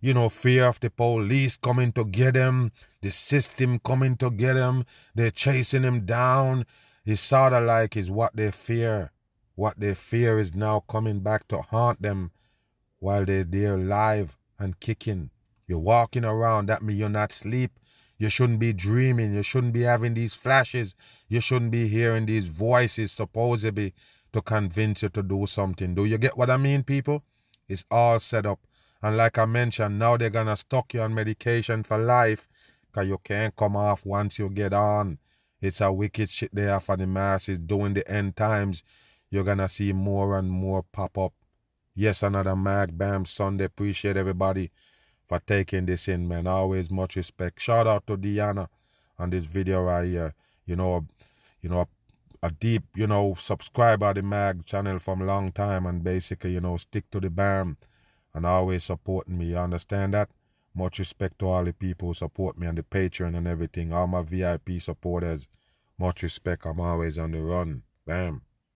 you 0.00 0.14
know, 0.14 0.28
fear 0.28 0.66
of 0.66 0.80
the 0.80 0.90
police 0.90 1.56
coming 1.56 1.92
to 1.92 2.04
get 2.04 2.34
them, 2.34 2.72
the 3.02 3.10
system 3.10 3.78
coming 3.78 4.16
to 4.16 4.30
get 4.30 4.54
them, 4.54 4.84
they're 5.14 5.30
chasing 5.30 5.82
them 5.82 6.06
down. 6.06 6.64
It's 7.04 7.20
sort 7.20 7.52
of 7.52 7.64
like 7.64 7.96
is 7.96 8.10
what 8.10 8.36
they 8.36 8.50
fear. 8.50 9.12
What 9.54 9.78
they 9.78 9.94
fear 9.94 10.38
is 10.38 10.54
now 10.54 10.80
coming 10.88 11.20
back 11.20 11.48
to 11.48 11.58
haunt 11.58 12.00
them 12.00 12.30
while 12.98 13.24
they're 13.24 13.44
there 13.44 13.74
alive 13.74 14.36
and 14.58 14.78
kicking. 14.80 15.30
You're 15.66 15.78
walking 15.78 16.24
around, 16.24 16.66
that 16.66 16.82
means 16.82 16.98
you're 16.98 17.08
not 17.08 17.32
sleep. 17.32 17.72
You 18.20 18.28
shouldn't 18.28 18.58
be 18.58 18.74
dreaming. 18.74 19.32
You 19.32 19.42
shouldn't 19.42 19.72
be 19.72 19.80
having 19.80 20.12
these 20.12 20.34
flashes. 20.34 20.94
You 21.30 21.40
shouldn't 21.40 21.70
be 21.70 21.88
hearing 21.88 22.26
these 22.26 22.48
voices 22.48 23.12
supposedly 23.12 23.94
to 24.34 24.42
convince 24.42 25.02
you 25.02 25.08
to 25.08 25.22
do 25.22 25.46
something. 25.46 25.94
Do 25.94 26.04
you 26.04 26.18
get 26.18 26.36
what 26.36 26.50
I 26.50 26.58
mean, 26.58 26.82
people? 26.82 27.24
It's 27.66 27.86
all 27.90 28.20
set 28.20 28.44
up. 28.44 28.60
And 29.02 29.16
like 29.16 29.38
I 29.38 29.46
mentioned, 29.46 29.98
now 29.98 30.18
they're 30.18 30.28
gonna 30.28 30.56
stuck 30.56 30.92
you 30.92 31.00
on 31.00 31.14
medication 31.14 31.82
for 31.82 31.96
life 31.96 32.46
because 32.86 33.08
you 33.08 33.16
can't 33.24 33.56
come 33.56 33.74
off 33.74 34.04
once 34.04 34.38
you 34.38 34.50
get 34.50 34.74
on. 34.74 35.16
It's 35.62 35.80
a 35.80 35.90
wicked 35.90 36.28
shit 36.28 36.54
there 36.54 36.78
for 36.78 36.98
the 36.98 37.06
masses 37.06 37.58
during 37.58 37.94
the 37.94 38.06
end 38.06 38.36
times. 38.36 38.82
You're 39.30 39.44
gonna 39.44 39.68
see 39.68 39.94
more 39.94 40.38
and 40.38 40.50
more 40.50 40.82
pop 40.82 41.16
up. 41.16 41.32
Yes, 41.94 42.22
another 42.22 42.54
Mag 42.54 42.98
Bam 42.98 43.24
Sunday. 43.24 43.64
Appreciate 43.64 44.18
everybody 44.18 44.70
for 45.30 45.38
taking 45.38 45.86
this 45.86 46.08
in, 46.08 46.26
man. 46.26 46.48
Always 46.48 46.90
much 46.90 47.14
respect. 47.14 47.60
Shout 47.60 47.86
out 47.86 48.04
to 48.08 48.16
Diana 48.16 48.68
on 49.16 49.30
this 49.30 49.46
video 49.46 49.80
right 49.84 50.04
here. 50.04 50.34
You 50.66 50.74
know, 50.74 51.06
you 51.62 51.68
know, 51.68 51.86
a 52.42 52.50
deep, 52.50 52.82
you 52.96 53.06
know, 53.06 53.34
subscriber 53.34 54.06
of 54.06 54.16
the 54.16 54.22
mag 54.22 54.66
channel 54.66 54.98
from 54.98 55.22
a 55.22 55.24
long 55.24 55.52
time 55.52 55.86
and 55.86 56.02
basically, 56.02 56.54
you 56.54 56.60
know, 56.60 56.76
stick 56.78 57.08
to 57.12 57.20
the 57.20 57.30
BAM 57.30 57.76
and 58.34 58.44
always 58.44 58.82
supporting 58.82 59.38
me. 59.38 59.50
You 59.50 59.58
understand 59.58 60.14
that? 60.14 60.30
Much 60.74 60.98
respect 60.98 61.38
to 61.38 61.46
all 61.46 61.62
the 61.62 61.74
people 61.74 62.08
who 62.08 62.14
support 62.14 62.58
me 62.58 62.66
on 62.66 62.74
the 62.74 62.82
Patreon 62.82 63.36
and 63.36 63.46
everything. 63.46 63.92
All 63.92 64.08
my 64.08 64.22
VIP 64.22 64.80
supporters. 64.80 65.46
Much 65.96 66.24
respect. 66.24 66.66
I'm 66.66 66.80
always 66.80 67.18
on 67.18 67.30
the 67.30 67.40
run. 67.40 67.84
Bam. 68.04 68.42